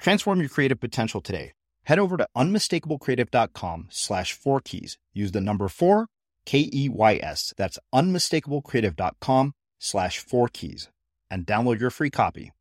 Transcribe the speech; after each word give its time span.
Transform 0.00 0.40
your 0.40 0.48
creative 0.48 0.80
potential 0.80 1.20
today. 1.20 1.52
Head 1.84 1.98
over 1.98 2.16
to 2.16 2.26
unmistakablecreative.com 2.36 3.88
slash 3.90 4.32
four 4.32 4.60
keys. 4.60 4.98
Use 5.12 5.32
the 5.32 5.40
number 5.40 5.68
four, 5.68 6.06
K 6.46 6.68
E 6.72 6.88
Y 6.88 7.20
S. 7.22 7.52
That's 7.56 7.78
unmistakablecreative.com 7.94 9.52
slash 9.78 10.18
four 10.18 10.48
keys 10.48 10.88
and 11.30 11.46
download 11.46 11.80
your 11.80 11.90
free 11.90 12.10
copy. 12.10 12.52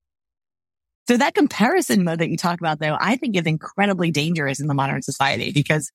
So 1.07 1.17
that 1.17 1.33
comparison 1.33 2.03
mode 2.03 2.19
that 2.19 2.29
you 2.29 2.37
talk 2.37 2.59
about 2.59 2.79
though, 2.79 2.97
I 2.99 3.15
think 3.15 3.35
is 3.35 3.45
incredibly 3.45 4.11
dangerous 4.11 4.59
in 4.59 4.67
the 4.67 4.75
modern 4.75 5.01
society 5.01 5.51
because, 5.51 5.91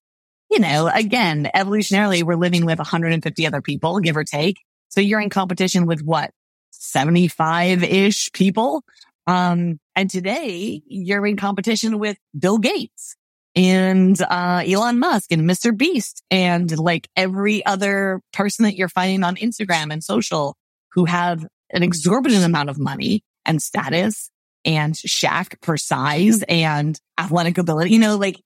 you 0.51 0.59
know, 0.59 0.89
again, 0.93 1.51
evolutionarily, 1.55 2.23
we're 2.23 2.35
living 2.37 2.65
with 2.67 2.79
150 2.79 3.47
other 3.47 3.61
people, 3.61 4.01
give 4.01 4.17
or 4.17 4.25
take. 4.25 4.57
So 4.89 5.01
you're 5.01 5.21
in 5.21 5.31
competition 5.31 5.87
with 5.87 6.01
what? 6.03 6.31
75 6.71 7.85
ish 7.85 8.33
people. 8.33 8.83
Um, 9.27 9.79
and 9.97 10.11
today 10.11 10.83
you're 10.87 11.27
in 11.27 11.37
competition 11.37 11.99
with 11.99 12.19
Bill 12.39 12.59
Gates 12.59 13.17
and, 13.57 14.21
uh, 14.21 14.63
Elon 14.67 14.99
Musk 14.99 15.33
and 15.33 15.43
Mr. 15.43 15.77
Beast 15.77 16.23
and 16.31 16.77
like 16.79 17.09
every 17.17 17.65
other 17.65 18.21
person 18.33 18.65
that 18.65 18.77
you're 18.77 18.89
finding 18.89 19.25
on 19.25 19.37
Instagram 19.37 19.93
and 19.93 20.03
social 20.03 20.57
who 20.93 21.05
have 21.07 21.47
an 21.71 21.83
exorbitant 21.83 22.45
amount 22.45 22.69
of 22.69 22.79
money 22.79 23.23
and 23.45 23.63
status 23.63 24.31
and 24.65 24.97
shaft 24.97 25.57
for 25.63 25.77
size 25.77 26.43
and 26.49 26.99
athletic 27.19 27.59
ability. 27.59 27.91
You 27.91 27.99
know, 27.99 28.17
like 28.17 28.41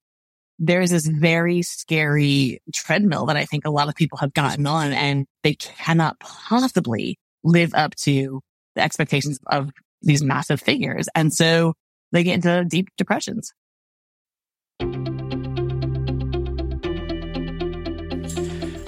there's 0.59 0.91
this 0.91 1.07
very 1.07 1.61
scary 1.61 2.61
treadmill 2.73 3.27
that 3.27 3.37
I 3.37 3.45
think 3.45 3.65
a 3.65 3.71
lot 3.71 3.87
of 3.87 3.95
people 3.95 4.17
have 4.17 4.33
gotten 4.33 4.67
on 4.67 4.91
and 4.91 5.25
they 5.43 5.53
cannot 5.55 6.19
possibly 6.19 7.17
live 7.43 7.73
up 7.73 7.95
to 7.95 8.41
the 8.75 8.81
expectations 8.81 9.39
of 9.47 9.71
these 10.01 10.23
massive 10.23 10.61
figures. 10.61 11.07
And 11.15 11.33
so 11.33 11.73
they 12.11 12.23
get 12.23 12.35
into 12.35 12.65
deep 12.65 12.89
depressions. 12.97 13.53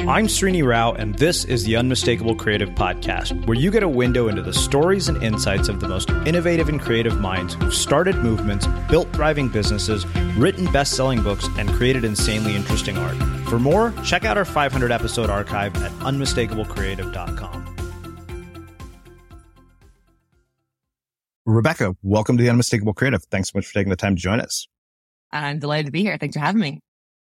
I'm 0.07 0.25
Srini 0.25 0.65
Rao, 0.67 0.93
and 0.93 1.15
this 1.19 1.45
is 1.45 1.63
the 1.63 1.75
Unmistakable 1.75 2.35
Creative 2.35 2.69
Podcast, 2.69 3.45
where 3.45 3.57
you 3.57 3.69
get 3.69 3.83
a 3.83 3.87
window 3.87 4.29
into 4.29 4.41
the 4.41 4.51
stories 4.51 5.07
and 5.07 5.21
insights 5.21 5.69
of 5.69 5.79
the 5.79 5.87
most 5.87 6.09
innovative 6.25 6.69
and 6.69 6.81
creative 6.81 7.21
minds 7.21 7.53
who've 7.53 7.73
started 7.73 8.15
movements, 8.17 8.67
built 8.89 9.13
thriving 9.13 9.47
businesses, 9.47 10.05
written 10.35 10.65
best 10.71 10.95
selling 10.97 11.21
books, 11.21 11.47
and 11.59 11.69
created 11.69 12.03
insanely 12.03 12.55
interesting 12.55 12.97
art. 12.97 13.15
For 13.47 13.59
more, 13.59 13.93
check 14.03 14.25
out 14.25 14.37
our 14.37 14.45
500 14.45 14.91
episode 14.91 15.29
archive 15.29 15.75
at 15.83 15.91
unmistakablecreative.com. 15.99 17.60
Rebecca, 21.51 21.95
welcome 22.01 22.37
to 22.37 22.43
the 22.43 22.49
Unmistakable 22.49 22.93
Creative. 22.93 23.21
Thanks 23.25 23.49
so 23.51 23.57
much 23.57 23.67
for 23.67 23.73
taking 23.73 23.89
the 23.89 23.97
time 23.97 24.15
to 24.15 24.21
join 24.21 24.39
us. 24.39 24.67
I'm 25.31 25.59
delighted 25.59 25.87
to 25.87 25.91
be 25.91 26.01
here. 26.01 26.17
Thanks 26.17 26.35
for 26.35 26.39
having 26.39 26.61
me. 26.61 26.79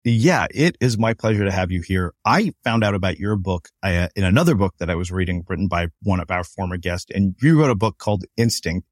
Yeah, 0.04 0.48
it 0.52 0.78
is 0.80 0.98
my 0.98 1.14
pleasure 1.14 1.44
to 1.44 1.52
have 1.52 1.72
you 1.72 1.82
here. 1.82 2.14
I 2.26 2.54
found 2.64 2.84
out 2.84 2.96
about 2.96 3.20
your 3.20 3.36
book 3.36 3.70
uh, 3.84 4.08
in 4.16 4.24
another 4.24 4.56
book 4.56 4.76
that 4.80 4.90
I 4.90 4.96
was 4.96 5.12
reading 5.12 5.44
written 5.48 5.68
by 5.68 5.88
one 6.02 6.20
of 6.20 6.32
our 6.32 6.44
former 6.44 6.78
guests. 6.78 7.12
And 7.14 7.36
you 7.42 7.60
wrote 7.60 7.70
a 7.72 7.76
book 7.76 7.98
called 7.98 8.24
Instinct. 8.38 8.88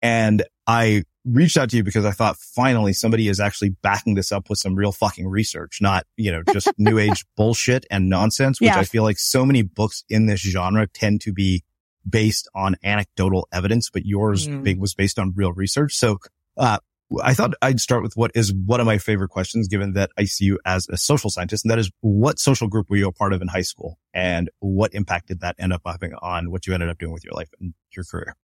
And 0.00 0.42
I 0.66 1.04
reached 1.24 1.56
out 1.56 1.70
to 1.70 1.76
you 1.76 1.82
because 1.82 2.04
I 2.04 2.10
thought 2.10 2.36
finally 2.36 2.92
somebody 2.92 3.28
is 3.28 3.40
actually 3.40 3.70
backing 3.82 4.14
this 4.14 4.32
up 4.32 4.50
with 4.50 4.58
some 4.58 4.74
real 4.74 4.92
fucking 4.92 5.26
research, 5.26 5.78
not, 5.80 6.04
you 6.16 6.30
know, 6.30 6.42
just 6.52 6.68
new 6.78 6.98
age 6.98 7.24
bullshit 7.36 7.86
and 7.90 8.08
nonsense, 8.10 8.60
which 8.60 8.68
yeah. 8.68 8.78
I 8.78 8.84
feel 8.84 9.02
like 9.02 9.18
so 9.18 9.46
many 9.46 9.62
books 9.62 10.04
in 10.10 10.26
this 10.26 10.40
genre 10.40 10.86
tend 10.86 11.22
to 11.22 11.32
be 11.32 11.62
based 12.08 12.48
on 12.54 12.76
anecdotal 12.82 13.48
evidence, 13.52 13.90
but 13.90 14.04
yours 14.04 14.46
mm. 14.46 14.62
big 14.62 14.78
was 14.78 14.94
based 14.94 15.18
on 15.18 15.32
real 15.34 15.52
research. 15.52 15.94
So, 15.94 16.18
uh, 16.56 16.78
I 17.22 17.34
thought 17.34 17.54
I'd 17.60 17.80
start 17.80 18.02
with 18.02 18.16
what 18.16 18.30
is 18.34 18.52
one 18.52 18.80
of 18.80 18.86
my 18.86 18.98
favorite 18.98 19.28
questions, 19.28 19.68
given 19.68 19.92
that 19.92 20.10
I 20.18 20.24
see 20.24 20.46
you 20.46 20.58
as 20.64 20.88
a 20.88 20.96
social 20.96 21.30
scientist. 21.30 21.64
And 21.64 21.70
that 21.70 21.78
is 21.78 21.90
what 22.00 22.38
social 22.38 22.66
group 22.66 22.88
were 22.90 22.96
you 22.96 23.08
a 23.08 23.12
part 23.12 23.32
of 23.32 23.42
in 23.42 23.48
high 23.48 23.62
school 23.62 23.98
and 24.12 24.50
what 24.60 24.94
impact 24.94 25.28
did 25.28 25.40
that 25.40 25.56
end 25.58 25.72
up 25.72 25.82
having 25.84 26.14
on 26.14 26.50
what 26.50 26.66
you 26.66 26.74
ended 26.74 26.88
up 26.88 26.98
doing 26.98 27.12
with 27.12 27.24
your 27.24 27.34
life 27.34 27.50
and 27.60 27.74
your 27.94 28.04
career? 28.04 28.36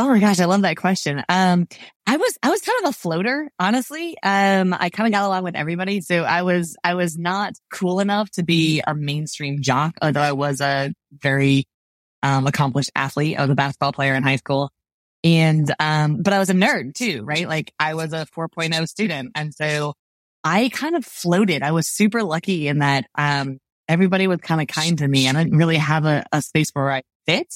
Oh 0.00 0.08
my 0.08 0.20
gosh, 0.20 0.38
I 0.38 0.44
love 0.44 0.62
that 0.62 0.76
question. 0.76 1.24
Um, 1.28 1.66
I 2.06 2.16
was, 2.18 2.38
I 2.40 2.50
was 2.50 2.60
kind 2.60 2.84
of 2.84 2.90
a 2.90 2.92
floater, 2.92 3.50
honestly. 3.58 4.16
Um, 4.22 4.72
I 4.78 4.90
kind 4.90 5.08
of 5.08 5.12
got 5.12 5.26
along 5.26 5.42
with 5.42 5.56
everybody. 5.56 6.00
So 6.02 6.22
I 6.22 6.42
was, 6.42 6.76
I 6.84 6.94
was 6.94 7.18
not 7.18 7.54
cool 7.72 7.98
enough 7.98 8.30
to 8.32 8.44
be 8.44 8.80
a 8.86 8.94
mainstream 8.94 9.60
jock, 9.60 9.96
although 10.00 10.20
I 10.20 10.32
was 10.32 10.60
a 10.60 10.92
very 11.10 11.66
um, 12.22 12.46
accomplished 12.46 12.90
athlete. 12.94 13.38
I 13.38 13.42
was 13.42 13.50
a 13.50 13.54
basketball 13.54 13.92
player 13.92 14.14
in 14.14 14.22
high 14.22 14.36
school. 14.36 14.70
And, 15.24 15.72
um, 15.80 16.22
but 16.22 16.32
I 16.32 16.38
was 16.38 16.50
a 16.50 16.54
nerd 16.54 16.94
too, 16.94 17.22
right? 17.24 17.48
Like 17.48 17.72
I 17.78 17.94
was 17.94 18.12
a 18.12 18.26
4.0 18.26 18.88
student. 18.88 19.32
And 19.34 19.52
so 19.52 19.94
I 20.44 20.68
kind 20.68 20.94
of 20.94 21.04
floated. 21.04 21.62
I 21.62 21.72
was 21.72 21.88
super 21.88 22.22
lucky 22.22 22.68
in 22.68 22.78
that, 22.78 23.06
um, 23.16 23.58
everybody 23.88 24.26
was 24.26 24.40
kind 24.40 24.60
of 24.60 24.68
kind 24.68 24.98
to 24.98 25.08
me. 25.08 25.26
and 25.26 25.36
I 25.36 25.44
didn't 25.44 25.58
really 25.58 25.76
have 25.76 26.04
a, 26.04 26.24
a 26.32 26.42
space 26.42 26.70
where 26.72 26.90
I 26.90 27.02
fit. 27.26 27.54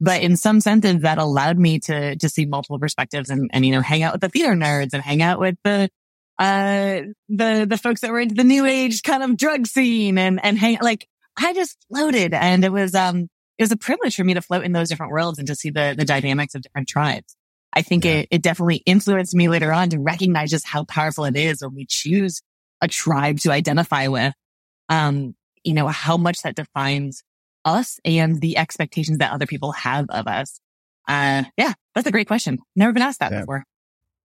But 0.00 0.22
in 0.22 0.36
some 0.36 0.60
senses 0.60 1.02
that 1.02 1.18
allowed 1.18 1.58
me 1.58 1.78
to, 1.80 2.16
to 2.16 2.28
see 2.28 2.46
multiple 2.46 2.80
perspectives 2.80 3.30
and, 3.30 3.48
and, 3.52 3.64
you 3.64 3.72
know, 3.72 3.80
hang 3.80 4.02
out 4.02 4.12
with 4.12 4.20
the 4.20 4.28
theater 4.28 4.54
nerds 4.54 4.92
and 4.92 5.02
hang 5.02 5.22
out 5.22 5.38
with 5.38 5.56
the, 5.62 5.88
uh, 6.38 7.00
the, 7.28 7.64
the 7.68 7.78
folks 7.78 8.00
that 8.00 8.10
were 8.10 8.18
into 8.18 8.34
the 8.34 8.44
new 8.44 8.66
age 8.66 9.02
kind 9.02 9.22
of 9.22 9.36
drug 9.36 9.68
scene 9.68 10.18
and, 10.18 10.44
and 10.44 10.58
hang, 10.58 10.78
like 10.82 11.06
I 11.38 11.54
just 11.54 11.78
floated 11.88 12.34
and 12.34 12.64
it 12.64 12.72
was, 12.72 12.94
um, 12.96 13.28
it 13.58 13.62
was 13.62 13.72
a 13.72 13.76
privilege 13.76 14.16
for 14.16 14.24
me 14.24 14.34
to 14.34 14.42
float 14.42 14.64
in 14.64 14.72
those 14.72 14.88
different 14.88 15.12
worlds 15.12 15.38
and 15.38 15.46
to 15.48 15.54
see 15.54 15.70
the, 15.70 15.94
the 15.96 16.04
dynamics 16.04 16.54
of 16.54 16.62
different 16.62 16.88
tribes. 16.88 17.36
I 17.72 17.82
think 17.82 18.04
yeah. 18.04 18.12
it, 18.12 18.28
it 18.30 18.42
definitely 18.42 18.82
influenced 18.86 19.34
me 19.34 19.48
later 19.48 19.72
on 19.72 19.90
to 19.90 19.98
recognize 19.98 20.50
just 20.50 20.66
how 20.66 20.84
powerful 20.84 21.24
it 21.24 21.36
is 21.36 21.62
when 21.62 21.74
we 21.74 21.86
choose 21.88 22.40
a 22.80 22.88
tribe 22.88 23.40
to 23.40 23.52
identify 23.52 24.08
with. 24.08 24.34
Um, 24.88 25.34
you 25.64 25.72
know, 25.72 25.88
how 25.88 26.16
much 26.16 26.42
that 26.42 26.54
defines 26.54 27.22
us 27.64 27.98
and 28.04 28.40
the 28.40 28.58
expectations 28.58 29.18
that 29.18 29.32
other 29.32 29.46
people 29.46 29.72
have 29.72 30.06
of 30.10 30.26
us. 30.26 30.60
Uh, 31.08 31.44
yeah, 31.56 31.72
that's 31.94 32.06
a 32.06 32.12
great 32.12 32.26
question. 32.26 32.58
Never 32.76 32.92
been 32.92 33.02
asked 33.02 33.20
that 33.20 33.32
yeah. 33.32 33.40
before. 33.40 33.64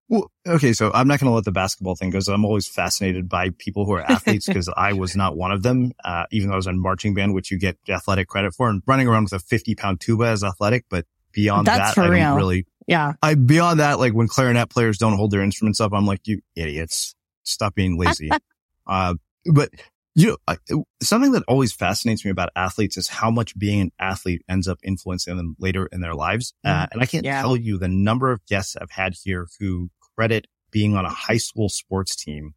Well, 0.09 0.31
okay, 0.47 0.73
so 0.73 0.91
I'm 0.91 1.07
not 1.07 1.19
going 1.19 1.29
to 1.29 1.35
let 1.35 1.45
the 1.45 1.51
basketball 1.51 1.95
thing 1.95 2.09
go. 2.09 2.19
So 2.19 2.33
I'm 2.33 2.43
always 2.43 2.67
fascinated 2.67 3.29
by 3.29 3.51
people 3.59 3.85
who 3.85 3.93
are 3.93 4.01
athletes 4.01 4.45
because 4.47 4.67
I 4.75 4.93
was 4.93 5.15
not 5.15 5.37
one 5.37 5.51
of 5.51 5.61
them. 5.61 5.91
Uh, 6.03 6.25
even 6.31 6.49
though 6.49 6.55
I 6.55 6.57
was 6.57 6.65
in 6.65 6.81
marching 6.81 7.13
band, 7.13 7.35
which 7.35 7.51
you 7.51 7.59
get 7.59 7.77
athletic 7.87 8.27
credit 8.27 8.55
for, 8.55 8.69
and 8.69 8.81
running 8.87 9.07
around 9.07 9.25
with 9.25 9.33
a 9.33 9.39
50 9.39 9.75
pound 9.75 10.01
tuba 10.01 10.31
is 10.31 10.43
athletic. 10.43 10.85
But 10.89 11.05
beyond 11.31 11.67
That's 11.67 11.93
that, 11.93 12.01
I 12.01 12.07
real. 12.07 12.23
don't 12.23 12.37
really. 12.37 12.65
Yeah. 12.87 13.13
I 13.21 13.35
beyond 13.35 13.79
that, 13.79 13.99
like 13.99 14.13
when 14.13 14.27
clarinet 14.27 14.71
players 14.71 14.97
don't 14.97 15.15
hold 15.15 15.29
their 15.29 15.43
instruments 15.43 15.79
up, 15.79 15.93
I'm 15.93 16.07
like, 16.07 16.21
you 16.25 16.41
idiots, 16.55 17.13
stop 17.43 17.75
being 17.75 17.99
lazy. 17.99 18.31
uh, 18.87 19.13
but 19.45 19.69
you 20.15 20.27
know, 20.27 20.37
I, 20.47 20.57
something 21.03 21.33
that 21.33 21.43
always 21.47 21.71
fascinates 21.71 22.25
me 22.25 22.31
about 22.31 22.49
athletes 22.55 22.97
is 22.97 23.07
how 23.07 23.29
much 23.29 23.57
being 23.57 23.81
an 23.81 23.91
athlete 23.99 24.41
ends 24.49 24.67
up 24.67 24.79
influencing 24.83 25.37
them 25.37 25.55
later 25.59 25.85
in 25.85 26.01
their 26.01 26.15
lives. 26.15 26.53
Uh, 26.65 26.69
mm. 26.69 26.87
and 26.91 27.01
I 27.01 27.05
can't 27.05 27.23
yeah. 27.23 27.41
tell 27.41 27.55
you 27.55 27.77
the 27.77 27.87
number 27.87 28.31
of 28.31 28.43
guests 28.47 28.75
I've 28.75 28.91
had 28.91 29.13
here 29.23 29.47
who 29.59 29.91
credit 30.19 30.47
being 30.69 30.97
on 30.97 31.05
a 31.05 31.09
high 31.09 31.37
school 31.37 31.69
sports 31.69 32.13
team 32.13 32.53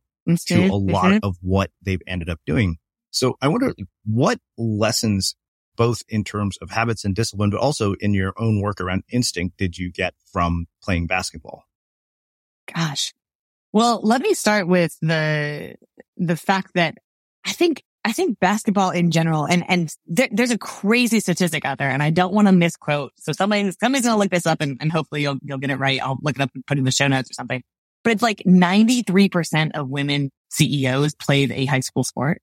to 0.47 0.67
a 0.67 0.75
lot 0.75 1.05
mm-hmm. 1.05 1.19
of 1.23 1.37
what 1.41 1.71
they've 1.81 2.03
ended 2.09 2.29
up 2.29 2.41
doing. 2.45 2.79
So 3.13 3.37
I 3.41 3.47
wonder 3.47 3.73
what 4.05 4.41
lessons, 4.59 5.37
both 5.77 6.03
in 6.09 6.25
terms 6.25 6.57
of 6.61 6.71
habits 6.71 7.05
and 7.05 7.15
discipline, 7.15 7.51
but 7.51 7.61
also 7.61 7.95
in 8.01 8.15
your 8.15 8.35
own 8.37 8.61
work 8.61 8.81
around 8.81 9.05
instinct, 9.13 9.59
did 9.59 9.79
you 9.79 9.93
get 9.93 10.15
from 10.33 10.67
playing 10.83 11.07
basketball? 11.07 11.63
Gosh. 12.75 13.15
Well, 13.73 14.01
let 14.03 14.23
me 14.23 14.35
start 14.35 14.67
with 14.67 14.99
the, 15.01 15.77
the 16.17 16.37
fact 16.37 16.73
that 16.75 16.97
I 17.47 17.53
think, 17.53 17.85
I 18.05 18.13
think 18.13 18.41
basketball 18.41 18.91
in 18.91 19.11
general, 19.11 19.45
and, 19.45 19.65
and 19.69 19.95
there, 20.07 20.29
there's 20.33 20.51
a 20.51 20.59
crazy 20.59 21.21
statistic 21.21 21.65
out 21.65 21.79
there 21.79 21.91
and 21.91 22.03
I 22.03 22.11
don't 22.11 22.35
want 22.35 22.49
to 22.49 22.53
misquote. 22.53 23.13
So 23.19 23.33
somebody, 23.33 23.71
somebody's 23.81 24.05
going 24.05 24.15
to 24.15 24.19
look 24.19 24.31
this 24.31 24.47
up 24.47 24.61
and, 24.61 24.77
and 24.81 24.91
hopefully 24.91 25.23
you'll, 25.23 25.39
you'll 25.43 25.59
get 25.59 25.71
it 25.71 25.77
right. 25.77 26.01
I'll 26.03 26.19
look 26.21 26.37
it 26.37 26.43
up 26.43 26.51
and 26.55 26.67
put 26.67 26.79
it 26.79 26.81
in 26.81 26.85
the 26.85 26.91
show 26.91 27.07
notes 27.07 27.31
or 27.31 27.35
something, 27.35 27.63
but 28.03 28.13
it's 28.13 28.23
like 28.23 28.43
93% 28.47 29.73
of 29.75 29.89
women 29.89 30.31
CEOs 30.51 31.15
played 31.15 31.53
a 31.53 31.65
high 31.67 31.81
school 31.81 32.03
sport. 32.03 32.43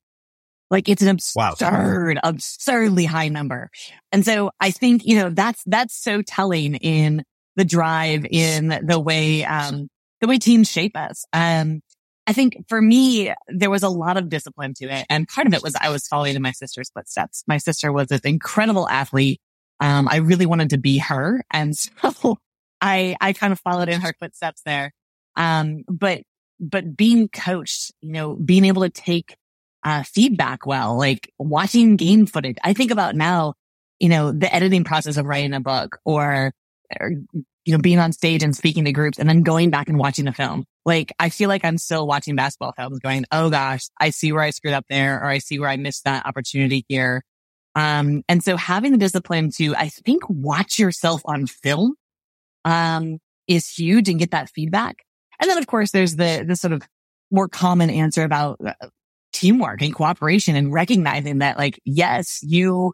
Like 0.72 0.88
it's 0.88 1.02
an 1.02 1.10
absurd, 1.10 2.16
wow. 2.16 2.22
absurdly 2.24 3.06
high 3.06 3.28
number. 3.28 3.70
And 4.12 4.24
so 4.24 4.52
I 4.60 4.72
think, 4.72 5.06
you 5.06 5.18
know, 5.18 5.30
that's, 5.30 5.62
that's 5.66 5.96
so 5.96 6.22
telling 6.22 6.76
in 6.76 7.24
the 7.56 7.66
drive 7.66 8.26
in 8.30 8.80
the 8.84 9.00
way, 9.00 9.44
um, 9.44 9.90
the 10.22 10.28
way 10.28 10.38
teams 10.38 10.70
shape 10.70 10.96
us. 10.96 11.26
Um, 11.34 11.82
I 12.30 12.31
think 12.31 12.64
for 12.70 12.80
me, 12.80 13.34
there 13.48 13.72
was 13.72 13.81
a 13.81 13.90
lot 13.90 14.16
of 14.16 14.30
discipline 14.30 14.76
to 14.76 14.86
it. 14.86 15.08
And 15.10 15.28
part 15.28 15.48
of 15.48 15.54
it 15.56 15.64
was 15.64 15.74
I 15.81 15.90
was 15.90 16.08
following 16.08 16.36
in 16.36 16.44
my 16.44 16.52
sister's 16.52 16.92
footsteps. 16.92 17.44
My 17.48 17.58
sister 17.58 17.92
was 17.92 18.12
an 18.12 18.20
incredible 18.24 18.88
athlete. 18.88 19.42
Um, 19.80 20.08
I 20.08 20.18
really 20.18 20.46
wanted 20.46 20.70
to 20.70 20.78
be 20.78 21.00
her. 21.00 21.44
And 21.50 21.76
so 22.12 22.38
I, 22.81 23.16
I 23.20 23.34
kind 23.34 23.52
of 23.52 23.60
followed 23.60 23.90
in 23.90 24.02
her 24.02 24.14
footsteps 24.20 24.62
there. 24.64 24.94
Um, 25.38 25.86
but, 25.88 26.22
but 26.60 26.96
being 26.96 27.30
coached, 27.30 27.94
you 28.00 28.12
know, 28.12 28.36
being 28.36 28.66
able 28.66 28.84
to 28.84 28.92
take, 28.92 29.36
uh, 29.84 30.04
feedback 30.04 30.68
well, 30.68 31.00
like 31.00 31.34
watching 31.40 31.96
game 31.96 32.28
footage. 32.28 32.58
I 32.64 32.74
think 32.74 32.92
about 32.92 33.16
now, 33.16 33.56
you 33.98 34.10
know, 34.10 34.31
the 34.31 34.54
editing 34.54 34.84
process 34.84 35.18
of 35.18 35.26
writing 35.26 35.56
a 35.56 35.62
book 35.62 35.98
or, 36.06 36.54
or 37.00 37.12
you 37.69 37.75
know, 37.75 37.81
being 37.81 38.00
on 38.00 38.12
stage 38.12 38.42
and 38.42 38.56
speaking 38.56 38.86
to 38.86 38.92
groups 38.92 39.19
and 39.19 39.30
then 39.30 39.44
going 39.44 39.69
back 39.69 39.89
and 39.89 40.00
watching 40.00 40.25
the 40.25 40.31
film. 40.31 40.66
Like, 40.86 41.13
I 41.19 41.30
feel 41.30 41.50
like 41.50 41.63
I'm 41.63 41.77
still 41.77 42.07
watching 42.07 42.36
basketball 42.36 42.74
films 42.75 42.98
going, 42.98 43.25
Oh 43.31 43.51
gosh, 43.51 43.81
I 44.01 44.10
see 44.10 44.31
where 44.31 44.42
I 44.42 44.50
screwed 44.50 44.74
up 44.74 44.86
there 44.89 45.21
or 45.21 45.27
I 45.27 45.38
see 45.38 45.60
where 45.60 45.69
I 45.69 45.77
missed 45.77 46.06
that 46.06 46.25
opportunity 46.25 46.83
here. 46.88 47.21
Um, 47.75 48.24
and 48.27 48.44
so 48.44 48.57
having 48.57 48.92
the 48.92 48.98
discipline 48.98 49.51
to, 49.57 49.75
I 49.75 49.89
think, 49.89 50.24
watch 50.27 50.80
yourself 50.80 51.21
on 51.25 51.45
film, 51.45 51.94
um, 52.66 53.19
is 53.48 53.69
huge 53.69 54.10
and 54.10 54.18
get 54.18 54.31
that 54.31 54.50
feedback. 54.50 54.95
And 55.39 55.48
then 55.48 55.60
of 55.60 55.68
course 55.68 55.92
there's 55.92 56.16
the, 56.16 56.44
the 56.48 56.56
sort 56.56 56.74
of 56.74 56.81
more 57.30 57.48
common 57.48 57.92
answer 57.92 58.24
about 58.24 58.57
uh, 58.66 58.74
teamwork 59.31 59.83
and 59.83 59.94
cooperation 59.94 60.56
and 60.56 60.74
recognizing 60.74 61.38
that 61.38 61.60
like, 61.60 61.80
yes, 61.86 62.39
you, 62.42 62.94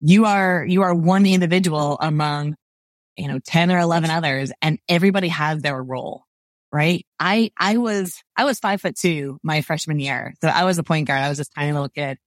you 0.00 0.24
are, 0.24 0.66
you 0.66 0.82
are 0.82 0.92
one 0.92 1.24
individual 1.24 1.98
among 2.00 2.56
you 3.18 3.28
know, 3.28 3.38
10 3.44 3.70
or 3.70 3.78
11 3.78 4.10
others 4.10 4.52
and 4.62 4.78
everybody 4.88 5.28
has 5.28 5.60
their 5.60 5.82
role, 5.82 6.24
right? 6.72 7.04
I, 7.18 7.50
I 7.58 7.76
was, 7.76 8.22
I 8.36 8.44
was 8.44 8.58
five 8.58 8.80
foot 8.80 8.96
two 8.96 9.38
my 9.42 9.60
freshman 9.60 9.98
year. 10.00 10.34
So 10.40 10.48
I 10.48 10.64
was 10.64 10.78
a 10.78 10.82
point 10.82 11.08
guard. 11.08 11.20
I 11.20 11.28
was 11.28 11.38
this 11.38 11.48
tiny 11.48 11.72
little 11.72 11.88
kid. 11.88 12.18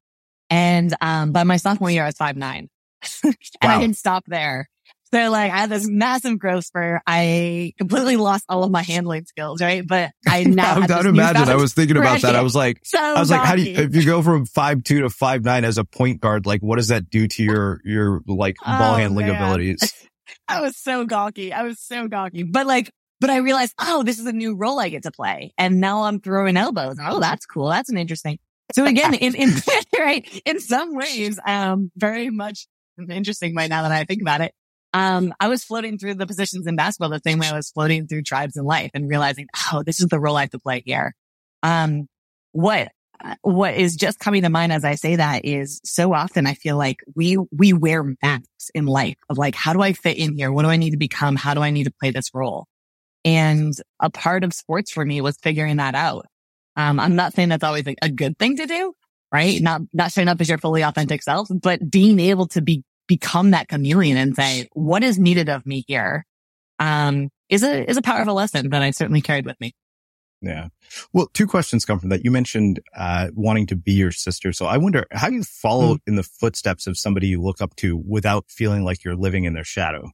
And, 0.50 0.94
um, 1.02 1.32
by 1.32 1.44
my 1.44 1.58
sophomore 1.58 1.90
year, 1.90 2.04
I 2.04 2.08
was 2.08 2.18
five 2.18 2.36
nine 2.36 2.70
and 3.24 3.36
wow. 3.64 3.78
I 3.78 3.80
didn't 3.80 3.98
stop 3.98 4.26
there. 4.28 4.70
So 5.14 5.30
like 5.30 5.52
I 5.52 5.58
had 5.58 5.70
this 5.70 5.88
massive 5.90 6.40
growth 6.40 6.66
spurt. 6.66 7.02
I 7.06 7.74
completely 7.78 8.16
lost 8.16 8.46
all 8.48 8.64
of 8.64 8.72
my 8.72 8.82
handling 8.82 9.26
skills, 9.26 9.62
right? 9.62 9.86
But 9.86 10.12
I 10.28 10.44
now 10.46 10.76
I 10.76 10.80
would 10.80 11.06
imagine. 11.06 11.50
I 11.50 11.56
was 11.56 11.74
thinking 11.74 11.98
about 11.98 12.22
that. 12.22 12.36
I 12.36 12.42
was 12.42 12.56
like, 12.56 12.80
so 12.84 12.98
I 12.98 13.20
was 13.20 13.30
like, 13.30 13.42
how 13.42 13.56
do 13.56 13.62
you, 13.62 13.76
if 13.78 13.96
you 13.96 14.06
go 14.06 14.22
from 14.22 14.46
five 14.46 14.84
two 14.84 15.02
to 15.02 15.10
five 15.10 15.44
nine 15.44 15.66
as 15.66 15.78
a 15.78 15.84
point 15.84 16.22
guard, 16.22 16.46
like 16.46 16.62
what 16.62 16.78
does 16.78 16.88
that 16.90 17.10
do 17.10 17.28
to 17.28 17.44
your, 17.44 17.82
your 17.84 18.22
like 18.26 18.56
ball 18.66 18.94
oh, 18.94 18.98
handling 18.98 19.28
man. 19.28 19.36
abilities? 19.36 19.94
I 20.48 20.62
was 20.62 20.78
so 20.78 21.06
gawky. 21.06 21.54
I 21.54 21.64
was 21.64 21.80
so 21.80 22.08
gawky. 22.08 22.44
But 22.44 22.68
like, 22.68 22.92
but 23.20 23.30
I 23.30 23.38
realized, 23.38 23.74
oh, 23.80 24.04
this 24.04 24.20
is 24.20 24.26
a 24.26 24.34
new 24.34 24.56
role 24.56 24.80
I 24.80 24.90
get 24.90 25.04
to 25.04 25.12
play. 25.12 25.54
And 25.58 25.80
now 25.80 26.04
I'm 26.04 26.20
throwing 26.20 26.58
elbows. 26.58 26.98
Oh, 27.02 27.20
that's 27.20 27.46
cool. 27.46 27.70
That's 27.70 27.90
an 27.90 27.98
interesting. 27.98 28.40
So 28.74 28.86
again, 28.86 29.14
in, 29.14 29.36
in, 29.36 29.52
right, 30.00 30.42
in 30.46 30.60
some 30.60 30.96
ways, 30.96 31.40
um, 31.46 31.92
very 31.96 32.30
much 32.30 32.68
interesting 33.10 33.56
right 33.56 33.70
now 33.70 33.84
that 33.84 33.92
I 33.92 34.06
think 34.06 34.22
about 34.22 34.42
it. 34.42 34.54
Um, 34.94 35.34
I 35.40 35.48
was 35.48 35.64
floating 35.64 35.98
through 35.98 36.16
the 36.16 36.28
positions 36.28 36.68
in 36.68 36.76
basketball 36.76 37.10
the 37.10 37.22
same 37.26 37.40
way 37.40 37.48
I 37.48 37.56
was 37.56 37.72
floating 37.72 38.08
through 38.08 38.24
tribes 38.24 38.58
in 38.58 38.66
life 38.66 38.92
and 38.94 39.08
realizing, 39.08 39.48
oh, 39.72 39.84
this 39.84 40.02
is 40.02 40.08
the 40.08 40.20
role 40.20 40.36
I 40.36 40.42
have 40.42 40.50
to 40.52 40.60
play 40.60 40.84
here. 40.86 41.16
Um, 41.64 42.08
what 42.52 42.90
what 43.42 43.76
is 43.76 43.96
just 43.96 44.20
coming 44.20 44.44
to 44.44 44.50
mind 44.50 44.72
as 44.72 44.84
I 44.84 44.96
say 44.96 45.16
that 45.16 45.46
is 45.46 45.82
so 45.84 46.14
often 46.14 46.48
I 46.48 46.54
feel 46.54 46.78
like 46.78 46.98
we, 47.16 47.38
we 47.52 47.74
wear 47.74 48.04
masks 48.22 48.70
in 48.74 48.86
life 48.86 49.18
of 49.30 49.38
like, 49.38 49.56
how 49.56 49.74
do 49.74 49.82
I 49.82 49.94
fit 49.94 50.18
in 50.18 50.36
here? 50.36 50.52
What 50.52 50.64
do 50.64 50.70
I 50.70 50.78
need 50.78 50.92
to 50.92 50.98
become? 50.98 51.36
How 51.36 51.54
do 51.54 51.62
I 51.62 51.72
need 51.72 51.86
to 51.86 51.94
play 52.00 52.12
this 52.12 52.30
role? 52.34 52.68
And 53.24 53.74
a 54.00 54.10
part 54.10 54.44
of 54.44 54.54
sports 54.54 54.92
for 54.92 55.06
me 55.06 55.22
was 55.22 55.38
figuring 55.42 55.78
that 55.78 55.96
out. 55.96 56.26
Um, 56.76 57.00
I'm 57.00 57.16
not 57.16 57.34
saying 57.34 57.50
that's 57.50 57.64
always 57.64 57.86
a, 58.02 58.10
good 58.10 58.38
thing 58.40 58.58
to 58.58 58.66
do, 58.66 58.94
right? 59.32 59.62
Not, 59.62 59.82
not 59.94 60.12
showing 60.12 60.28
up 60.28 60.40
as 60.42 60.50
your 60.50 60.58
fully 60.58 60.84
authentic 60.84 61.22
self, 61.22 61.48
but 61.50 61.90
being 61.90 62.20
able 62.20 62.48
to 62.48 62.62
be, 62.62 62.84
become 63.08 63.52
that 63.52 63.68
chameleon 63.68 64.18
and 64.18 64.36
say, 64.36 64.70
what 64.74 65.04
is 65.04 65.20
needed 65.20 65.50
of 65.50 65.66
me 65.66 65.84
here? 65.88 66.26
Um, 66.80 67.30
is 67.50 67.64
a, 67.64 67.88
is 67.90 67.98
a 67.98 68.02
powerful 68.02 68.34
lesson 68.34 68.70
that 68.70 68.82
I 68.82 68.92
certainly 68.92 69.22
carried 69.22 69.46
with 69.46 69.60
me. 69.60 69.74
Yeah. 70.42 70.70
Well, 71.14 71.30
two 71.34 71.46
questions 71.46 71.86
come 71.86 72.00
from 72.00 72.10
that. 72.10 72.26
You 72.26 72.32
mentioned 72.32 72.80
uh, 72.96 73.30
wanting 73.34 73.68
to 73.68 73.76
be 73.76 73.92
your 73.92 74.12
sister. 74.12 74.52
So 74.52 74.66
I 74.66 74.78
wonder 74.78 75.06
how 75.12 75.30
you 75.30 75.44
follow 75.44 75.96
mm. 75.96 76.00
in 76.08 76.16
the 76.16 76.24
footsteps 76.24 76.88
of 76.88 76.98
somebody 76.98 77.28
you 77.28 77.42
look 77.42 77.62
up 77.62 77.76
to 77.78 77.96
without 77.96 78.46
feeling 78.50 78.84
like 78.84 79.04
you're 79.04 79.16
living 79.16 79.44
in 79.44 79.54
their 79.54 79.64
shadow. 79.64 80.10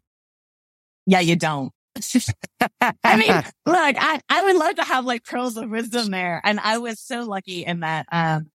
Yeah, 1.06 1.22
you 1.22 1.38
don't. 1.38 1.72
I 2.82 3.18
mean, 3.18 3.32
look, 3.66 3.96
I, 4.00 4.20
I 4.30 4.44
would 4.44 4.56
love 4.58 4.76
to 4.76 4.84
have 4.84 5.06
like 5.06 5.24
pearls 5.24 5.56
of 5.56 5.70
wisdom 5.70 6.12
there. 6.12 6.42
And 6.44 6.60
I 6.60 6.78
was 6.80 7.00
so 7.00 7.24
lucky 7.24 7.64
in 7.66 7.80
that, 7.80 8.06
um, 8.12 8.52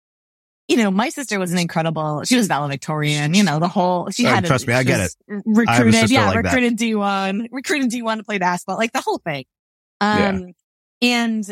you 0.68 0.76
know, 0.76 0.90
my 0.90 1.08
sister 1.08 1.38
was 1.38 1.52
an 1.52 1.58
incredible, 1.58 2.22
she 2.24 2.36
was 2.36 2.46
valedictorian, 2.46 3.34
you 3.34 3.42
know, 3.42 3.58
the 3.58 3.68
whole, 3.68 4.10
she 4.10 4.24
had, 4.24 4.44
trust 4.44 4.64
a, 4.64 4.68
me, 4.68 4.74
I 4.74 4.82
get 4.84 5.00
it. 5.00 5.16
Recruited, 5.26 6.10
yeah, 6.10 6.28
like 6.28 6.36
recruited 6.36 6.78
that. 6.78 6.84
D1, 6.84 7.48
recruited 7.50 7.90
D1 7.90 8.18
to 8.18 8.24
play 8.24 8.38
basketball, 8.38 8.76
like 8.76 8.92
the 8.92 9.00
whole 9.00 9.18
thing. 9.18 9.44
Um, 10.00 10.18
yeah. 10.18 10.52
And 11.02 11.44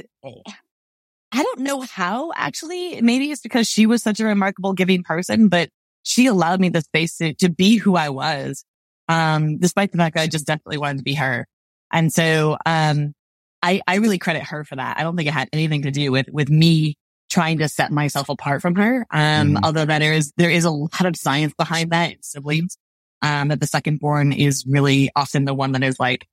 I 1.32 1.42
don't 1.42 1.60
know 1.60 1.80
how 1.80 2.32
actually. 2.34 3.00
Maybe 3.02 3.30
it's 3.30 3.42
because 3.42 3.68
she 3.68 3.86
was 3.86 4.02
such 4.02 4.20
a 4.20 4.24
remarkable 4.24 4.72
giving 4.72 5.02
person, 5.02 5.48
but 5.48 5.68
she 6.02 6.26
allowed 6.26 6.60
me 6.60 6.68
the 6.68 6.80
space 6.80 7.16
to, 7.18 7.34
to 7.34 7.50
be 7.50 7.76
who 7.76 7.96
I 7.96 8.08
was. 8.08 8.64
Um, 9.08 9.58
despite 9.58 9.90
the 9.90 9.98
fact 9.98 10.14
that 10.14 10.22
I 10.22 10.26
just 10.28 10.46
definitely 10.46 10.78
wanted 10.78 10.98
to 10.98 11.04
be 11.04 11.14
her. 11.14 11.46
And 11.92 12.12
so, 12.12 12.56
um, 12.64 13.12
I, 13.60 13.82
I 13.86 13.96
really 13.96 14.18
credit 14.18 14.44
her 14.44 14.64
for 14.64 14.76
that. 14.76 14.98
I 14.98 15.02
don't 15.02 15.16
think 15.16 15.28
it 15.28 15.34
had 15.34 15.48
anything 15.52 15.82
to 15.82 15.90
do 15.90 16.12
with, 16.12 16.28
with 16.32 16.48
me 16.48 16.94
trying 17.28 17.58
to 17.58 17.68
set 17.68 17.90
myself 17.90 18.28
apart 18.28 18.62
from 18.62 18.76
her. 18.76 19.06
Um, 19.10 19.54
mm. 19.54 19.60
although 19.64 19.84
that 19.84 20.00
is, 20.00 20.32
there 20.36 20.48
is 20.50 20.64
a 20.64 20.70
lot 20.70 21.04
of 21.04 21.16
science 21.16 21.52
behind 21.58 21.90
that 21.90 22.24
siblings. 22.24 22.78
Um, 23.22 23.48
that 23.48 23.60
the 23.60 23.66
second 23.66 24.00
born 24.00 24.32
is 24.32 24.64
really 24.66 25.10
often 25.14 25.44
the 25.44 25.52
one 25.52 25.72
that 25.72 25.82
is 25.82 26.00
like 26.00 26.26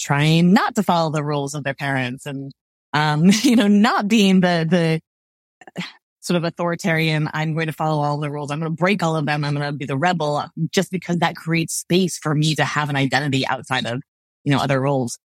trying 0.00 0.52
not 0.52 0.74
to 0.74 0.82
follow 0.82 1.10
the 1.10 1.22
rules 1.22 1.54
of 1.54 1.62
their 1.62 1.74
parents 1.74 2.26
and 2.26 2.52
um, 2.92 3.30
you 3.42 3.56
know, 3.56 3.68
not 3.68 4.08
being 4.08 4.40
the, 4.40 4.66
the 4.68 5.00
sort 6.20 6.36
of 6.36 6.44
authoritarian, 6.44 7.28
I'm 7.32 7.54
going 7.54 7.66
to 7.66 7.72
follow 7.72 8.02
all 8.02 8.18
the 8.18 8.30
rules. 8.30 8.50
I'm 8.50 8.60
going 8.60 8.74
to 8.74 8.76
break 8.76 9.02
all 9.02 9.16
of 9.16 9.26
them. 9.26 9.44
I'm 9.44 9.54
going 9.54 9.66
to 9.66 9.76
be 9.76 9.86
the 9.86 9.96
rebel 9.96 10.44
just 10.70 10.90
because 10.90 11.18
that 11.18 11.36
creates 11.36 11.74
space 11.74 12.18
for 12.18 12.34
me 12.34 12.54
to 12.56 12.64
have 12.64 12.90
an 12.90 12.96
identity 12.96 13.46
outside 13.46 13.86
of, 13.86 14.02
you 14.44 14.52
know, 14.52 14.58
other 14.58 14.80
roles. 14.80 15.18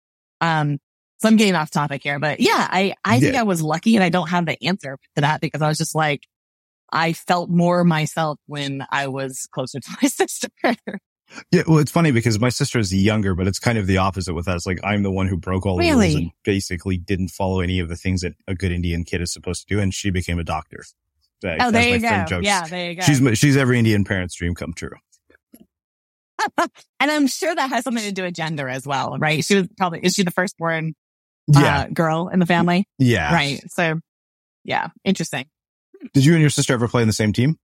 Um, 0.41 0.79
so 1.19 1.29
I'm 1.29 1.37
getting 1.37 1.55
off 1.55 1.71
topic 1.71 2.03
here, 2.03 2.19
but 2.19 2.41
yeah, 2.41 2.69
I, 2.71 2.95
I 3.05 3.15
yeah. 3.15 3.21
think 3.21 3.37
I 3.37 3.45
was 3.45 3.63
lucky 3.63 3.95
and 3.95 4.03
I 4.03 4.09
don't 4.09 4.29
have 4.29 4.45
the 4.45 4.63
answer 4.67 4.99
to 5.15 5.21
that 5.21 5.41
because 5.41 5.63
I 5.63 5.69
was 5.69 5.79
just 5.79 5.95
like, 5.95 6.27
I 6.91 7.13
felt 7.13 7.49
more 7.49 7.85
myself 7.85 8.39
when 8.47 8.85
I 8.91 9.07
was 9.07 9.49
closer 9.53 9.79
to 9.81 9.97
my 10.03 10.09
sister. 10.09 10.49
Yeah, 11.51 11.63
well, 11.67 11.79
it's 11.79 11.91
funny 11.91 12.11
because 12.11 12.39
my 12.39 12.49
sister 12.49 12.79
is 12.79 12.95
younger, 12.95 13.35
but 13.35 13.47
it's 13.47 13.59
kind 13.59 13.79
of 13.79 13.87
the 13.87 13.99
opposite 13.99 14.35
with 14.35 14.49
us. 14.49 14.67
Like, 14.67 14.81
I'm 14.85 15.03
the 15.03 15.11
one 15.11 15.29
who 15.29 15.37
broke 15.37 15.67
all 15.67 15.77
the 15.79 15.91
rules 15.91 16.15
and 16.15 16.31
basically 16.45 16.97
didn't 16.97 17.29
follow 17.29 17.61
any 17.61 17.79
of 17.79 17.89
the 17.89 17.97
things 17.97 18.21
that 18.23 18.35
a 18.47 18.55
good 18.55 18.73
Indian 18.73 19.05
kid 19.05 19.21
is 19.21 19.33
supposed 19.33 19.67
to 19.67 19.75
do, 19.75 19.81
and 19.81 19.95
she 19.95 20.11
became 20.11 20.39
a 20.39 20.45
doctor. 20.45 20.85
oh, 21.45 21.71
there 21.71 21.89
you 21.89 22.01
go. 22.01 22.25
Jokes. 22.25 22.47
Yeah, 22.47 22.67
there 22.67 22.91
you 22.91 22.97
go. 22.97 23.03
She's 23.03 23.39
she's 23.39 23.57
every 23.57 23.79
Indian 23.79 24.05
parent's 24.05 24.35
dream 24.35 24.55
come 24.55 24.73
true. 24.73 24.97
and 26.59 26.71
I'm 27.01 27.27
sure 27.27 27.55
that 27.55 27.71
has 27.71 27.85
something 27.85 28.03
to 28.03 28.13
do 28.13 28.23
with 28.23 28.35
gender 28.35 28.69
as 28.69 28.87
well, 28.87 29.17
right? 29.19 29.45
She 29.45 29.55
was 29.55 29.69
probably 29.77 30.01
is 30.01 30.15
she 30.15 30.23
the 30.23 30.31
firstborn 30.31 30.95
uh, 31.55 31.61
yeah. 31.61 31.89
girl 31.89 32.29
in 32.29 32.39
the 32.39 32.47
family? 32.47 32.87
Yeah, 32.99 33.33
right. 33.33 33.61
So, 33.71 34.01
yeah, 34.65 34.89
interesting. 35.05 35.47
Did 36.15 36.25
you 36.25 36.33
and 36.33 36.41
your 36.41 36.51
sister 36.51 36.73
ever 36.73 36.89
play 36.89 37.03
in 37.03 37.09
the 37.09 37.15
same 37.15 37.33
team? 37.33 37.59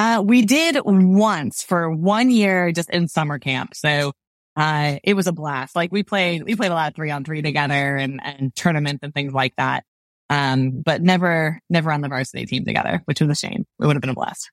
Uh, 0.00 0.22
we 0.22 0.40
did 0.40 0.78
once 0.82 1.62
for 1.62 1.94
one 1.94 2.30
year 2.30 2.72
just 2.72 2.88
in 2.88 3.06
summer 3.06 3.38
camp. 3.38 3.74
So, 3.74 4.12
uh, 4.56 4.96
it 5.04 5.12
was 5.12 5.26
a 5.26 5.32
blast. 5.32 5.76
Like 5.76 5.92
we 5.92 6.02
played, 6.02 6.42
we 6.42 6.56
played 6.56 6.70
a 6.70 6.74
lot 6.74 6.88
of 6.88 6.96
three 6.96 7.10
on 7.10 7.22
three 7.22 7.42
together 7.42 7.98
and, 7.98 8.18
and 8.24 8.56
tournaments 8.56 9.00
and 9.02 9.12
things 9.12 9.34
like 9.34 9.54
that. 9.56 9.84
Um, 10.30 10.80
but 10.80 11.02
never, 11.02 11.60
never 11.68 11.92
on 11.92 12.00
the 12.00 12.08
varsity 12.08 12.46
team 12.46 12.64
together, 12.64 13.02
which 13.04 13.20
was 13.20 13.28
a 13.28 13.34
shame. 13.34 13.66
It 13.78 13.86
would 13.86 13.94
have 13.94 14.00
been 14.00 14.08
a 14.08 14.14
blast. 14.14 14.50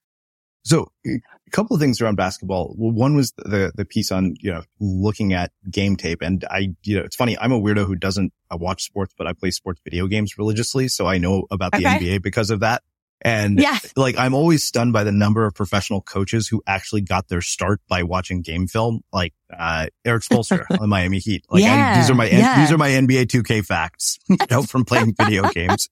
So 0.66 0.92
a 1.06 1.18
couple 1.50 1.74
of 1.74 1.80
things 1.80 2.02
around 2.02 2.16
basketball. 2.16 2.74
One 2.76 3.16
was 3.16 3.32
the, 3.38 3.72
the 3.74 3.86
piece 3.86 4.12
on, 4.12 4.34
you 4.40 4.52
know, 4.52 4.64
looking 4.80 5.32
at 5.32 5.50
game 5.70 5.96
tape. 5.96 6.20
And 6.20 6.44
I, 6.50 6.74
you 6.82 6.98
know, 6.98 7.04
it's 7.04 7.16
funny. 7.16 7.38
I'm 7.38 7.52
a 7.52 7.58
weirdo 7.58 7.86
who 7.86 7.94
doesn't 7.94 8.34
I 8.50 8.56
watch 8.56 8.82
sports, 8.82 9.14
but 9.16 9.26
I 9.26 9.32
play 9.32 9.50
sports 9.50 9.80
video 9.82 10.08
games 10.08 10.36
religiously. 10.36 10.88
So 10.88 11.06
I 11.06 11.16
know 11.16 11.46
about 11.50 11.72
the 11.72 11.86
okay. 11.86 12.00
NBA 12.00 12.22
because 12.22 12.50
of 12.50 12.60
that. 12.60 12.82
And 13.22 13.58
Yeah. 13.58 13.78
like, 13.96 14.16
I'm 14.16 14.32
always 14.34 14.64
stunned 14.64 14.92
by 14.92 15.02
the 15.04 15.12
number 15.12 15.44
of 15.44 15.54
professional 15.54 16.00
coaches 16.00 16.46
who 16.48 16.62
actually 16.66 17.00
got 17.00 17.28
their 17.28 17.40
start 17.40 17.80
by 17.88 18.02
watching 18.04 18.42
game 18.42 18.66
film, 18.68 19.00
like, 19.12 19.34
uh, 19.56 19.86
Erik 20.04 20.22
Spoelstra 20.22 20.64
on 20.80 20.88
Miami 20.88 21.18
Heat. 21.18 21.44
Like, 21.50 21.64
I, 21.64 21.66
Yeah, 21.66 21.98
these 22.00 22.10
are 22.10 22.14
my, 22.14 22.28
yeah. 22.28 22.60
these 22.60 22.70
are 22.72 22.78
my 22.78 22.90
NBA 22.90 23.26
2K 23.26 23.64
facts, 23.64 24.18
you 24.28 24.36
know, 24.50 24.62
from 24.62 24.84
playing 24.84 25.14
video 25.14 25.48
games. 25.52 25.88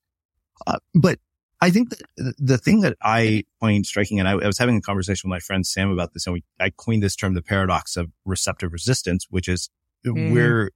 Uh, 0.67 0.79
but 0.95 1.19
I 1.61 1.71
think 1.71 1.89
that 1.91 2.35
the 2.39 2.59
thing 2.59 2.83
that 2.83 2.97
I 3.03 3.45
find 3.61 3.85
striking, 3.87 4.21
and 4.21 4.29
I, 4.29 4.33
I 4.33 4.47
was 4.47 4.59
having 4.59 4.77
a 4.77 4.81
conversation 4.81 5.29
with 5.29 5.35
my 5.37 5.41
friend 5.41 5.67
Sam 5.67 5.91
about 5.91 6.13
this, 6.15 6.27
and 6.27 6.35
we, 6.35 6.45
I 6.61 6.71
coined 6.71 7.03
this 7.03 7.17
term, 7.17 7.35
the 7.35 7.43
paradox 7.43 7.97
of 7.97 8.11
receptive 8.25 8.73
resistance, 8.73 9.27
which 9.31 9.49
is 9.49 9.69
Mm. 10.05 10.31
we're 10.31 10.71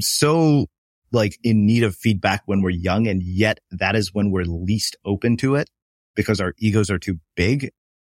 so 0.00 0.66
like 1.12 1.38
in 1.44 1.64
need 1.64 1.84
of 1.84 1.94
feedback 1.94 2.42
when 2.46 2.60
we're 2.62 2.70
young. 2.70 3.06
And 3.06 3.22
yet 3.22 3.60
that 3.70 3.94
is 3.94 4.12
when 4.12 4.32
we're 4.32 4.44
least 4.46 4.96
open 5.04 5.36
to 5.36 5.54
it 5.54 5.70
because 6.14 6.40
our 6.40 6.54
egos 6.58 6.90
are 6.90 6.98
too 6.98 7.18
big. 7.36 7.70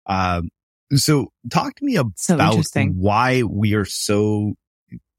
Um, 0.06 0.48
so 0.94 1.28
talk 1.50 1.76
to 1.76 1.84
me 1.84 1.96
about 1.96 2.12
interesting. 2.28 2.94
why 2.96 3.42
we 3.44 3.74
are 3.74 3.84
so, 3.84 4.54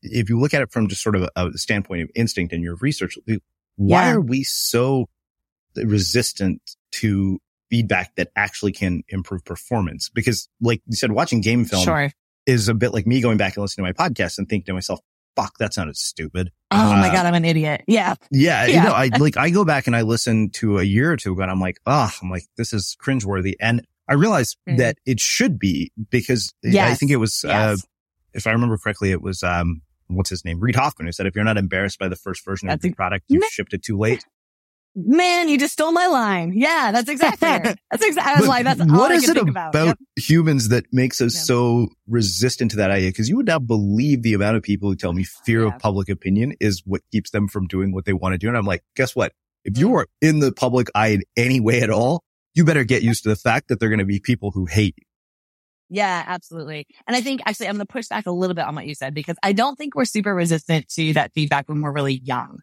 if 0.02 0.30
you 0.30 0.40
look 0.40 0.54
at 0.54 0.62
it 0.62 0.72
from 0.72 0.88
just 0.88 1.02
sort 1.02 1.16
of 1.16 1.30
a, 1.36 1.48
a 1.48 1.58
standpoint 1.58 2.02
of 2.04 2.10
instinct 2.16 2.54
and 2.54 2.64
your 2.64 2.76
research, 2.76 3.18
why 3.78 4.04
Yeah. 4.08 4.14
are 4.16 4.22
we 4.22 4.44
so 4.44 5.08
resistant 5.76 6.62
to 6.92 7.40
feedback 7.70 8.16
that 8.16 8.30
actually 8.36 8.72
can 8.74 9.04
improve 9.10 9.46
performance? 9.46 10.10
Because 10.10 10.50
like 10.60 10.82
you 10.88 10.96
said, 10.96 11.12
watching 11.12 11.42
game 11.42 11.66
film 11.66 11.84
Sure. 11.84 12.12
is 12.46 12.68
a 12.68 12.74
bit 12.74 12.94
like 12.94 13.08
me 13.08 13.22
going 13.22 13.38
back 13.38 13.56
and 13.56 13.62
listening 13.62 13.86
to 13.86 13.94
my 13.98 14.10
podcast 14.10 14.38
and 14.38 14.50
thinking 14.50 14.66
to 14.66 14.74
myself, 14.74 15.00
fuck, 15.36 15.58
that 15.60 15.74
sounded 15.74 15.98
stupid. 15.98 16.52
Oh 16.72 16.78
my 16.96 17.10
Uh, 17.10 17.14
God, 17.14 17.26
I'm 17.26 17.34
an 17.34 17.46
idiot. 17.46 17.84
Yeah. 17.88 18.16
Yeah, 18.32 18.66
you 18.66 18.82
know, 18.82 18.92
I 18.94 19.10
like 19.20 19.38
I 19.38 19.50
go 19.50 19.66
back 19.66 19.88
and 19.88 19.96
I 19.96 20.02
listen 20.04 20.50
to 20.52 20.80
a 20.80 20.84
year 20.84 21.12
or 21.12 21.18
two 21.18 21.34
ago 21.34 21.42
and 21.42 21.52
I'm 21.52 21.60
like, 21.60 21.80
oh, 21.86 22.12
I'm 22.22 22.30
like, 22.30 22.44
this 22.58 22.74
is 22.74 22.96
cringeworthy. 23.04 23.54
And 23.60 23.86
I 24.08 24.14
realize 24.14 24.56
Mm. 24.68 24.78
that 24.78 24.98
it 25.06 25.20
should 25.20 25.58
be 25.60 25.92
because 26.10 26.54
I 26.66 26.94
think 26.96 27.12
it 27.12 27.18
was 27.18 27.44
uh 27.46 27.76
if 28.34 28.48
I 28.48 28.52
remember 28.52 28.78
correctly, 28.78 29.12
it 29.12 29.22
was 29.22 29.44
um 29.44 29.82
what's 30.08 30.30
his 30.30 30.44
name? 30.44 30.60
Reid 30.60 30.76
Hoffman 30.76 31.08
who 31.08 31.12
said 31.12 31.26
if 31.26 31.36
you're 31.36 31.44
not 31.46 31.58
embarrassed 31.58 31.98
by 32.00 32.08
the 32.10 32.16
first 32.16 32.44
version 32.46 32.68
That's 32.68 32.78
of 32.80 32.82
the 32.82 32.88
ex- 32.90 32.96
product, 32.96 33.26
you've 33.30 33.44
shipped 33.46 33.74
it 33.74 33.84
too 33.84 33.98
late. 33.98 34.26
Man, 34.93 35.48
you 35.48 35.57
just 35.57 35.71
stole 35.74 35.93
my 35.93 36.07
line. 36.07 36.51
Yeah, 36.53 36.91
that's 36.91 37.07
exactly 37.10 37.48
it. 37.48 37.79
That's 37.91 38.03
exactly, 38.05 38.33
I 38.33 38.36
was 38.36 38.41
But 38.41 38.50
like, 38.50 38.63
that's 38.65 38.81
all 38.81 38.88
what 38.88 39.12
I 39.12 39.15
is 39.15 39.29
it 39.29 39.36
think 39.36 39.50
about, 39.50 39.69
about. 39.69 39.86
Yep. 39.88 39.98
humans 40.17 40.67
that 40.69 40.83
makes 40.91 41.21
us 41.21 41.33
Yeah. 41.33 41.41
so 41.43 41.88
resistant 42.07 42.71
to 42.71 42.77
that 42.77 42.91
idea? 42.91 43.10
Because 43.10 43.29
you 43.29 43.38
would 43.38 43.45
not 43.48 43.65
believe 43.65 44.21
the 44.21 44.33
amount 44.33 44.57
of 44.57 44.63
people 44.63 44.89
who 44.89 44.98
tell 44.98 45.13
me 45.13 45.24
fear 45.24 45.62
Yeah. 45.62 45.67
of 45.74 45.79
public 45.79 46.10
opinion 46.10 46.55
is 46.60 46.83
what 46.86 47.01
keeps 47.12 47.29
them 47.31 47.48
from 47.48 47.67
doing 47.67 47.93
what 47.93 48.03
they 48.03 48.12
want 48.12 48.33
to 48.33 48.38
do. 48.38 48.50
And 48.50 48.57
I'm 48.57 48.65
like, 48.65 48.83
guess 48.98 49.15
what? 49.15 49.31
If 49.63 49.75
Mm. 49.75 49.79
you 49.79 49.95
are 49.95 50.07
in 50.21 50.39
the 50.39 50.51
public 50.51 50.89
eye 50.93 51.07
in 51.10 51.24
any 51.38 51.62
way 51.62 51.79
at 51.81 51.89
all, 51.89 52.24
you 52.53 52.65
better 52.65 52.83
get 52.83 53.01
used 53.01 53.24
to 53.24 53.29
the 53.29 53.38
fact 53.38 53.69
that 53.69 53.79
there 53.79 53.88
are 53.88 53.91
going 53.91 54.00
to 54.00 54.05
be 54.05 54.19
people 54.19 54.51
who 54.51 54.65
hate 54.65 54.95
you. 54.98 55.05
Yeah, 55.89 56.24
absolutely. 56.27 56.86
And 57.07 57.15
I 57.15 57.21
think 57.21 57.41
actually 57.45 57.67
I'm 57.67 57.75
going 57.75 57.86
to 57.88 57.91
push 57.93 58.07
back 58.10 58.25
a 58.25 58.31
little 58.31 58.55
bit 58.55 58.65
on 58.65 58.75
what 58.75 58.86
you 58.88 58.95
said 58.95 59.13
because 59.13 59.38
I 59.41 59.53
don't 59.53 59.77
think 59.77 59.95
we're 59.95 60.03
super 60.05 60.33
resistant 60.36 60.89
to 60.95 61.13
that 61.13 61.31
feedback 61.33 61.69
when 61.69 61.81
we're 61.81 61.91
really 61.93 62.21
young, 62.24 62.60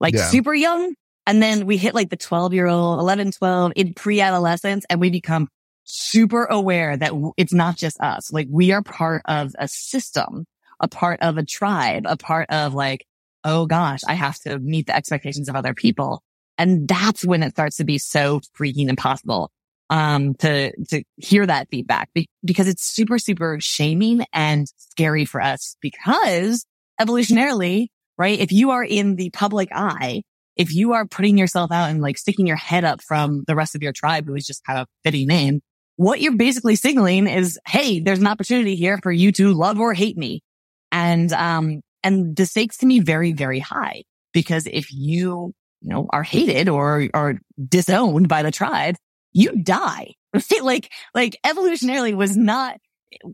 like 0.00 0.14
Yeah. 0.14 0.28
super 0.30 0.54
young. 0.54 0.94
And 1.26 1.42
then 1.42 1.66
we 1.66 1.76
hit 1.76 1.94
like 1.94 2.10
the 2.10 2.16
12 2.16 2.52
year 2.52 2.66
old, 2.66 2.98
11, 2.98 3.32
12 3.32 3.72
in 3.76 3.94
pre-adolescence 3.94 4.84
and 4.90 5.00
we 5.00 5.10
become 5.10 5.48
super 5.84 6.44
aware 6.44 6.96
that 6.96 7.12
it's 7.36 7.52
not 7.52 7.76
just 7.76 8.00
us. 8.00 8.32
Like 8.32 8.48
we 8.50 8.72
are 8.72 8.82
part 8.82 9.22
of 9.26 9.54
a 9.58 9.68
system, 9.68 10.46
a 10.80 10.88
part 10.88 11.20
of 11.20 11.38
a 11.38 11.44
tribe, 11.44 12.04
a 12.06 12.16
part 12.16 12.50
of 12.50 12.74
like, 12.74 13.06
oh 13.44 13.66
gosh, 13.66 14.00
I 14.06 14.14
have 14.14 14.38
to 14.40 14.58
meet 14.58 14.86
the 14.86 14.96
expectations 14.96 15.48
of 15.48 15.56
other 15.56 15.74
people. 15.74 16.22
And 16.58 16.86
that's 16.86 17.24
when 17.24 17.42
it 17.42 17.52
starts 17.52 17.76
to 17.78 17.84
be 17.84 17.98
so 17.98 18.40
freaking 18.58 18.88
impossible 18.88 19.50
um, 19.90 20.34
to, 20.36 20.72
to 20.88 21.02
hear 21.16 21.46
that 21.46 21.68
feedback 21.70 22.10
be- 22.14 22.28
because 22.44 22.68
it's 22.68 22.84
super, 22.84 23.18
super 23.18 23.58
shaming 23.60 24.24
and 24.32 24.66
scary 24.76 25.24
for 25.24 25.40
us 25.40 25.76
because 25.80 26.64
evolutionarily, 27.00 27.88
right? 28.16 28.38
If 28.38 28.52
you 28.52 28.70
are 28.70 28.84
in 28.84 29.16
the 29.16 29.30
public 29.30 29.68
eye, 29.72 30.22
if 30.56 30.74
you 30.74 30.92
are 30.92 31.06
putting 31.06 31.38
yourself 31.38 31.70
out 31.72 31.90
and 31.90 32.00
like 32.00 32.18
sticking 32.18 32.46
your 32.46 32.56
head 32.56 32.84
up 32.84 33.02
from 33.02 33.44
the 33.46 33.54
rest 33.54 33.74
of 33.74 33.82
your 33.82 33.92
tribe, 33.92 34.26
who 34.26 34.34
is 34.34 34.46
just 34.46 34.64
kind 34.64 34.78
of 34.78 34.86
fitting 35.04 35.30
in, 35.30 35.62
what 35.96 36.20
you're 36.20 36.36
basically 36.36 36.76
signaling 36.76 37.26
is, 37.26 37.58
Hey, 37.66 38.00
there's 38.00 38.18
an 38.18 38.26
opportunity 38.26 38.76
here 38.76 38.98
for 39.02 39.12
you 39.12 39.32
to 39.32 39.52
love 39.52 39.78
or 39.78 39.94
hate 39.94 40.16
me. 40.16 40.42
And, 40.90 41.32
um, 41.32 41.80
and 42.02 42.36
the 42.36 42.46
stakes 42.46 42.76
can 42.76 42.88
be 42.88 43.00
very, 43.00 43.32
very 43.32 43.60
high 43.60 44.02
because 44.32 44.66
if 44.70 44.92
you, 44.92 45.52
you 45.80 45.88
know, 45.88 46.06
are 46.10 46.22
hated 46.22 46.68
or, 46.68 47.08
or 47.14 47.38
disowned 47.68 48.28
by 48.28 48.42
the 48.42 48.50
tribe, 48.50 48.96
you 49.32 49.52
die. 49.62 50.14
Like, 50.62 50.90
like 51.14 51.38
evolutionarily 51.44 52.14
was 52.14 52.38
not, 52.38 52.78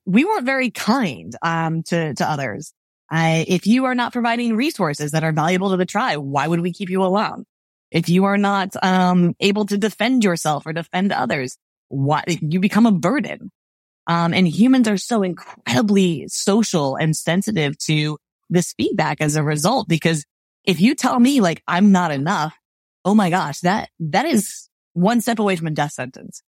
we 0.05 0.25
weren't 0.25 0.45
very 0.45 0.71
kind, 0.73 1.33
um, 1.43 1.85
to, 1.85 2.13
to 2.15 2.29
others. 2.29 2.73
If 3.11 3.67
you 3.67 3.87
are 3.87 3.95
not 3.95 4.13
providing 4.13 4.57
resources 4.57 5.13
that 5.13 5.25
are 5.25 5.33
valuable 5.33 5.71
to 5.71 5.77
the 5.77 5.87
tribe, 5.87 6.21
why 6.21 6.47
would 6.47 6.61
we 6.61 6.73
keep 6.73 6.91
you 6.91 7.03
alone? 7.03 7.45
If 7.91 8.09
you 8.09 8.25
are 8.25 8.37
not, 8.37 8.75
um, 8.83 9.35
able 9.41 9.65
to 9.67 9.79
defend 9.79 10.25
yourself 10.25 10.67
or 10.67 10.73
defend 10.73 11.11
others, 11.11 11.57
why 11.89 12.25
you 12.27 12.61
become 12.61 12.87
a 12.87 12.93
burden. 12.93 13.51
Um, 14.07 14.35
and 14.35 14.47
humans 14.47 14.89
are 14.89 14.97
so 14.97 15.23
incredibly 15.23 16.27
social 16.29 16.97
and 16.97 17.17
sensitive 17.17 17.79
to 17.87 18.19
this 18.51 18.75
feedback 18.75 19.21
as 19.21 19.37
a 19.37 19.43
result, 19.43 19.89
because 19.89 20.25
if 20.65 20.81
you 20.81 20.95
tell 20.95 21.19
me 21.19 21.41
like 21.41 21.63
I'm 21.67 21.93
not 21.93 22.11
enough, 22.11 22.55
oh 23.05 23.15
my 23.15 23.31
gosh, 23.31 23.61
that, 23.61 23.91
that 24.01 24.27
is 24.27 24.69
one 24.93 25.21
step 25.21 25.39
away 25.39 25.57
from 25.57 25.67
a 25.67 25.73
death 25.73 25.93
sentence. 25.93 26.43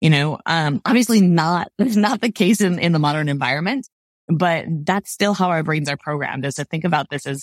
You 0.00 0.10
know, 0.10 0.38
um, 0.46 0.80
obviously 0.84 1.20
not, 1.20 1.70
that's 1.78 1.96
not 1.96 2.20
the 2.20 2.30
case 2.30 2.60
in, 2.60 2.78
in 2.78 2.92
the 2.92 2.98
modern 2.98 3.28
environment, 3.28 3.88
but 4.28 4.64
that's 4.84 5.10
still 5.10 5.34
how 5.34 5.50
our 5.50 5.62
brains 5.62 5.88
are 5.88 5.96
programmed 5.96 6.44
is 6.46 6.54
to 6.54 6.64
think 6.64 6.84
about 6.84 7.08
this 7.10 7.26
as, 7.26 7.42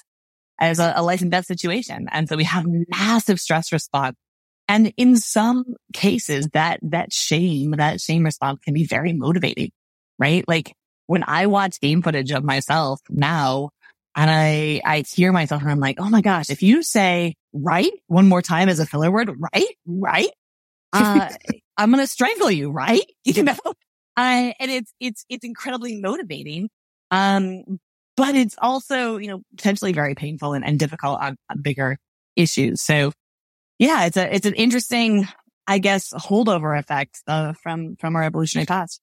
as 0.59 0.79
a, 0.79 0.93
a 0.95 1.03
life 1.03 1.21
and 1.21 1.31
death 1.31 1.45
situation. 1.45 2.07
And 2.11 2.27
so 2.27 2.35
we 2.35 2.43
have 2.45 2.65
massive 2.89 3.39
stress 3.39 3.71
response. 3.71 4.15
And 4.67 4.93
in 4.95 5.17
some 5.17 5.65
cases 5.93 6.47
that, 6.53 6.79
that 6.83 7.11
shame, 7.11 7.71
that 7.71 7.99
shame 7.99 8.23
response 8.23 8.59
can 8.63 8.73
be 8.73 8.85
very 8.85 9.13
motivating, 9.13 9.71
right? 10.17 10.45
Like 10.47 10.73
when 11.07 11.23
I 11.27 11.47
watch 11.47 11.81
game 11.81 12.01
footage 12.01 12.31
of 12.31 12.43
myself 12.43 13.01
now 13.09 13.69
and 14.15 14.29
I, 14.29 14.81
I 14.85 15.03
hear 15.07 15.31
myself 15.31 15.61
and 15.61 15.71
I'm 15.71 15.79
like, 15.79 15.99
oh 15.99 16.09
my 16.09 16.21
gosh, 16.21 16.49
if 16.49 16.63
you 16.63 16.83
say 16.83 17.35
right 17.53 17.91
one 18.07 18.27
more 18.27 18.41
time 18.41 18.69
as 18.69 18.79
a 18.79 18.85
filler 18.85 19.11
word, 19.11 19.31
right, 19.53 19.75
right, 19.85 20.29
uh, 20.93 21.29
I'm 21.77 21.91
going 21.91 22.03
to 22.03 22.07
strangle 22.07 22.51
you, 22.51 22.71
right? 22.71 23.03
You 23.23 23.43
know, 23.43 23.55
uh, 24.17 24.51
and 24.59 24.71
it's, 24.71 24.93
it's, 24.99 25.25
it's 25.29 25.43
incredibly 25.45 25.99
motivating. 25.99 26.69
Um, 27.11 27.79
but 28.17 28.35
it's 28.35 28.55
also, 28.57 29.17
you 29.17 29.27
know, 29.27 29.41
potentially 29.55 29.93
very 29.93 30.15
painful 30.15 30.53
and, 30.53 30.65
and 30.65 30.77
difficult 30.77 31.19
on, 31.21 31.37
on 31.49 31.61
bigger 31.61 31.97
issues. 32.35 32.81
So 32.81 33.11
yeah, 33.79 34.05
it's 34.05 34.17
a, 34.17 34.33
it's 34.33 34.45
an 34.45 34.53
interesting, 34.53 35.27
I 35.67 35.79
guess, 35.79 36.11
holdover 36.13 36.77
effect, 36.77 37.21
uh, 37.27 37.53
from, 37.53 37.95
from 37.97 38.15
our 38.15 38.23
evolutionary 38.23 38.65
past. 38.65 39.01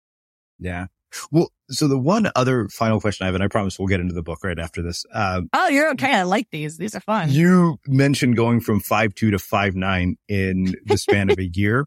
Yeah. 0.59 0.87
Well, 1.31 1.51
so 1.71 1.89
the 1.89 1.99
one 1.99 2.31
other 2.37 2.69
final 2.69 3.01
question 3.01 3.25
I 3.25 3.29
have, 3.29 3.35
and 3.35 3.43
I 3.43 3.49
promise 3.49 3.79
we'll 3.79 3.89
get 3.89 4.01
into 4.01 4.13
the 4.15 4.23
book 4.23 4.41
right 4.45 4.59
after 4.59 4.83
this. 4.83 5.07
Um, 5.13 5.49
Oh, 5.55 5.69
you're 5.69 5.91
okay. 5.93 6.13
I 6.13 6.23
like 6.25 6.49
these. 6.51 6.77
These 6.77 6.95
are 6.95 7.01
fun. 7.01 7.31
you 7.31 7.79
mentioned 7.87 8.37
going 8.37 8.61
from 8.61 8.81
five 8.81 9.15
two 9.15 9.31
to 9.31 9.39
five 9.39 9.75
nine 9.75 10.17
in 10.29 10.75
the 10.85 10.99
span 10.99 11.31
of 11.31 11.39
a 11.39 11.47
year. 11.47 11.87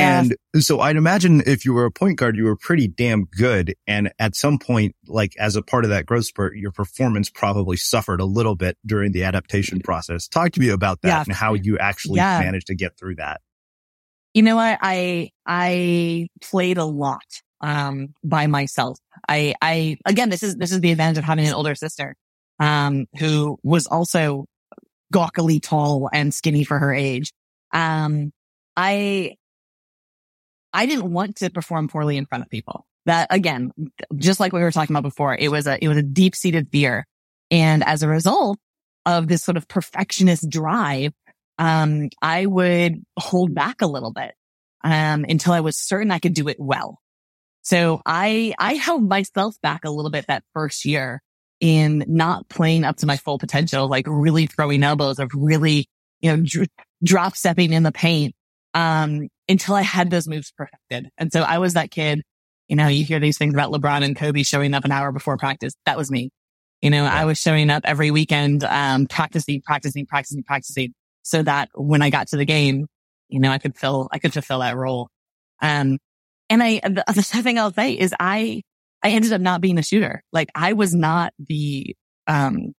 And 0.00 0.36
so 0.64 0.80
I'd 0.80 0.96
imagine 0.96 1.42
if 1.46 1.64
you 1.64 1.74
were 1.74 1.84
a 1.84 1.90
point 1.90 2.18
guard, 2.18 2.36
you 2.36 2.44
were 2.44 2.56
pretty 2.56 2.88
damn 2.88 3.24
good. 3.26 3.74
And 3.86 4.10
at 4.18 4.34
some 4.34 4.58
point, 4.58 4.96
like 5.06 5.34
as 5.38 5.54
a 5.54 5.62
part 5.62 5.84
of 5.84 5.90
that 5.90 6.06
growth 6.06 6.24
spurt, 6.24 6.56
your 6.56 6.72
performance 6.72 7.28
probably 7.28 7.76
suffered 7.76 8.20
a 8.20 8.24
little 8.24 8.54
bit 8.54 8.78
during 8.86 9.12
the 9.12 9.24
adaptation 9.24 9.80
process. 9.80 10.28
Talk 10.28 10.52
to 10.52 10.60
me 10.60 10.70
about 10.70 11.02
that 11.02 11.08
Yeah. 11.08 11.22
and 11.26 11.32
how 11.34 11.54
you 11.54 11.76
actually 11.78 12.16
Yeah. 12.18 12.40
managed 12.40 12.68
to 12.68 12.74
get 12.74 12.96
through 12.98 13.16
that. 13.16 13.40
You 14.34 14.42
know 14.42 14.56
what? 14.56 14.78
I, 14.80 15.30
I 15.46 16.28
played 16.40 16.78
a 16.78 16.86
lot, 16.86 17.20
um, 17.60 18.14
by 18.24 18.46
myself. 18.46 18.98
I, 19.28 19.54
I, 19.60 19.98
again, 20.06 20.30
this 20.30 20.42
is, 20.42 20.56
this 20.56 20.72
is 20.72 20.80
the 20.80 20.90
advantage 20.90 21.18
of 21.18 21.24
having 21.24 21.46
an 21.46 21.52
older 21.52 21.74
sister, 21.74 22.14
um, 22.58 23.04
who 23.18 23.58
was 23.62 23.86
also 23.86 24.46
gawkily 25.12 25.60
tall 25.62 26.08
and 26.12 26.32
skinny 26.32 26.64
for 26.64 26.78
her 26.78 26.94
age. 26.94 27.30
Um, 27.74 28.32
I, 28.74 29.34
I 30.72 30.86
didn't 30.86 31.12
want 31.12 31.36
to 31.36 31.50
perform 31.50 31.88
poorly 31.88 32.16
in 32.16 32.26
front 32.26 32.44
of 32.44 32.50
people. 32.50 32.86
That 33.06 33.26
again, 33.30 33.72
just 34.16 34.40
like 34.40 34.52
we 34.52 34.60
were 34.60 34.70
talking 34.70 34.94
about 34.94 35.08
before, 35.08 35.36
it 35.36 35.50
was 35.50 35.66
a, 35.66 35.82
it 35.82 35.88
was 35.88 35.96
a 35.96 36.02
deep 36.02 36.36
seated 36.36 36.68
fear. 36.70 37.06
And 37.50 37.82
as 37.84 38.02
a 38.02 38.08
result 38.08 38.58
of 39.04 39.28
this 39.28 39.42
sort 39.42 39.56
of 39.56 39.66
perfectionist 39.66 40.48
drive, 40.48 41.12
um, 41.58 42.08
I 42.22 42.46
would 42.46 43.04
hold 43.18 43.54
back 43.54 43.82
a 43.82 43.86
little 43.86 44.12
bit, 44.12 44.34
um, 44.84 45.26
until 45.28 45.52
I 45.52 45.60
was 45.60 45.76
certain 45.76 46.10
I 46.10 46.18
could 46.18 46.34
do 46.34 46.48
it 46.48 46.56
well. 46.58 46.98
So 47.62 48.00
I, 48.06 48.54
I 48.58 48.74
held 48.74 49.08
myself 49.08 49.56
back 49.62 49.84
a 49.84 49.90
little 49.90 50.10
bit 50.10 50.26
that 50.28 50.44
first 50.52 50.84
year 50.84 51.22
in 51.60 52.04
not 52.08 52.48
playing 52.48 52.84
up 52.84 52.96
to 52.98 53.06
my 53.06 53.16
full 53.16 53.38
potential, 53.38 53.88
like 53.88 54.06
really 54.08 54.46
throwing 54.46 54.82
elbows 54.82 55.18
of 55.18 55.30
really, 55.34 55.86
you 56.20 56.36
know, 56.36 56.42
dr- 56.44 56.68
drop 57.04 57.36
stepping 57.36 57.72
in 57.72 57.82
the 57.82 57.92
paint. 57.92 58.34
Um, 58.74 59.28
until 59.48 59.74
I 59.74 59.82
had 59.82 60.10
those 60.10 60.28
moves 60.28 60.52
perfected. 60.56 61.08
And 61.18 61.32
so 61.32 61.42
I 61.42 61.58
was 61.58 61.74
that 61.74 61.90
kid. 61.90 62.22
You 62.68 62.76
know, 62.76 62.88
you 62.88 63.04
hear 63.04 63.20
these 63.20 63.38
things 63.38 63.54
about 63.54 63.70
LeBron 63.70 64.04
and 64.04 64.16
Kobe 64.16 64.42
showing 64.44 64.72
up 64.72 64.84
an 64.84 64.92
hour 64.92 65.12
before 65.12 65.36
practice. 65.36 65.74
That 65.84 65.98
was 65.98 66.10
me. 66.10 66.30
You 66.80 66.90
know, 66.90 67.04
yeah. 67.04 67.14
I 67.14 67.24
was 67.24 67.38
showing 67.38 67.70
up 67.70 67.82
every 67.84 68.10
weekend, 68.10 68.64
um, 68.64 69.06
practicing, 69.06 69.62
practicing, 69.62 70.06
practicing, 70.06 70.42
practicing 70.42 70.94
so 71.22 71.42
that 71.42 71.68
when 71.74 72.02
I 72.02 72.10
got 72.10 72.28
to 72.28 72.36
the 72.36 72.44
game, 72.44 72.86
you 73.28 73.40
know, 73.40 73.50
I 73.50 73.58
could 73.58 73.76
fill, 73.76 74.08
I 74.12 74.18
could 74.18 74.32
fulfill 74.32 74.60
that 74.60 74.76
role. 74.76 75.08
Um, 75.60 75.98
and 76.50 76.62
I, 76.62 76.80
the, 76.82 77.04
the 77.14 77.22
thing 77.22 77.58
I'll 77.58 77.72
say 77.72 77.92
is 77.92 78.12
I, 78.18 78.62
I 79.02 79.10
ended 79.10 79.32
up 79.32 79.40
not 79.40 79.60
being 79.60 79.78
a 79.78 79.82
shooter. 79.82 80.22
Like 80.32 80.50
I 80.54 80.72
was 80.72 80.94
not 80.94 81.32
the, 81.38 81.94
um, 82.26 82.72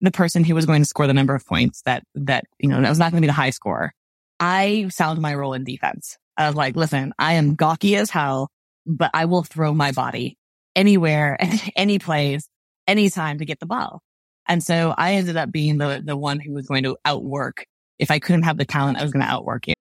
the 0.00 0.10
person 0.10 0.42
who 0.42 0.54
was 0.54 0.66
going 0.66 0.82
to 0.82 0.88
score 0.88 1.06
the 1.06 1.14
number 1.14 1.34
of 1.34 1.46
points 1.46 1.82
that, 1.82 2.02
that, 2.14 2.44
you 2.58 2.68
know, 2.68 2.80
that 2.80 2.88
was 2.88 2.98
not 2.98 3.12
going 3.12 3.20
to 3.20 3.26
be 3.26 3.28
the 3.28 3.32
high 3.32 3.50
score. 3.50 3.92
I 4.42 4.88
found 4.90 5.20
my 5.20 5.36
role 5.36 5.52
in 5.52 5.62
defense. 5.62 6.18
I 6.36 6.48
was 6.48 6.56
like, 6.56 6.74
listen, 6.74 7.14
I 7.16 7.34
am 7.34 7.54
gawky 7.54 7.94
as 7.94 8.10
hell, 8.10 8.50
but 8.84 9.12
I 9.14 9.26
will 9.26 9.44
throw 9.44 9.72
my 9.72 9.92
body 9.92 10.36
anywhere, 10.74 11.38
any 11.76 12.00
place, 12.00 12.48
anytime 12.88 13.38
to 13.38 13.44
get 13.44 13.60
the 13.60 13.66
ball. 13.66 14.02
And 14.48 14.60
so 14.60 14.92
I 14.98 15.12
ended 15.12 15.36
up 15.36 15.52
being 15.52 15.78
the, 15.78 16.02
the 16.04 16.16
one 16.16 16.40
who 16.40 16.54
was 16.54 16.66
going 16.66 16.82
to 16.82 16.96
outwork. 17.04 17.66
If 18.00 18.10
I 18.10 18.18
couldn't 18.18 18.42
have 18.42 18.56
the 18.56 18.64
talent, 18.64 18.98
I 18.98 19.02
was 19.02 19.12
going 19.12 19.24
to 19.24 19.30
outwork 19.30 19.68
you. 19.68 19.74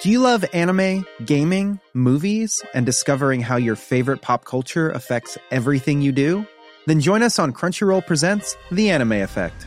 Do 0.00 0.10
you 0.10 0.20
love 0.20 0.46
anime, 0.54 1.04
gaming, 1.26 1.78
movies, 1.92 2.62
and 2.72 2.86
discovering 2.86 3.42
how 3.42 3.56
your 3.56 3.76
favorite 3.76 4.22
pop 4.22 4.46
culture 4.46 4.88
affects 4.88 5.36
everything 5.50 6.00
you 6.00 6.12
do? 6.12 6.46
Then 6.86 7.00
join 7.02 7.22
us 7.22 7.38
on 7.38 7.52
Crunchyroll 7.52 8.06
Presents 8.06 8.56
The 8.70 8.88
Anime 8.88 9.12
Effect. 9.12 9.66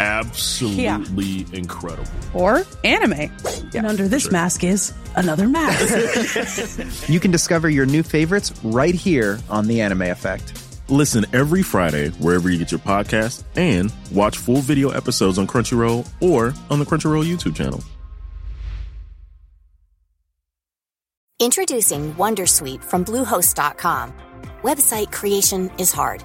absolutely 0.00 0.84
yeah. 0.84 1.44
incredible. 1.52 2.10
Or 2.34 2.64
anime. 2.84 3.12
Yeah, 3.12 3.30
and 3.74 3.86
under 3.86 4.08
this 4.08 4.24
sure. 4.24 4.32
mask 4.32 4.64
is 4.64 4.92
another 5.16 5.48
mask. 5.48 7.08
you 7.08 7.20
can 7.20 7.30
discover 7.30 7.68
your 7.68 7.86
new 7.86 8.02
favorites 8.02 8.52
right 8.62 8.94
here 8.94 9.38
on 9.48 9.66
The 9.66 9.80
Anime 9.80 10.02
Effect. 10.02 10.64
Listen 10.88 11.26
every 11.32 11.62
Friday 11.62 12.08
wherever 12.10 12.50
you 12.50 12.58
get 12.58 12.70
your 12.70 12.80
podcast 12.80 13.44
and 13.56 13.92
watch 14.12 14.38
full 14.38 14.60
video 14.60 14.90
episodes 14.90 15.38
on 15.38 15.46
Crunchyroll 15.46 16.08
or 16.20 16.54
on 16.70 16.78
the 16.78 16.84
Crunchyroll 16.84 17.26
YouTube 17.26 17.54
channel. 17.54 17.82
Introducing 21.40 22.14
Wondersuite 22.14 22.82
from 22.82 23.04
Bluehost.com. 23.04 24.12
Website 24.62 25.12
creation 25.12 25.70
is 25.78 25.92
hard. 25.92 26.24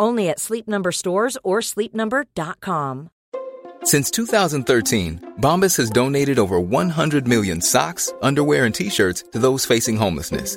Only 0.00 0.28
at 0.28 0.40
Sleep 0.40 0.66
Number 0.66 0.92
stores 0.92 1.38
or 1.44 1.60
sleepnumber.com. 1.60 3.10
Since 3.84 4.10
2013, 4.12 5.34
Bombas 5.40 5.76
has 5.76 5.90
donated 5.90 6.38
over 6.38 6.58
100 6.58 7.28
million 7.28 7.60
socks, 7.60 8.12
underwear, 8.22 8.64
and 8.64 8.74
t-shirts 8.74 9.24
to 9.32 9.38
those 9.38 9.66
facing 9.66 9.96
homelessness. 9.96 10.56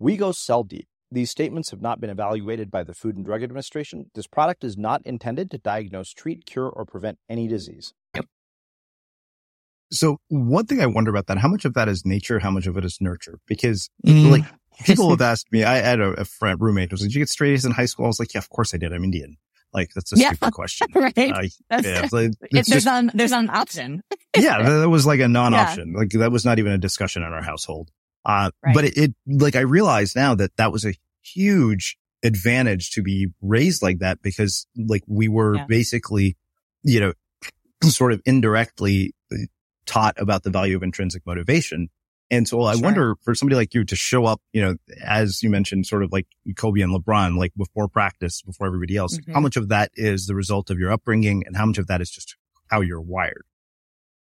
We 0.00 0.16
go 0.16 0.32
cell 0.32 0.64
deep. 0.64 0.88
These 1.12 1.30
statements 1.30 1.70
have 1.70 1.82
not 1.82 2.00
been 2.00 2.08
evaluated 2.08 2.70
by 2.70 2.84
the 2.84 2.94
Food 2.94 3.16
and 3.16 3.24
Drug 3.24 3.42
Administration. 3.42 4.10
This 4.14 4.26
product 4.26 4.64
is 4.64 4.78
not 4.78 5.02
intended 5.04 5.50
to 5.50 5.58
diagnose, 5.58 6.12
treat, 6.12 6.46
cure, 6.46 6.68
or 6.68 6.86
prevent 6.86 7.18
any 7.28 7.46
disease. 7.46 7.92
So 9.92 10.18
one 10.28 10.66
thing 10.66 10.80
I 10.80 10.86
wonder 10.86 11.10
about 11.10 11.26
that, 11.26 11.38
how 11.38 11.48
much 11.48 11.64
of 11.64 11.74
that 11.74 11.88
is 11.88 12.06
nature? 12.06 12.38
How 12.38 12.50
much 12.50 12.66
of 12.66 12.76
it 12.76 12.84
is 12.84 12.98
nurture? 13.00 13.40
Because 13.46 13.90
mm. 14.06 14.30
like 14.30 14.44
people 14.84 15.10
have 15.10 15.20
asked 15.32 15.52
me, 15.52 15.64
I 15.64 15.76
had 15.76 16.00
a, 16.00 16.10
a 16.12 16.24
friend 16.24 16.58
roommate 16.60 16.90
who 16.90 16.94
was 16.94 17.02
like, 17.02 17.08
did 17.08 17.16
you 17.16 17.20
get 17.20 17.28
straight 17.28 17.52
A's 17.52 17.64
in 17.64 17.72
high 17.72 17.86
school? 17.86 18.06
I 18.06 18.08
was 18.08 18.20
like, 18.20 18.32
yeah, 18.32 18.38
of 18.38 18.48
course 18.48 18.72
I 18.72 18.78
did. 18.78 18.92
I'm 18.92 19.04
Indian. 19.04 19.36
Like 19.74 19.90
that's 19.94 20.12
a 20.12 20.16
Yeah. 20.16 20.32
stupid 20.32 20.54
question. 20.54 20.86
right. 20.94 21.18
Uh, 21.18 21.82
yeah, 21.82 22.08
like- 22.10 22.32
there's 22.52 22.66
just- 22.68 22.86
not 22.86 23.12
there's 23.14 23.32
not 23.32 23.44
an 23.44 23.50
option. 23.50 24.02
yeah, 24.36 24.62
that 24.62 24.78
that 24.78 24.88
was 24.88 25.06
like 25.06 25.20
a 25.20 25.28
non-option. 25.38 25.92
Like 25.92 26.10
that 26.10 26.30
was 26.32 26.44
not 26.44 26.58
even 26.60 26.72
a 26.72 26.78
discussion 26.78 27.22
in 27.22 27.32
our 27.32 27.42
household. 27.42 27.90
Uh, 28.24 28.50
Right. 28.64 28.74
but 28.74 28.84
it, 28.84 28.96
it, 28.98 29.14
like 29.26 29.56
I 29.56 29.60
realize 29.60 30.14
now 30.14 30.34
that 30.34 30.56
that 30.56 30.72
was 30.72 30.84
a 30.84 30.94
huge 31.22 31.96
advantage 32.22 32.90
to 32.92 33.02
be 33.02 33.28
raised 33.40 33.82
like 33.82 33.98
that 34.00 34.20
because 34.22 34.66
like 34.76 35.02
we 35.06 35.28
were 35.28 35.56
Yeah. 35.56 35.66
basically, 35.66 36.36
you 36.82 37.00
know, 37.00 37.12
sort 37.84 38.12
of 38.12 38.20
indirectly 38.26 39.14
taught 39.86 40.14
about 40.20 40.42
the 40.42 40.50
value 40.50 40.76
of 40.76 40.82
intrinsic 40.82 41.24
motivation. 41.26 41.88
And 42.30 42.46
so 42.46 42.62
I 42.62 42.74
Sure. 42.74 42.82
wonder 42.84 43.16
for 43.24 43.34
somebody 43.34 43.56
like 43.56 43.74
you 43.74 43.84
to 43.84 43.96
show 43.96 44.24
up, 44.26 44.40
you 44.52 44.60
know, 44.62 44.76
as 45.02 45.42
you 45.42 45.50
mentioned, 45.50 45.86
sort 45.86 46.04
of 46.04 46.12
like 46.12 46.26
Kobe 46.56 46.80
and 46.80 46.92
LeBron, 46.94 47.36
like 47.38 47.52
before 47.56 47.88
practice, 47.88 48.42
before 48.42 48.66
everybody 48.68 48.96
else, 48.96 49.18
Mhm. 49.18 49.32
how 49.34 49.40
much 49.40 49.56
of 49.56 49.68
that 49.68 49.90
is 49.94 50.26
the 50.26 50.34
result 50.36 50.70
of 50.70 50.78
your 50.78 50.92
upbringing 50.92 51.42
and 51.46 51.56
how 51.56 51.66
much 51.66 51.78
of 51.78 51.86
that 51.88 52.00
is 52.00 52.10
just 52.10 52.36
how 52.68 52.82
you're 52.82 53.00
wired? 53.00 53.44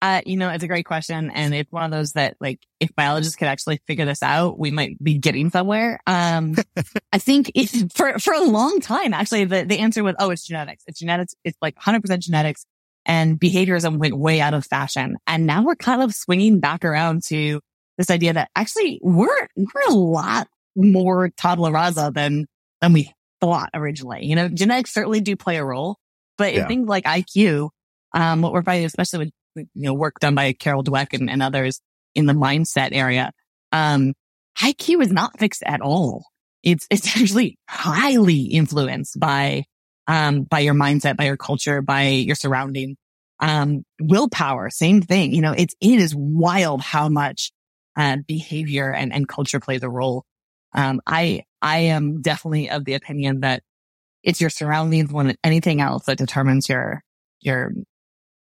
Uh, 0.07 0.21
you 0.25 0.37
know, 0.37 0.51
it's 0.51 0.63
a 0.63 0.69
great 0.69 0.87
question. 0.87 1.31
And 1.31 1.53
it's 1.53 1.73
one 1.73 1.83
of 1.83 1.91
those 1.91 2.13
that 2.13 2.37
like, 2.41 2.61
if 2.79 2.95
biologists 2.95 3.35
could 3.35 3.49
actually 3.49 3.81
figure 3.89 4.05
this 4.05 4.23
out, 4.23 4.57
we 4.57 4.71
might 4.71 5.03
be 5.03 5.19
getting 5.19 5.51
somewhere. 5.51 5.99
Um, 6.07 6.55
I 7.13 7.19
think 7.19 7.51
it, 7.57 7.93
for, 7.93 8.17
for 8.21 8.33
a 8.33 8.45
long 8.45 8.79
time, 8.81 9.13
actually, 9.13 9.47
the, 9.47 9.65
the 9.65 9.81
answer 9.81 10.05
was, 10.05 10.15
oh, 10.21 10.31
it's 10.31 10.47
genetics. 10.47 10.85
It's 10.87 11.01
genetics. 11.01 11.35
It's 11.43 11.59
like 11.61 11.75
100% 11.77 12.21
genetics 12.21 12.67
and 13.05 13.41
behaviorism 13.41 13.99
went 13.99 14.17
way 14.17 14.41
out 14.41 14.55
of 14.55 14.65
fashion. 14.65 15.17
And 15.27 15.45
now 15.45 15.65
we're 15.65 15.75
kind 15.75 16.03
of 16.03 16.15
swinging 16.15 16.61
back 16.61 16.85
around 16.85 17.23
to 17.29 17.61
this 17.99 18.09
idea 18.09 18.35
that 18.35 18.51
actually 18.55 19.01
we're, 19.03 19.49
we're 19.57 19.89
a 19.89 19.93
lot 19.95 20.47
more 20.77 21.31
tabula 21.37 21.73
rasa 21.73 22.13
than, 22.15 22.47
than 22.81 22.93
we 22.93 23.13
thought 23.41 23.71
originally. 23.75 24.25
You 24.25 24.37
know, 24.37 24.49
genetics 24.49 24.95
certainly 24.95 25.21
do 25.21 25.35
play 25.35 25.57
a 25.57 25.65
role, 25.65 25.99
but 26.39 26.53
in 26.53 26.61
Yeah. 26.61 26.69
things 26.69 26.87
like 26.89 27.05
IQ, 27.07 27.71
um, 28.15 28.43
what 28.43 28.53
we're 28.53 28.63
finding, 28.63 28.87
especially 28.87 29.19
with 29.19 29.31
you 29.57 29.69
know, 29.75 29.95
work 29.95 30.19
done 30.21 30.35
by 30.35 30.53
Carol 30.53 30.85
Dweck 30.85 31.13
and, 31.13 31.31
and 31.31 31.43
others 31.43 31.81
in 32.15 32.27
the 32.27 32.33
mindset 32.33 32.91
area. 32.93 33.33
Um, 33.73 34.15
IQ 34.59 35.03
is 35.03 35.13
not 35.13 35.39
fixed 35.39 35.63
at 35.65 35.81
all. 35.81 36.25
It's, 36.63 36.87
it's 36.91 37.17
actually 37.17 37.59
highly 37.69 38.43
influenced 38.43 39.19
by, 39.19 39.65
um, 40.07 40.43
by 40.43 40.61
your 40.61 40.75
mindset, 40.75 41.17
by 41.17 41.25
your 41.25 41.37
culture, 41.37 41.83
by 41.83 42.09
your 42.09 42.37
surrounding. 42.37 42.97
Um, 43.39 43.85
willpower, 44.01 44.71
same 44.71 45.03
thing. 45.03 45.35
You 45.35 45.43
know, 45.43 45.53
it's, 45.53 45.75
it 45.81 46.01
is 46.01 46.15
wild 46.17 46.81
how 46.81 47.11
much, 47.11 47.53
uh, 47.95 48.17
behavior 48.27 48.91
and, 48.91 49.13
and 49.13 49.29
culture 49.29 49.61
plays 49.61 49.83
a 49.83 49.91
role. 49.91 50.25
Um, 50.73 51.01
I, 51.07 51.45
I 51.61 51.79
am 51.79 52.23
definitely 52.23 52.71
of 52.71 52.87
the 52.87 52.95
opinion 52.95 53.41
that 53.41 53.63
it's 54.23 54.41
your 54.41 54.51
surroundings 54.51 55.11
more 55.11 55.25
than 55.25 55.37
anything 55.45 55.83
else 55.83 56.07
that 56.07 56.17
determines 56.17 56.69
your, 56.69 57.03
your, 57.41 57.73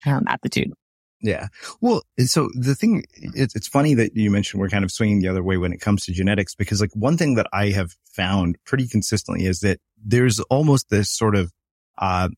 um, 0.05 0.23
aptitude. 0.27 0.73
Yeah. 1.21 1.47
Well, 1.81 2.03
so 2.19 2.49
the 2.53 2.75
thing, 2.75 3.03
it's, 3.13 3.55
it's 3.55 3.67
funny 3.67 3.93
that 3.95 4.15
you 4.15 4.31
mentioned 4.31 4.59
we're 4.59 4.69
kind 4.69 4.83
of 4.83 4.91
swinging 4.91 5.21
the 5.21 5.27
other 5.27 5.43
way 5.43 5.57
when 5.57 5.71
it 5.73 5.79
comes 5.79 6.05
to 6.05 6.11
genetics, 6.11 6.55
because 6.55 6.81
like 6.81 6.95
one 6.95 7.17
thing 7.17 7.35
that 7.35 7.47
I 7.53 7.69
have 7.69 7.91
found 8.15 8.57
pretty 8.65 8.87
consistently 8.87 9.45
is 9.45 9.59
that 9.59 9.79
there's 10.03 10.39
almost 10.41 10.89
this 10.89 11.09
sort 11.09 11.35
of, 11.35 11.51
uh, 11.97 12.29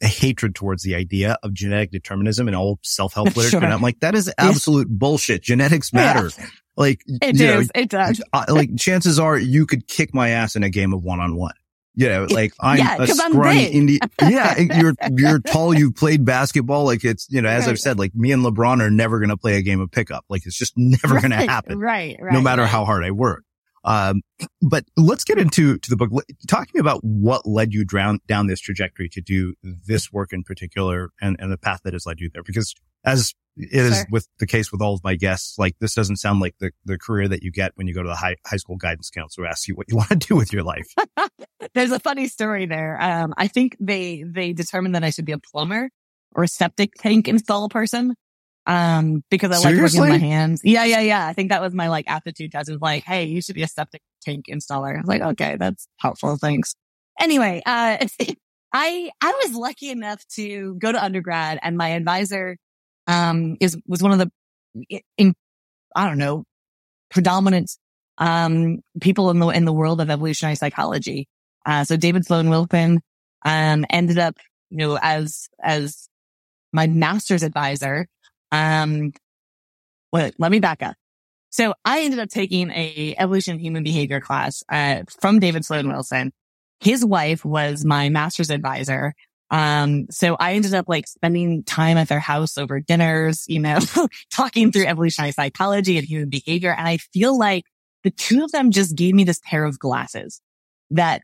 hatred 0.00 0.54
towards 0.54 0.82
the 0.82 0.94
idea 0.94 1.36
of 1.42 1.54
genetic 1.54 1.90
determinism 1.90 2.48
in 2.48 2.54
all 2.54 2.78
self-help 2.82 3.28
literature. 3.36 3.50
Sure. 3.50 3.62
And 3.64 3.72
I'm 3.72 3.80
like, 3.80 4.00
that 4.00 4.14
is 4.14 4.32
absolute 4.38 4.88
bullshit. 4.88 5.42
Genetics 5.42 5.92
matter. 5.92 6.30
Like, 6.76 7.00
It 7.06 7.38
you 7.38 7.46
know. 7.46 7.62
It 7.74 7.88
does. 7.88 8.20
like 8.48 8.76
chances 8.76 9.18
are 9.18 9.38
you 9.38 9.66
could 9.66 9.86
kick 9.86 10.12
my 10.12 10.30
ass 10.30 10.56
in 10.56 10.64
a 10.64 10.70
game 10.70 10.92
of 10.92 11.02
one 11.02 11.20
on 11.20 11.36
one. 11.36 11.54
You 11.94 12.08
know, 12.08 12.26
like 12.30 12.52
I'm 12.60 12.78
Yeah, 12.78 13.02
a 13.02 13.06
scrawny 13.06 13.86
big. 13.86 14.00
Yeah, 14.22 14.58
you're 14.58 14.94
you're 15.12 15.38
tall. 15.40 15.74
You've 15.74 15.94
played 15.94 16.24
basketball. 16.24 16.84
Like 16.84 17.04
it's 17.04 17.26
you 17.30 17.40
know, 17.40 17.48
as 17.48 17.68
I've 17.68 17.78
said, 17.78 17.98
like 17.98 18.14
me 18.14 18.32
and 18.32 18.44
LeBron 18.44 18.80
are 18.80 18.90
never 18.90 19.18
going 19.18 19.30
to 19.30 19.36
play 19.36 19.56
a 19.56 19.62
game 19.62 19.80
of 19.80 19.90
pickup. 19.90 20.24
Like 20.28 20.44
it's 20.46 20.58
just 20.58 20.72
never 20.76 21.20
going 21.20 21.30
to 21.30 21.36
happen, 21.36 21.78
Right, 21.78 22.16
right. 22.20 22.32
no 22.32 22.40
matter 22.40 22.62
right. 22.62 22.70
how 22.70 22.84
hard 22.84 23.04
I 23.04 23.10
work. 23.12 23.44
Um, 23.84 24.22
but 24.62 24.84
let's 24.96 25.24
get 25.24 25.38
into 25.38 25.78
to 25.78 25.90
the 25.90 25.96
book. 25.96 26.10
Let- 26.12 26.24
Talk 26.48 26.68
to 26.68 26.74
me 26.74 26.80
about 26.80 27.00
what 27.02 27.46
led 27.46 27.72
you 27.72 27.84
down 27.84 28.20
down 28.26 28.46
this 28.46 28.60
trajectory 28.60 29.08
to 29.10 29.20
do 29.20 29.54
this 29.62 30.10
work 30.12 30.32
in 30.32 30.42
particular, 30.42 31.10
and 31.20 31.36
and 31.38 31.52
the 31.52 31.58
path 31.58 31.80
that 31.84 31.92
has 31.92 32.06
led 32.06 32.20
you 32.20 32.30
there. 32.32 32.42
Because 32.42 32.74
as 33.04 33.34
it 33.56 33.68
is 33.72 33.94
Sure. 33.98 34.06
with 34.10 34.26
the 34.38 34.46
case 34.46 34.72
with 34.72 34.80
all 34.80 34.94
of 34.94 35.04
my 35.04 35.14
guests, 35.14 35.58
like 35.58 35.76
this 35.80 35.94
doesn't 35.94 36.16
sound 36.16 36.40
like 36.40 36.54
the 36.58 36.72
the 36.84 36.98
career 36.98 37.28
that 37.28 37.42
you 37.42 37.52
get 37.52 37.72
when 37.76 37.86
you 37.86 37.94
go 37.94 38.02
to 38.02 38.08
the 38.08 38.16
high 38.16 38.36
high 38.46 38.56
school 38.56 38.76
guidance 38.76 39.10
counselor 39.10 39.46
who 39.46 39.50
asks 39.50 39.68
you 39.68 39.74
what 39.76 39.88
you 39.88 39.96
want 39.98 40.08
to 40.08 40.16
do 40.16 40.34
with 40.34 40.52
your 40.52 40.62
life. 40.62 40.86
There's 41.74 41.92
a 41.92 42.00
funny 42.00 42.26
story 42.28 42.66
there. 42.66 43.00
Um, 43.00 43.34
I 43.36 43.48
think 43.48 43.76
they, 43.80 44.22
they 44.26 44.52
determined 44.52 44.94
that 44.94 45.02
I 45.04 45.10
should 45.10 45.24
be 45.24 45.32
a 45.32 45.38
plumber 45.38 45.90
or 46.34 46.44
a 46.44 46.48
septic 46.48 46.94
tank 46.98 47.26
install 47.28 47.68
person. 47.68 48.14
Um, 48.66 49.22
because 49.30 49.50
I 49.50 49.56
like 49.56 49.80
working 49.80 50.00
with 50.00 50.10
my 50.10 50.18
hands. 50.18 50.62
Yeah, 50.64 50.84
yeah, 50.84 51.00
yeah. 51.00 51.26
I 51.26 51.32
think 51.34 51.50
that 51.50 51.60
was 51.60 51.74
my 51.74 51.88
like 51.88 52.06
aptitude 52.08 52.52
test. 52.52 52.68
It 52.68 52.72
was 52.72 52.80
like, 52.80 53.04
Hey, 53.04 53.24
you 53.24 53.42
should 53.42 53.54
be 53.54 53.62
a 53.62 53.68
septic 53.68 54.00
tank 54.22 54.46
installer. 54.50 54.94
I 54.94 55.00
was 55.00 55.06
like, 55.06 55.22
okay, 55.22 55.56
that's 55.58 55.86
helpful. 55.98 56.36
Thanks. 56.36 56.74
Anyway, 57.20 57.62
uh, 57.64 58.06
I, 58.72 59.10
I 59.20 59.40
was 59.44 59.54
lucky 59.54 59.90
enough 59.90 60.26
to 60.34 60.74
go 60.76 60.90
to 60.90 61.02
undergrad 61.02 61.60
and 61.62 61.76
my 61.76 61.90
advisor, 61.90 62.56
um, 63.06 63.56
is, 63.60 63.76
was 63.86 64.02
one 64.02 64.12
of 64.12 64.18
the, 64.18 65.00
in, 65.16 65.34
I 65.94 66.08
don't 66.08 66.18
know, 66.18 66.44
predominant, 67.10 67.70
um, 68.18 68.80
people 69.00 69.30
in 69.30 69.38
the, 69.38 69.48
in 69.48 69.64
the 69.64 69.72
world 69.72 70.00
of 70.00 70.10
evolutionary 70.10 70.56
psychology. 70.56 71.28
Uh, 71.66 71.84
so 71.84 71.96
David 71.96 72.26
Sloan 72.26 72.50
Wilson, 72.50 73.00
um, 73.44 73.84
ended 73.90 74.18
up, 74.18 74.36
you 74.70 74.78
know, 74.78 74.98
as, 75.00 75.48
as 75.62 76.08
my 76.72 76.86
master's 76.88 77.44
advisor. 77.44 78.08
Um, 78.54 79.12
wait, 80.12 80.34
let 80.38 80.50
me 80.50 80.60
back 80.60 80.82
up. 80.82 80.94
So 81.50 81.74
I 81.84 82.02
ended 82.02 82.20
up 82.20 82.28
taking 82.28 82.70
a 82.70 83.14
evolution 83.18 83.54
of 83.54 83.60
human 83.60 83.82
behavior 83.82 84.20
class, 84.20 84.62
uh, 84.68 85.02
from 85.20 85.38
David 85.38 85.64
Sloan 85.64 85.88
Wilson. 85.88 86.32
His 86.80 87.04
wife 87.04 87.44
was 87.44 87.84
my 87.84 88.08
master's 88.08 88.50
advisor. 88.50 89.14
Um, 89.50 90.06
so 90.10 90.36
I 90.38 90.54
ended 90.54 90.74
up 90.74 90.86
like 90.88 91.06
spending 91.06 91.62
time 91.62 91.96
at 91.96 92.08
their 92.08 92.20
house 92.20 92.58
over 92.58 92.80
dinners, 92.80 93.44
you 93.48 93.60
know, 93.60 93.78
talking 94.32 94.72
through 94.72 94.86
evolutionary 94.86 95.32
psychology 95.32 95.96
and 95.96 96.06
human 96.06 96.28
behavior. 96.28 96.74
And 96.76 96.88
I 96.88 96.96
feel 96.96 97.38
like 97.38 97.64
the 98.02 98.10
two 98.10 98.42
of 98.44 98.52
them 98.52 98.70
just 98.70 98.96
gave 98.96 99.14
me 99.14 99.24
this 99.24 99.40
pair 99.44 99.64
of 99.64 99.78
glasses 99.78 100.40
that 100.90 101.22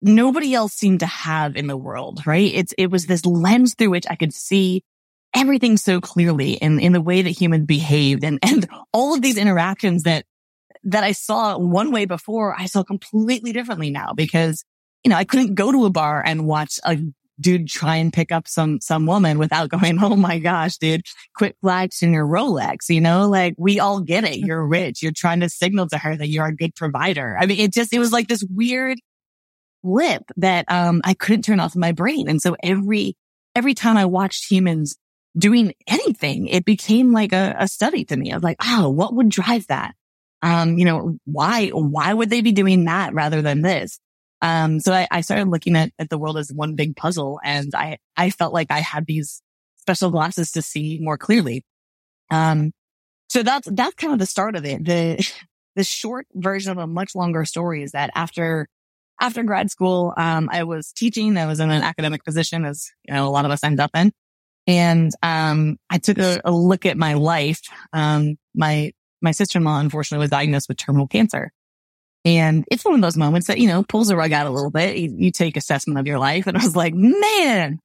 nobody 0.00 0.54
else 0.54 0.72
seemed 0.72 1.00
to 1.00 1.06
have 1.06 1.56
in 1.56 1.66
the 1.66 1.76
world, 1.76 2.26
right? 2.26 2.50
It's, 2.52 2.72
it 2.78 2.90
was 2.90 3.06
this 3.06 3.26
lens 3.26 3.74
through 3.74 3.90
which 3.90 4.06
I 4.08 4.16
could 4.16 4.32
see 4.32 4.82
everything 5.34 5.76
so 5.76 6.00
clearly 6.00 6.52
in, 6.52 6.80
in 6.80 6.92
the 6.92 7.00
way 7.00 7.22
that 7.22 7.30
humans 7.30 7.66
behaved 7.66 8.24
and, 8.24 8.38
and 8.42 8.68
all 8.92 9.14
of 9.14 9.22
these 9.22 9.36
interactions 9.36 10.04
that, 10.04 10.24
that 10.84 11.04
I 11.04 11.12
saw 11.12 11.58
one 11.58 11.92
way 11.92 12.04
before, 12.04 12.54
I 12.58 12.66
saw 12.66 12.82
completely 12.82 13.52
differently 13.52 13.90
now 13.90 14.12
because, 14.14 14.64
you 15.04 15.10
know, 15.10 15.16
I 15.16 15.24
couldn't 15.24 15.54
go 15.54 15.72
to 15.72 15.84
a 15.84 15.90
bar 15.90 16.22
and 16.24 16.46
watch 16.46 16.78
a 16.84 16.98
dude 17.38 17.68
try 17.68 17.96
and 17.96 18.12
pick 18.12 18.32
up 18.32 18.46
some, 18.46 18.80
some 18.80 19.06
woman 19.06 19.38
without 19.38 19.68
going, 19.70 20.02
Oh 20.02 20.16
my 20.16 20.38
gosh, 20.38 20.76
dude, 20.78 21.02
quit 21.34 21.56
flexing 21.60 22.14
your 22.14 22.26
Rolex. 22.26 22.88
You 22.88 23.00
know, 23.00 23.28
like 23.28 23.54
we 23.58 23.78
all 23.78 24.00
get 24.00 24.24
it. 24.24 24.38
You're 24.38 24.66
rich. 24.66 25.02
You're 25.02 25.12
trying 25.12 25.40
to 25.40 25.48
signal 25.48 25.88
to 25.88 25.98
her 25.98 26.16
that 26.16 26.28
you're 26.28 26.46
a 26.46 26.56
good 26.56 26.74
provider. 26.74 27.36
I 27.38 27.46
mean, 27.46 27.60
it 27.60 27.72
just, 27.72 27.92
it 27.92 27.98
was 27.98 28.12
like 28.12 28.28
this 28.28 28.44
weird 28.50 28.98
flip 29.82 30.22
that, 30.36 30.64
um, 30.68 31.02
I 31.04 31.14
couldn't 31.14 31.42
turn 31.42 31.60
off 31.60 31.76
my 31.76 31.92
brain. 31.92 32.28
And 32.28 32.40
so 32.40 32.56
every, 32.62 33.16
every 33.54 33.74
time 33.74 33.96
I 33.96 34.04
watched 34.06 34.50
humans 34.50 34.96
doing 35.36 35.72
anything, 35.86 36.48
it 36.48 36.64
became 36.64 37.12
like 37.12 37.32
a, 37.32 37.56
a 37.58 37.68
study 37.68 38.04
to 38.06 38.16
me. 38.16 38.32
I 38.32 38.36
was 38.36 38.42
like, 38.42 38.58
oh, 38.64 38.88
what 38.88 39.14
would 39.14 39.28
drive 39.28 39.66
that? 39.68 39.94
Um, 40.42 40.78
you 40.78 40.84
know, 40.84 41.18
why, 41.24 41.68
why 41.68 42.12
would 42.12 42.30
they 42.30 42.40
be 42.40 42.52
doing 42.52 42.84
that 42.84 43.14
rather 43.14 43.42
than 43.42 43.62
this? 43.62 44.00
Um, 44.42 44.80
so 44.80 44.92
I, 44.92 45.06
I 45.10 45.20
started 45.20 45.48
looking 45.48 45.76
at, 45.76 45.92
at 45.98 46.08
the 46.08 46.18
world 46.18 46.38
as 46.38 46.50
one 46.52 46.74
big 46.74 46.96
puzzle 46.96 47.40
and 47.44 47.74
I, 47.74 47.98
I 48.16 48.30
felt 48.30 48.54
like 48.54 48.70
I 48.70 48.80
had 48.80 49.06
these 49.06 49.42
special 49.76 50.10
glasses 50.10 50.52
to 50.52 50.62
see 50.62 50.98
more 51.00 51.18
clearly. 51.18 51.62
Um, 52.30 52.72
so 53.28 53.42
that's, 53.42 53.68
that's 53.70 53.94
kind 53.96 54.14
of 54.14 54.18
the 54.18 54.26
start 54.26 54.56
of 54.56 54.64
it. 54.64 54.84
The, 54.84 55.24
the 55.76 55.84
short 55.84 56.26
version 56.34 56.72
of 56.72 56.78
a 56.78 56.86
much 56.86 57.14
longer 57.14 57.44
story 57.44 57.82
is 57.82 57.92
that 57.92 58.10
after, 58.14 58.66
after 59.20 59.42
grad 59.42 59.70
school, 59.70 60.14
um, 60.16 60.48
I 60.50 60.64
was 60.64 60.92
teaching. 60.92 61.36
I 61.36 61.46
was 61.46 61.60
in 61.60 61.70
an 61.70 61.82
academic 61.82 62.24
position 62.24 62.64
as, 62.64 62.90
you 63.06 63.12
know, 63.12 63.28
a 63.28 63.30
lot 63.30 63.44
of 63.44 63.50
us 63.50 63.62
end 63.62 63.78
up 63.78 63.90
in. 63.94 64.12
And, 64.66 65.10
um, 65.22 65.78
I 65.88 65.98
took 65.98 66.18
a, 66.18 66.40
a 66.44 66.52
look 66.52 66.86
at 66.86 66.96
my 66.96 67.14
life. 67.14 67.60
Um, 67.92 68.36
my, 68.54 68.92
my 69.22 69.32
sister-in-law 69.32 69.80
unfortunately 69.80 70.22
was 70.22 70.30
diagnosed 70.30 70.68
with 70.68 70.76
terminal 70.76 71.08
cancer. 71.08 71.52
And 72.24 72.64
it's 72.70 72.84
one 72.84 72.94
of 72.94 73.00
those 73.00 73.16
moments 73.16 73.46
that, 73.46 73.58
you 73.58 73.68
know, 73.68 73.82
pulls 73.82 74.08
the 74.08 74.16
rug 74.16 74.32
out 74.32 74.46
a 74.46 74.50
little 74.50 74.70
bit. 74.70 74.96
You, 74.96 75.14
you 75.16 75.30
take 75.30 75.56
assessment 75.56 75.98
of 75.98 76.06
your 76.06 76.18
life. 76.18 76.46
And 76.46 76.56
I 76.56 76.62
was 76.62 76.76
like, 76.76 76.94
man, 76.94 77.78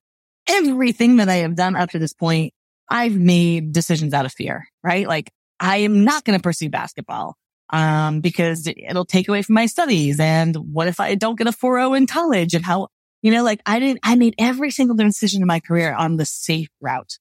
everything 0.48 1.18
that 1.18 1.30
I 1.30 1.36
have 1.36 1.56
done 1.56 1.76
up 1.76 1.92
to 1.92 2.00
this 2.00 2.14
point, 2.14 2.54
I've 2.90 3.16
made 3.16 3.72
decisions 3.72 4.14
out 4.14 4.26
of 4.26 4.34
fear, 4.34 4.68
right? 4.84 5.08
Like 5.08 5.32
I 5.60 5.78
am 5.78 6.04
not 6.04 6.26
going 6.26 6.38
to 6.38 6.44
pursue 6.44 6.70
basketball, 6.70 7.36
um, 7.72 8.22
because 8.22 8.68
it'll 8.68 9.06
take 9.06 9.28
away 9.28 9.42
from 9.42 9.56
my 9.56 9.66
studies. 9.66 10.20
And 10.20 10.56
what 10.56 10.88
if 10.88 11.00
I 11.00 11.16
don't 11.16 11.38
get 11.38 11.48
a 11.48 11.52
4.0 11.52 11.98
in 11.98 12.08
college 12.08 12.54
and 12.54 12.64
how, 12.64 12.90
You 13.26 13.32
know, 13.32 13.44
like 13.44 13.60
I 13.66 13.80
didn't, 13.80 14.02
I 14.04 14.14
made 14.14 14.36
every 14.38 14.70
single 14.70 14.96
decision 14.96 15.42
in 15.42 15.48
my 15.48 15.60
career 15.60 15.92
on 15.92 16.16
the 16.16 16.26
safe 16.26 16.70
route. 16.80 17.18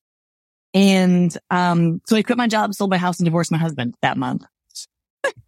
And, 0.74 1.34
um, 1.48 2.02
so 2.06 2.14
I 2.14 2.22
quit 2.22 2.36
my 2.36 2.46
job, 2.46 2.74
sold 2.74 2.90
my 2.90 2.98
house 2.98 3.18
and 3.18 3.24
divorced 3.24 3.50
my 3.50 3.56
husband 3.56 3.94
that 4.02 4.18
month. 4.18 4.44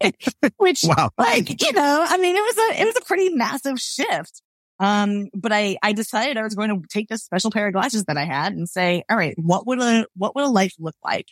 Which, 0.57 0.83
wow. 0.83 1.11
like, 1.15 1.61
you 1.61 1.73
know, 1.73 2.05
I 2.09 2.17
mean, 2.17 2.35
it 2.35 2.39
was 2.39 2.57
a, 2.57 2.81
it 2.81 2.85
was 2.85 2.95
a 2.97 3.05
pretty 3.05 3.29
massive 3.29 3.79
shift. 3.79 4.41
Um, 4.79 5.27
but 5.35 5.51
I, 5.51 5.77
I 5.83 5.93
decided 5.93 6.37
I 6.37 6.43
was 6.43 6.55
going 6.55 6.69
to 6.69 6.87
take 6.87 7.07
this 7.07 7.23
special 7.23 7.51
pair 7.51 7.67
of 7.67 7.73
glasses 7.73 8.05
that 8.05 8.17
I 8.17 8.25
had 8.25 8.53
and 8.53 8.67
say, 8.67 9.03
all 9.11 9.15
right, 9.15 9.35
what 9.37 9.67
would 9.67 9.79
a, 9.79 10.07
what 10.15 10.33
would 10.33 10.43
a 10.43 10.49
life 10.49 10.73
look 10.79 10.95
like 11.05 11.27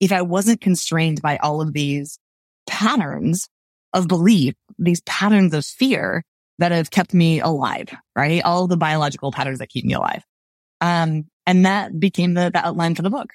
if 0.00 0.12
I 0.12 0.20
wasn't 0.20 0.60
constrained 0.60 1.22
by 1.22 1.38
all 1.38 1.62
of 1.62 1.72
these 1.72 2.18
patterns 2.66 3.48
of 3.94 4.06
belief, 4.06 4.52
these 4.78 5.00
patterns 5.00 5.54
of 5.54 5.64
fear 5.64 6.24
that 6.58 6.72
have 6.72 6.90
kept 6.90 7.12
me 7.12 7.40
alive, 7.40 7.88
right? 8.14 8.42
All 8.42 8.66
the 8.66 8.76
biological 8.76 9.32
patterns 9.32 9.58
that 9.58 9.68
keep 9.68 9.84
me 9.84 9.94
alive. 9.94 10.22
Um, 10.80 11.26
and 11.46 11.66
that 11.66 11.98
became 11.98 12.34
the, 12.34 12.50
the 12.52 12.66
outline 12.66 12.94
for 12.94 13.02
the 13.02 13.10
book. 13.10 13.30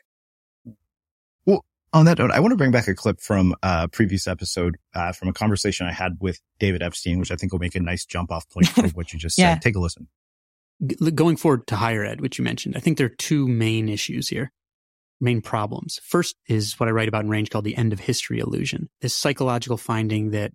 Well, 1.45 1.63
on 1.93 2.05
that 2.05 2.19
note, 2.19 2.31
I 2.31 2.39
want 2.39 2.51
to 2.51 2.57
bring 2.57 2.71
back 2.71 2.87
a 2.87 2.95
clip 2.95 3.21
from 3.21 3.55
a 3.63 3.87
previous 3.87 4.27
episode, 4.27 4.77
uh, 4.93 5.11
from 5.11 5.29
a 5.29 5.33
conversation 5.33 5.87
I 5.87 5.93
had 5.93 6.17
with 6.19 6.39
David 6.59 6.81
Epstein, 6.81 7.19
which 7.19 7.31
I 7.31 7.35
think 7.35 7.51
will 7.51 7.59
make 7.59 7.75
a 7.75 7.79
nice 7.79 8.05
jump 8.05 8.31
off 8.31 8.49
point 8.49 8.67
for 8.67 8.87
what 8.93 9.13
you 9.13 9.19
just 9.19 9.37
yeah. 9.37 9.53
said. 9.53 9.61
Take 9.61 9.75
a 9.75 9.79
listen. 9.79 10.07
Going 11.13 11.37
forward 11.37 11.67
to 11.67 11.75
higher 11.75 12.03
ed, 12.03 12.21
which 12.21 12.39
you 12.39 12.43
mentioned, 12.43 12.75
I 12.75 12.79
think 12.79 12.97
there 12.97 13.05
are 13.05 13.15
two 13.17 13.47
main 13.47 13.87
issues 13.87 14.29
here, 14.29 14.51
main 15.19 15.41
problems. 15.41 15.99
First 16.03 16.35
is 16.47 16.79
what 16.79 16.89
I 16.89 16.91
write 16.91 17.07
about 17.07 17.23
in 17.23 17.29
Range 17.29 17.49
called 17.51 17.65
the 17.65 17.77
end 17.77 17.93
of 17.93 17.99
history 17.99 18.39
illusion. 18.39 18.89
This 18.99 19.13
psychological 19.13 19.77
finding 19.77 20.31
that 20.31 20.53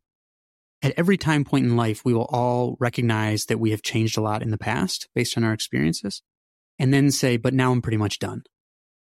at 0.82 0.94
every 0.96 1.16
time 1.16 1.44
point 1.44 1.66
in 1.66 1.76
life, 1.76 2.04
we 2.04 2.14
will 2.14 2.28
all 2.30 2.76
recognize 2.78 3.46
that 3.46 3.58
we 3.58 3.70
have 3.70 3.82
changed 3.82 4.18
a 4.18 4.20
lot 4.20 4.42
in 4.42 4.50
the 4.50 4.58
past 4.58 5.08
based 5.14 5.36
on 5.36 5.44
our 5.44 5.52
experiences 5.52 6.22
and 6.78 6.92
then 6.92 7.10
say, 7.10 7.36
but 7.36 7.54
now 7.54 7.72
I'm 7.72 7.82
pretty 7.82 7.96
much 7.96 8.18
done. 8.18 8.42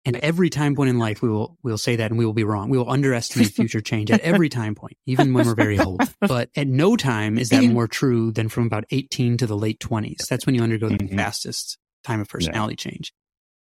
And 0.07 0.15
every 0.17 0.51
time 0.51 0.75
point 0.75 0.91
in 0.91 0.99
life, 0.99 1.23
we 1.23 1.29
will, 1.29 1.57
we'll 1.63 1.79
say 1.79 1.95
that 1.95 2.11
and 2.11 2.17
we 2.19 2.25
will 2.25 2.33
be 2.33 2.43
wrong. 2.43 2.69
We 2.69 2.77
will 2.77 2.89
underestimate 2.89 3.47
future 3.55 3.81
change 3.81 4.11
at 4.11 4.21
every 4.21 4.49
time 4.49 4.75
point, 4.75 4.97
even 5.07 5.33
when 5.33 5.47
we're 5.47 5.55
very 5.55 5.79
old. 5.79 6.01
But 6.19 6.49
at 6.55 6.67
no 6.67 6.95
time 6.95 7.39
is 7.39 7.49
that 7.49 7.63
more 7.63 7.87
true 7.87 8.31
than 8.31 8.49
from 8.49 8.67
about 8.67 8.85
18 8.91 9.37
to 9.37 9.47
the 9.47 9.57
late 9.57 9.79
20s. 9.79 10.27
That's 10.27 10.45
when 10.45 10.53
you 10.53 10.61
undergo 10.61 10.89
the 10.89 10.97
mm-hmm. 10.97 11.17
fastest 11.17 11.79
time 12.03 12.21
of 12.21 12.29
personality 12.29 12.75
yeah. 12.77 12.91
change. 12.91 13.13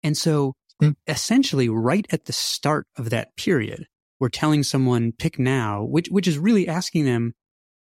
And 0.01 0.17
so 0.17 0.53
mm. 0.82 0.95
essentially 1.08 1.69
right 1.69 2.06
at 2.12 2.25
the 2.25 2.34
start 2.34 2.88
of 2.97 3.12
that 3.12 3.36
period, 3.38 3.86
we're 4.19 4.29
telling 4.29 4.63
someone 4.63 5.12
pick 5.12 5.38
now, 5.38 5.84
which, 5.84 6.08
which 6.10 6.27
is 6.27 6.38
really 6.39 6.67
asking 6.67 7.06
them 7.06 7.34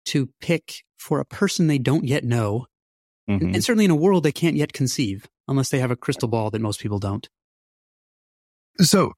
to 0.08 0.30
pick 0.42 0.84
for 0.98 1.20
a 1.20 1.26
person 1.26 1.68
they 1.68 1.78
don't 1.78 2.06
yet 2.06 2.24
know. 2.24 2.66
Mm-hmm. 3.30 3.56
And 3.56 3.64
certainly 3.64 3.86
in 3.86 3.92
a 3.92 3.96
world 3.96 4.24
they 4.24 4.32
can't 4.32 4.56
yet 4.56 4.74
conceive 4.74 5.28
unless 5.48 5.70
they 5.70 5.80
have 5.80 5.92
a 5.92 5.96
crystal 5.96 6.28
ball 6.28 6.50
that 6.52 6.62
most 6.62 6.80
people 6.80 7.00
don't. 7.00 7.28
So 8.80 9.14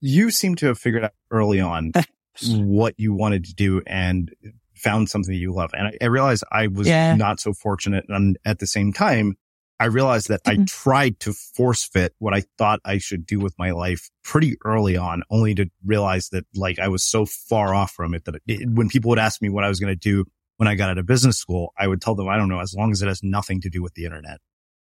you 0.00 0.30
seem 0.30 0.54
to 0.56 0.66
have 0.66 0.78
figured 0.78 1.04
out 1.04 1.12
early 1.30 1.60
on 1.60 1.92
what 2.46 2.94
you 2.96 3.14
wanted 3.14 3.44
to 3.44 3.54
do 3.54 3.82
and 3.86 4.30
found 4.74 5.08
something 5.08 5.32
that 5.32 5.38
you 5.38 5.52
love. 5.52 5.70
And 5.74 5.88
I, 5.88 5.92
I 6.00 6.06
realized 6.06 6.44
I 6.50 6.68
was 6.68 6.88
yeah. 6.88 7.14
not 7.14 7.40
so 7.40 7.52
fortunate. 7.52 8.06
And 8.08 8.38
at 8.44 8.58
the 8.58 8.66
same 8.66 8.92
time, 8.92 9.36
I 9.80 9.86
realized 9.86 10.28
that 10.28 10.42
I 10.46 10.56
mm-hmm. 10.56 10.64
tried 10.64 11.18
to 11.20 11.32
force 11.32 11.84
fit 11.84 12.14
what 12.18 12.34
I 12.34 12.42
thought 12.58 12.80
I 12.84 12.98
should 12.98 13.24
do 13.24 13.40
with 13.40 13.58
my 13.58 13.70
life 13.70 14.10
pretty 14.22 14.56
early 14.62 14.98
on, 14.98 15.22
only 15.30 15.54
to 15.54 15.70
realize 15.84 16.28
that 16.28 16.44
like 16.54 16.78
I 16.78 16.88
was 16.88 17.02
so 17.02 17.24
far 17.24 17.74
off 17.74 17.92
from 17.92 18.14
it 18.14 18.26
that 18.26 18.36
it, 18.46 18.68
when 18.68 18.90
people 18.90 19.08
would 19.08 19.18
ask 19.18 19.40
me 19.40 19.48
what 19.48 19.64
I 19.64 19.68
was 19.68 19.80
going 19.80 19.92
to 19.92 19.98
do 19.98 20.26
when 20.58 20.68
I 20.68 20.74
got 20.74 20.90
out 20.90 20.98
of 20.98 21.06
business 21.06 21.38
school, 21.38 21.72
I 21.78 21.88
would 21.88 22.02
tell 22.02 22.14
them, 22.14 22.28
I 22.28 22.36
don't 22.36 22.50
know, 22.50 22.60
as 22.60 22.74
long 22.74 22.92
as 22.92 23.00
it 23.00 23.08
has 23.08 23.22
nothing 23.22 23.62
to 23.62 23.70
do 23.70 23.82
with 23.82 23.94
the 23.94 24.04
internet, 24.04 24.40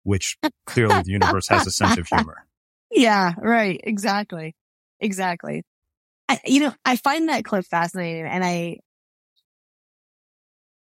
which 0.01 0.35
clearly 0.65 1.03
the 1.03 1.11
universe 1.11 1.47
has 1.49 1.67
a 1.67 1.71
sense 1.71 1.99
of 1.99 2.07
humor. 2.11 2.47
Yeah, 2.89 3.35
right. 3.37 3.79
Exactly. 3.83 4.55
Exactly. 4.99 5.61
I, 6.27 6.39
you 6.45 6.61
know, 6.61 6.73
I 6.83 6.95
find 6.95 7.29
that 7.29 7.45
clip 7.45 7.65
fascinating 7.65 8.25
and 8.25 8.43
I, 8.43 8.79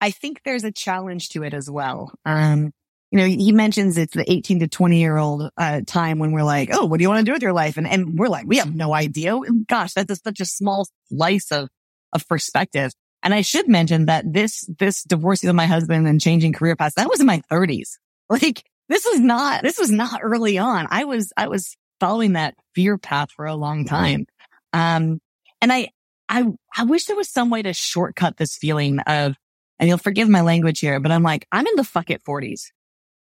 I 0.00 0.10
think 0.10 0.40
there's 0.44 0.64
a 0.64 0.72
challenge 0.72 1.28
to 1.30 1.44
it 1.44 1.54
as 1.54 1.70
well. 1.70 2.12
Um, 2.26 2.72
you 3.10 3.18
know, 3.18 3.26
he 3.26 3.52
mentions 3.52 3.96
it's 3.96 4.14
the 4.14 4.30
18 4.30 4.60
to 4.60 4.68
20 4.68 4.98
year 4.98 5.16
old 5.16 5.50
uh, 5.56 5.82
time 5.86 6.18
when 6.18 6.32
we're 6.32 6.42
like, 6.42 6.70
oh, 6.72 6.84
what 6.84 6.98
do 6.98 7.02
you 7.02 7.08
want 7.08 7.20
to 7.20 7.24
do 7.24 7.32
with 7.32 7.42
your 7.42 7.52
life? 7.52 7.76
And, 7.76 7.86
and 7.86 8.18
we're 8.18 8.28
like, 8.28 8.46
we 8.46 8.56
have 8.56 8.74
no 8.74 8.92
idea. 8.92 9.38
Gosh, 9.68 9.92
that's 9.92 10.20
such 10.22 10.40
a 10.40 10.44
small 10.44 10.88
slice 11.08 11.52
of, 11.52 11.68
of 12.12 12.26
perspective. 12.26 12.92
And 13.22 13.32
I 13.32 13.42
should 13.42 13.68
mention 13.68 14.06
that 14.06 14.24
this, 14.30 14.68
this 14.78 15.04
divorcing 15.04 15.48
with 15.48 15.56
my 15.56 15.66
husband 15.66 16.08
and 16.08 16.20
changing 16.20 16.52
career 16.52 16.76
paths, 16.76 16.96
that 16.96 17.08
was 17.08 17.20
in 17.20 17.26
my 17.26 17.40
thirties. 17.48 17.98
Like 18.30 18.64
this 18.88 19.04
was 19.04 19.20
not, 19.20 19.62
this 19.62 19.78
was 19.78 19.90
not 19.90 20.20
early 20.22 20.56
on. 20.56 20.88
I 20.90 21.04
was, 21.04 21.30
I 21.36 21.48
was 21.48 21.76
following 22.00 22.32
that 22.32 22.54
fear 22.74 22.98
path 22.98 23.30
for 23.30 23.44
a 23.44 23.54
long 23.54 23.84
time. 23.84 24.26
Um, 24.72 25.20
and 25.60 25.72
I, 25.72 25.90
I, 26.28 26.46
I 26.76 26.84
wish 26.84 27.04
there 27.04 27.16
was 27.16 27.30
some 27.30 27.50
way 27.50 27.62
to 27.62 27.72
shortcut 27.72 28.38
this 28.38 28.56
feeling 28.56 28.98
of, 29.00 29.36
and 29.78 29.88
you'll 29.88 29.98
forgive 29.98 30.28
my 30.28 30.40
language 30.40 30.80
here, 30.80 31.00
but 31.00 31.12
I'm 31.12 31.22
like, 31.22 31.46
I'm 31.52 31.66
in 31.66 31.76
the 31.76 31.84
fuck 31.84 32.10
it 32.10 32.22
forties. 32.24 32.72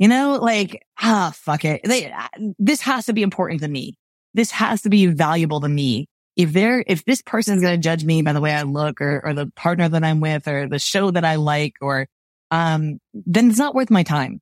You 0.03 0.09
know, 0.09 0.33
like, 0.33 0.85
ah, 1.01 1.33
fuck 1.33 1.65
it. 1.65 1.83
They, 1.85 2.13
this 2.59 2.81
has 2.81 3.07
to 3.07 3.13
be 3.13 3.23
important 3.23 3.61
to 3.61 3.69
me. 3.69 3.95
This 4.35 4.51
has 4.51 4.83
to 4.83 4.89
be 4.89 5.07
valuable 5.07 5.61
to 5.61 5.69
me. 5.69 6.09
If 6.35 6.53
they're, 6.53 6.83
if 6.85 7.05
this 7.05 7.23
person's 7.23 7.63
going 7.63 7.77
to 7.77 7.81
judge 7.81 8.05
me 8.05 8.21
by 8.21 8.33
the 8.33 8.41
way 8.41 8.53
I 8.53 8.63
look 8.63 9.01
or, 9.01 9.25
or 9.25 9.33
the 9.33 9.53
partner 9.55 9.89
that 9.89 10.03
I'm 10.03 10.19
with 10.19 10.49
or 10.49 10.67
the 10.67 10.81
show 10.81 11.13
that 11.13 11.25
I 11.25 11.37
like 11.37 11.75
or, 11.81 12.09
um, 12.51 12.99
then 13.15 13.49
it's 13.49 13.61
not 13.61 13.77
worth 13.77 13.93
my 13.93 14.03
time. 14.03 14.41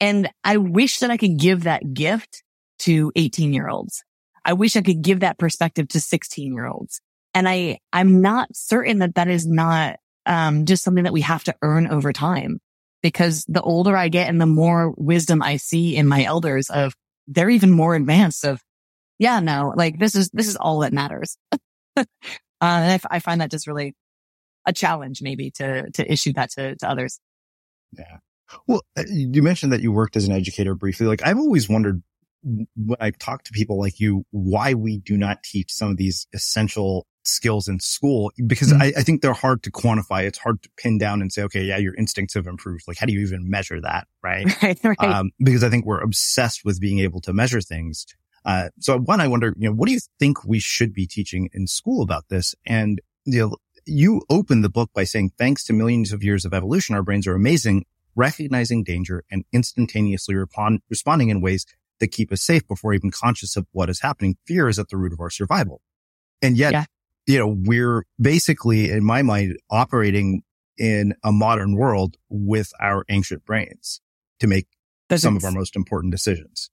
And 0.00 0.30
I 0.44 0.56
wish 0.56 1.00
that 1.00 1.10
I 1.10 1.18
could 1.18 1.36
give 1.36 1.64
that 1.64 1.92
gift 1.92 2.42
to 2.78 3.12
18 3.16 3.52
year 3.52 3.68
olds. 3.68 4.02
I 4.46 4.54
wish 4.54 4.76
I 4.76 4.80
could 4.80 5.02
give 5.02 5.20
that 5.20 5.38
perspective 5.38 5.88
to 5.88 6.00
16 6.00 6.54
year 6.54 6.66
olds. 6.66 7.02
And 7.34 7.46
I, 7.46 7.80
I'm 7.92 8.22
not 8.22 8.48
certain 8.54 9.00
that 9.00 9.16
that 9.16 9.28
is 9.28 9.46
not, 9.46 9.96
um, 10.24 10.64
just 10.64 10.82
something 10.82 11.04
that 11.04 11.12
we 11.12 11.20
have 11.20 11.44
to 11.44 11.54
earn 11.60 11.86
over 11.86 12.14
time 12.14 12.60
because 13.02 13.44
the 13.48 13.62
older 13.62 13.96
I 13.96 14.08
get 14.08 14.28
and 14.28 14.40
the 14.40 14.46
more 14.46 14.92
wisdom 14.96 15.42
I 15.42 15.56
see 15.56 15.96
in 15.96 16.06
my 16.06 16.24
elders 16.24 16.70
of 16.70 16.94
they're 17.26 17.50
even 17.50 17.70
more 17.70 17.94
advanced 17.94 18.44
of, 18.44 18.62
yeah, 19.18 19.40
no, 19.40 19.72
like 19.76 19.98
this 19.98 20.14
is, 20.14 20.30
this 20.30 20.48
is 20.48 20.56
all 20.56 20.80
that 20.80 20.92
matters. 20.92 21.36
uh, 21.96 22.04
and 22.60 23.00
I, 23.10 23.18
find 23.20 23.40
that 23.40 23.50
just 23.50 23.66
really 23.66 23.94
a 24.66 24.72
challenge 24.72 25.22
maybe 25.22 25.50
to, 25.52 25.90
to 25.92 26.12
issue 26.12 26.32
that 26.34 26.50
to, 26.52 26.76
to 26.76 26.88
others. 26.88 27.20
Yeah. 27.96 28.18
Well, 28.66 28.82
uh, 28.98 29.04
you 29.08 29.42
mentioned 29.42 29.72
that 29.72 29.80
you 29.80 29.92
worked 29.92 30.16
as 30.16 30.26
an 30.26 30.32
educator 30.32 30.74
briefly. 30.74 31.06
Like 31.06 31.22
I've 31.24 31.38
always 31.38 31.68
wondered 31.68 32.02
when 32.42 32.96
I 32.98 33.10
talk 33.10 33.44
to 33.44 33.52
people 33.52 33.78
like 33.78 34.00
you, 34.00 34.24
why 34.30 34.74
we 34.74 34.98
do 34.98 35.16
not 35.16 35.42
teach 35.42 35.72
some 35.72 35.90
of 35.90 35.96
these 35.96 36.26
essential 36.32 37.06
skills 37.24 37.68
in 37.68 37.80
school 37.80 38.32
because 38.46 38.72
mm-hmm. 38.72 38.82
I, 38.82 38.92
I, 38.96 39.02
think 39.02 39.20
they're 39.20 39.32
hard 39.32 39.62
to 39.64 39.70
quantify. 39.70 40.24
It's 40.24 40.38
hard 40.38 40.62
to 40.62 40.70
pin 40.76 40.98
down 40.98 41.20
and 41.20 41.32
say, 41.32 41.42
okay, 41.42 41.62
yeah, 41.62 41.76
your 41.76 41.94
instincts 41.94 42.34
have 42.34 42.46
improved. 42.46 42.84
Like, 42.88 42.98
how 42.98 43.06
do 43.06 43.12
you 43.12 43.20
even 43.20 43.48
measure 43.48 43.80
that? 43.80 44.06
Right. 44.22 44.46
Right. 44.62 44.78
right. 44.84 45.00
Um, 45.00 45.30
because 45.38 45.64
I 45.64 45.70
think 45.70 45.86
we're 45.86 46.00
obsessed 46.00 46.64
with 46.64 46.80
being 46.80 46.98
able 47.00 47.20
to 47.22 47.32
measure 47.32 47.60
things. 47.60 48.06
Uh, 48.44 48.68
so 48.78 48.98
one, 48.98 49.20
I 49.20 49.28
wonder, 49.28 49.54
you 49.56 49.68
know, 49.68 49.74
what 49.74 49.86
do 49.86 49.92
you 49.92 50.00
think 50.18 50.44
we 50.44 50.58
should 50.58 50.92
be 50.92 51.06
teaching 51.06 51.48
in 51.52 51.66
school 51.66 52.02
about 52.02 52.28
this? 52.28 52.54
And, 52.66 53.00
you 53.24 53.40
know, 53.40 53.56
you 53.86 54.22
open 54.30 54.62
the 54.62 54.68
book 54.68 54.90
by 54.94 55.04
saying, 55.04 55.32
thanks 55.38 55.64
to 55.64 55.72
millions 55.72 56.12
of 56.12 56.22
years 56.22 56.44
of 56.44 56.54
evolution, 56.54 56.94
our 56.94 57.02
brains 57.02 57.26
are 57.26 57.34
amazing, 57.34 57.84
recognizing 58.14 58.84
danger 58.84 59.24
and 59.30 59.44
instantaneously 59.52 60.34
respond, 60.34 60.80
responding 60.88 61.28
in 61.28 61.40
ways 61.40 61.66
that 62.00 62.08
keep 62.08 62.32
us 62.32 62.42
safe 62.42 62.66
before 62.66 62.92
even 62.92 63.10
conscious 63.10 63.56
of 63.56 63.66
what 63.72 63.90
is 63.90 64.00
happening. 64.00 64.36
Fear 64.46 64.68
is 64.68 64.78
at 64.78 64.88
the 64.88 64.96
root 64.96 65.12
of 65.12 65.20
our 65.20 65.30
survival. 65.30 65.80
And 66.42 66.56
yet 66.56 66.72
yeah 66.72 66.84
you 67.30 67.38
know, 67.38 67.56
we're 67.64 68.04
basically, 68.20 68.90
in 68.90 69.04
my 69.04 69.22
mind, 69.22 69.56
operating 69.70 70.42
in 70.76 71.14
a 71.22 71.30
modern 71.30 71.76
world 71.76 72.16
with 72.28 72.72
our 72.80 73.04
ancient 73.08 73.44
brains 73.44 74.00
to 74.40 74.46
make 74.46 74.66
that's 75.08 75.22
some 75.22 75.36
ex- 75.36 75.44
of 75.44 75.48
our 75.48 75.52
most 75.52 75.76
important 75.76 76.12
decisions. 76.12 76.70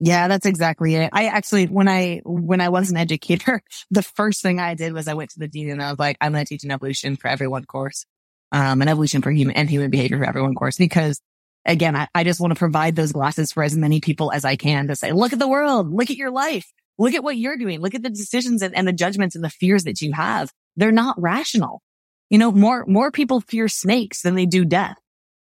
Yeah, 0.00 0.28
that's 0.28 0.46
exactly 0.46 0.94
it. 0.94 1.10
I 1.12 1.26
actually, 1.26 1.66
when 1.66 1.88
I, 1.88 2.22
when 2.24 2.60
I 2.60 2.68
was 2.68 2.90
an 2.90 2.96
educator, 2.96 3.60
the 3.90 4.02
first 4.02 4.42
thing 4.42 4.60
I 4.60 4.74
did 4.74 4.92
was 4.92 5.08
I 5.08 5.14
went 5.14 5.30
to 5.30 5.38
the 5.38 5.48
dean 5.48 5.70
and 5.70 5.82
I 5.82 5.90
was 5.90 5.98
like, 5.98 6.16
I'm 6.20 6.32
going 6.32 6.44
to 6.44 6.48
teach 6.48 6.64
an 6.64 6.70
evolution 6.70 7.16
for 7.16 7.28
everyone 7.28 7.64
course, 7.64 8.06
um, 8.52 8.80
an 8.80 8.88
evolution 8.88 9.22
for 9.22 9.30
human 9.30 9.56
and 9.56 9.68
human 9.68 9.90
behavior 9.90 10.18
for 10.18 10.24
everyone 10.24 10.54
course 10.54 10.76
because 10.76 11.20
again, 11.66 11.96
I, 11.96 12.08
I 12.14 12.24
just 12.24 12.40
want 12.40 12.52
to 12.52 12.58
provide 12.58 12.96
those 12.96 13.12
glasses 13.12 13.52
for 13.52 13.62
as 13.62 13.76
many 13.76 14.00
people 14.00 14.32
as 14.32 14.44
I 14.44 14.56
can 14.56 14.88
to 14.88 14.96
say, 14.96 15.12
look 15.12 15.32
at 15.32 15.38
the 15.38 15.48
world, 15.48 15.92
look 15.92 16.10
at 16.10 16.16
your 16.16 16.30
life. 16.30 16.72
Look 16.98 17.14
at 17.14 17.22
what 17.22 17.36
you're 17.36 17.56
doing. 17.56 17.80
Look 17.80 17.94
at 17.94 18.02
the 18.02 18.10
decisions 18.10 18.62
and, 18.62 18.74
and 18.74 18.86
the 18.86 18.92
judgments 18.92 19.34
and 19.34 19.44
the 19.44 19.50
fears 19.50 19.84
that 19.84 20.00
you 20.00 20.12
have. 20.12 20.50
They're 20.76 20.92
not 20.92 21.20
rational. 21.20 21.82
You 22.30 22.38
know, 22.38 22.52
more, 22.52 22.84
more 22.86 23.10
people 23.10 23.40
fear 23.40 23.68
snakes 23.68 24.22
than 24.22 24.34
they 24.34 24.46
do 24.46 24.64
death. 24.64 24.96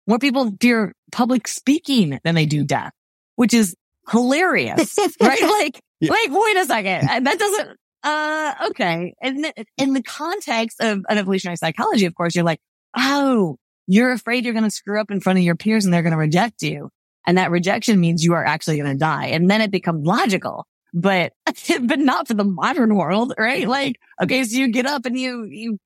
More 0.08 0.20
people 0.20 0.52
fear 0.60 0.94
public 1.12 1.48
speaking 1.48 2.20
than 2.24 2.36
they 2.36 2.46
do 2.46 2.64
death, 2.64 2.92
which 3.36 3.54
is 3.54 3.76
hilarious, 4.10 4.98
right? 5.22 5.42
Like, 5.42 5.82
yeah. 6.00 6.12
like, 6.12 6.30
wait 6.30 6.58
a 6.58 6.66
second. 6.66 7.10
That 7.24 7.40
doesn't, 7.40 7.78
uh, 8.04 8.54
okay. 8.70 9.14
And 9.22 9.54
in 9.78 9.94
the 9.94 10.04
context 10.04 10.82
of 10.82 11.06
an 11.08 11.18
evolutionary 11.18 11.56
psychology, 11.56 12.06
of 12.06 12.16
course, 12.16 12.36
you're 12.36 12.44
like, 12.44 12.60
oh, 12.98 13.58
you're 13.88 14.12
afraid 14.12 14.44
you're 14.44 14.54
going 14.54 14.66
to 14.66 14.72
screw 14.72 15.00
up 15.00 15.12
in 15.12 15.22
front 15.22 15.40
of 15.40 15.46
your 15.46 15.56
peers 15.56 15.86
and 15.86 15.94
they're 15.94 16.04
going 16.04 16.12
to 16.12 16.18
reject 16.18 16.62
you. 16.62 16.90
And 17.26 17.38
that 17.38 17.52
rejection 17.52 18.00
means 18.00 18.24
you 18.24 18.34
are 18.34 18.46
actually 18.46 18.78
going 18.78 18.92
to 18.92 18.98
die. 18.98 19.28
And 19.28 19.50
then 19.50 19.62
it 19.62 19.72
becomes 19.72 20.06
logical, 20.06 20.66
but, 20.94 21.34
but 21.82 22.00
not 22.00 22.28
for 22.28 22.34
the 22.34 22.44
modern 22.44 22.96
world, 22.96 23.34
right? 23.38 23.68
Like, 23.68 24.00
okay, 24.22 24.44
so 24.44 24.58
you 24.58 24.70
get 24.70 24.86
up 24.86 25.06
and 25.06 25.18
you, 25.18 25.46
you 25.46 25.78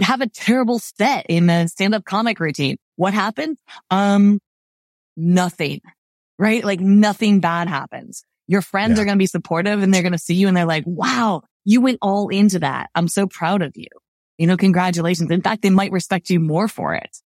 have 0.00 0.20
a 0.20 0.28
terrible 0.28 0.78
set 0.78 1.26
in 1.28 1.50
a 1.50 1.68
stand 1.68 1.94
up 1.94 2.04
comic 2.04 2.40
routine. 2.40 2.76
What 2.96 3.14
happened? 3.14 3.58
Um, 3.90 4.40
nothing, 5.16 5.80
right? 6.38 6.64
Like 6.64 6.80
nothing 6.80 7.40
bad 7.40 7.68
happens. 7.68 8.24
Your 8.48 8.62
friends 8.62 8.96
yeah. 8.96 9.02
are 9.02 9.04
going 9.04 9.16
to 9.16 9.22
be 9.22 9.26
supportive 9.26 9.82
and 9.82 9.92
they're 9.92 10.02
going 10.02 10.12
to 10.12 10.18
see 10.18 10.34
you 10.34 10.48
and 10.48 10.56
they're 10.56 10.66
like, 10.66 10.84
wow, 10.86 11.42
you 11.64 11.80
went 11.80 11.98
all 12.02 12.28
into 12.28 12.58
that. 12.60 12.90
I'm 12.94 13.08
so 13.08 13.26
proud 13.26 13.62
of 13.62 13.72
you. 13.76 13.86
You 14.38 14.46
know, 14.46 14.56
congratulations. 14.56 15.30
In 15.30 15.42
fact, 15.42 15.62
they 15.62 15.70
might 15.70 15.92
respect 15.92 16.30
you 16.30 16.40
more 16.40 16.68
for 16.68 16.94
it. 16.94 17.18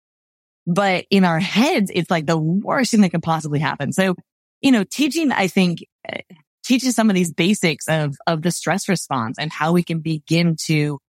But 0.68 1.06
in 1.10 1.24
our 1.24 1.40
heads, 1.40 1.92
it's 1.94 2.10
like 2.10 2.26
the 2.26 2.38
worst 2.38 2.92
thing 2.92 3.02
that 3.02 3.12
could 3.12 3.24
possibly 3.24 3.60
happen. 3.60 3.94
So, 3.94 4.16
you 4.62 4.72
know, 4.72 4.84
teaching, 4.84 5.32
I 5.32 5.48
think, 5.48 5.86
uh, 6.12 6.20
teaches 6.66 6.96
some 6.96 7.10
of 7.10 7.16
these 7.16 7.32
basics 7.32 7.88
of, 7.88 8.16
of 8.28 8.42
the 8.42 8.52
stress 8.52 8.90
response 8.90 9.38
and 9.40 9.52
how 9.52 9.72
we 9.72 9.84
can 9.84 10.00
begin 10.00 10.56
to, 10.66 11.00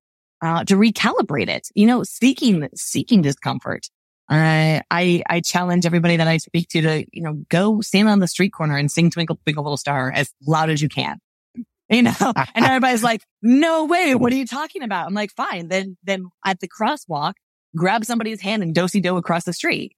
uh, 0.42 0.64
to 0.64 0.76
recalibrate 0.76 1.48
it, 1.48 1.68
you 1.74 1.86
know, 1.86 2.02
seeking, 2.04 2.68
seeking 2.74 3.22
discomfort. 3.22 3.86
Uh, 4.28 4.80
I, 4.90 5.22
I 5.28 5.40
challenge 5.40 5.86
everybody 5.86 6.16
that 6.16 6.26
I 6.26 6.38
speak 6.38 6.68
to 6.70 6.82
to, 6.82 7.04
you 7.12 7.22
know, 7.22 7.44
go 7.48 7.80
stand 7.80 8.08
on 8.08 8.18
the 8.18 8.28
street 8.28 8.50
corner 8.50 8.76
and 8.76 8.90
sing 8.90 9.10
Twinkle, 9.10 9.38
Twinkle, 9.44 9.64
Little 9.64 9.76
Star 9.76 10.12
as 10.12 10.32
loud 10.46 10.70
as 10.70 10.80
you 10.82 10.88
can. 10.88 11.18
You 11.88 12.02
know, 12.02 12.12
and 12.56 12.64
everybody's 12.64 13.04
like, 13.04 13.22
no 13.42 13.84
way. 13.84 14.16
What 14.16 14.32
are 14.32 14.34
you 14.36 14.44
talking 14.44 14.82
about? 14.82 15.06
I'm 15.06 15.14
like, 15.14 15.30
fine. 15.36 15.68
Then, 15.68 15.96
then 16.02 16.24
at 16.44 16.58
the 16.58 16.66
crosswalk, 16.66 17.34
grab 17.76 18.04
somebody's 18.04 18.40
hand 18.40 18.64
and 18.64 18.74
dosey 18.74 19.00
do 19.00 19.16
across 19.16 19.44
the 19.44 19.52
street. 19.52 19.92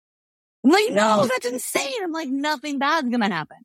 I'm 0.63 0.71
like, 0.71 0.91
no, 0.91 1.27
that's 1.27 1.47
insane. 1.47 1.95
I'm 2.03 2.13
like, 2.13 2.29
nothing 2.29 2.79
bad's 2.79 3.09
going 3.09 3.23
to 3.23 3.35
happen. 3.35 3.57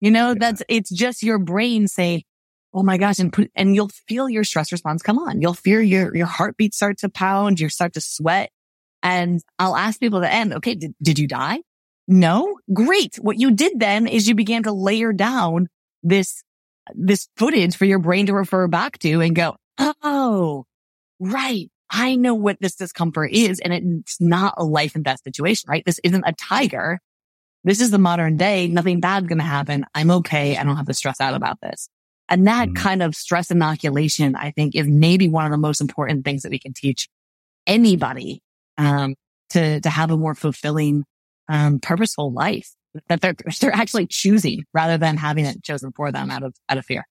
You 0.00 0.10
know, 0.10 0.34
that's, 0.34 0.62
it's 0.68 0.90
just 0.90 1.22
your 1.22 1.38
brain 1.38 1.88
say, 1.88 2.24
Oh 2.74 2.82
my 2.82 2.98
gosh. 2.98 3.18
And 3.18 3.32
put, 3.32 3.50
and 3.54 3.74
you'll 3.74 3.88
feel 4.06 4.28
your 4.28 4.44
stress 4.44 4.70
response 4.70 5.00
come 5.00 5.18
on. 5.18 5.40
You'll 5.40 5.54
feel 5.54 5.80
your, 5.80 6.14
your 6.14 6.26
heartbeat 6.26 6.74
start 6.74 6.98
to 6.98 7.08
pound. 7.08 7.58
You 7.58 7.70
start 7.70 7.94
to 7.94 8.02
sweat. 8.02 8.50
And 9.02 9.40
I'll 9.58 9.76
ask 9.76 9.98
people 9.98 10.20
to 10.20 10.30
end, 10.30 10.52
okay, 10.52 10.74
did, 10.74 10.94
did 11.02 11.18
you 11.18 11.26
die? 11.26 11.60
No. 12.06 12.58
Great. 12.72 13.16
What 13.16 13.38
you 13.38 13.52
did 13.52 13.80
then 13.80 14.06
is 14.06 14.28
you 14.28 14.34
began 14.34 14.64
to 14.64 14.72
layer 14.72 15.14
down 15.14 15.68
this, 16.02 16.42
this 16.94 17.28
footage 17.36 17.76
for 17.76 17.86
your 17.86 17.98
brain 17.98 18.26
to 18.26 18.34
refer 18.34 18.68
back 18.68 18.98
to 18.98 19.20
and 19.22 19.34
go, 19.34 19.56
Oh, 19.78 20.64
right. 21.18 21.70
I 21.90 22.16
know 22.16 22.34
what 22.34 22.58
this 22.60 22.74
discomfort 22.74 23.30
is 23.32 23.60
and 23.60 23.72
it's 23.72 24.20
not 24.20 24.54
a 24.56 24.64
life 24.64 24.94
and 24.94 25.04
death 25.04 25.22
situation, 25.22 25.68
right? 25.70 25.84
This 25.86 26.00
isn't 26.04 26.24
a 26.26 26.32
tiger. 26.32 27.00
This 27.66 27.80
is 27.80 27.90
the 27.90 27.98
modern 27.98 28.36
day. 28.36 28.68
Nothing 28.68 29.00
bad's 29.00 29.26
going 29.26 29.38
to 29.38 29.44
happen. 29.44 29.84
I'm 29.92 30.10
okay. 30.12 30.56
I 30.56 30.62
don't 30.62 30.76
have 30.76 30.86
to 30.86 30.94
stress 30.94 31.20
out 31.20 31.34
about 31.34 31.60
this. 31.60 31.88
And 32.28 32.46
that 32.46 32.68
mm-hmm. 32.68 32.82
kind 32.82 33.02
of 33.02 33.14
stress 33.14 33.50
inoculation, 33.50 34.36
I 34.36 34.52
think 34.52 34.76
is 34.76 34.86
maybe 34.86 35.28
one 35.28 35.44
of 35.44 35.50
the 35.50 35.58
most 35.58 35.80
important 35.80 36.24
things 36.24 36.42
that 36.42 36.50
we 36.50 36.60
can 36.60 36.72
teach 36.72 37.08
anybody, 37.66 38.40
um, 38.78 39.16
to, 39.50 39.80
to 39.80 39.90
have 39.90 40.12
a 40.12 40.16
more 40.16 40.34
fulfilling, 40.34 41.04
um, 41.48 41.80
purposeful 41.80 42.32
life 42.32 42.70
that 43.08 43.20
they're, 43.20 43.34
they're 43.60 43.74
actually 43.74 44.06
choosing 44.06 44.64
rather 44.72 44.96
than 44.96 45.16
having 45.16 45.44
it 45.44 45.62
chosen 45.62 45.90
for 45.90 46.12
them 46.12 46.30
out 46.30 46.44
of, 46.44 46.54
out 46.68 46.78
of 46.78 46.86
fear 46.86 47.04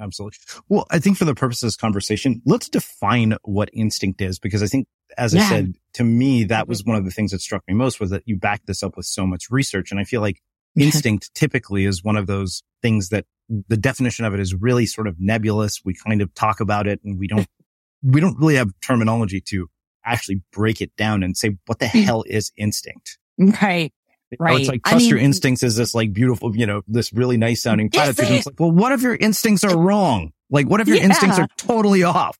absolutely. 0.00 0.38
Well, 0.68 0.86
I 0.90 0.98
think 0.98 1.16
for 1.16 1.24
the 1.24 1.34
purpose 1.34 1.62
of 1.62 1.66
this 1.68 1.76
conversation, 1.76 2.42
let's 2.46 2.68
define 2.68 3.36
what 3.42 3.70
instinct 3.72 4.20
is, 4.20 4.38
because 4.38 4.62
I 4.62 4.66
think, 4.66 4.88
as 5.18 5.34
yeah. 5.34 5.42
I 5.42 5.48
said, 5.48 5.74
to 5.94 6.04
me, 6.04 6.44
that 6.44 6.68
was 6.68 6.84
one 6.84 6.96
of 6.96 7.04
the 7.04 7.10
things 7.10 7.32
that 7.32 7.40
struck 7.40 7.62
me 7.68 7.74
most 7.74 8.00
was 8.00 8.10
that 8.10 8.22
you 8.26 8.36
backed 8.36 8.66
this 8.66 8.82
up 8.82 8.96
with 8.96 9.06
so 9.06 9.26
much 9.26 9.50
research. 9.50 9.90
And 9.90 10.00
I 10.00 10.04
feel 10.04 10.20
like 10.20 10.40
instinct 10.76 11.34
typically 11.34 11.84
is 11.84 12.02
one 12.02 12.16
of 12.16 12.26
those 12.26 12.62
things 12.82 13.08
that 13.10 13.26
the 13.48 13.76
definition 13.76 14.24
of 14.24 14.34
it 14.34 14.40
is 14.40 14.54
really 14.54 14.86
sort 14.86 15.06
of 15.06 15.16
nebulous. 15.18 15.80
We 15.84 15.94
kind 15.94 16.22
of 16.22 16.32
talk 16.34 16.60
about 16.60 16.86
it 16.86 17.00
and 17.04 17.18
we 17.18 17.26
don't, 17.26 17.46
we 18.02 18.20
don't 18.20 18.38
really 18.38 18.56
have 18.56 18.70
terminology 18.80 19.40
to 19.48 19.68
actually 20.04 20.42
break 20.52 20.80
it 20.80 20.94
down 20.96 21.22
and 21.22 21.36
say, 21.36 21.56
what 21.66 21.78
the 21.78 21.88
hmm. 21.88 21.98
hell 21.98 22.24
is 22.26 22.52
instinct? 22.56 23.18
Right. 23.38 23.92
Right. 24.38 24.60
it's 24.60 24.68
like 24.68 24.82
trust 24.82 24.94
I 24.94 24.98
mean, 24.98 25.08
your 25.08 25.18
instincts 25.18 25.62
is 25.62 25.76
this 25.76 25.94
like 25.94 26.12
beautiful, 26.12 26.54
you 26.54 26.66
know, 26.66 26.82
this 26.86 27.12
really 27.12 27.36
nice 27.36 27.62
sounding 27.62 27.90
platitude. 27.90 28.30
It's 28.30 28.46
like, 28.46 28.60
well, 28.60 28.70
what 28.70 28.92
if 28.92 29.02
your 29.02 29.16
instincts 29.16 29.64
are 29.64 29.76
wrong? 29.76 30.32
Like, 30.50 30.68
what 30.68 30.80
if 30.80 30.88
your 30.88 30.98
yeah. 30.98 31.04
instincts 31.04 31.38
are 31.38 31.48
totally 31.56 32.02
off? 32.02 32.38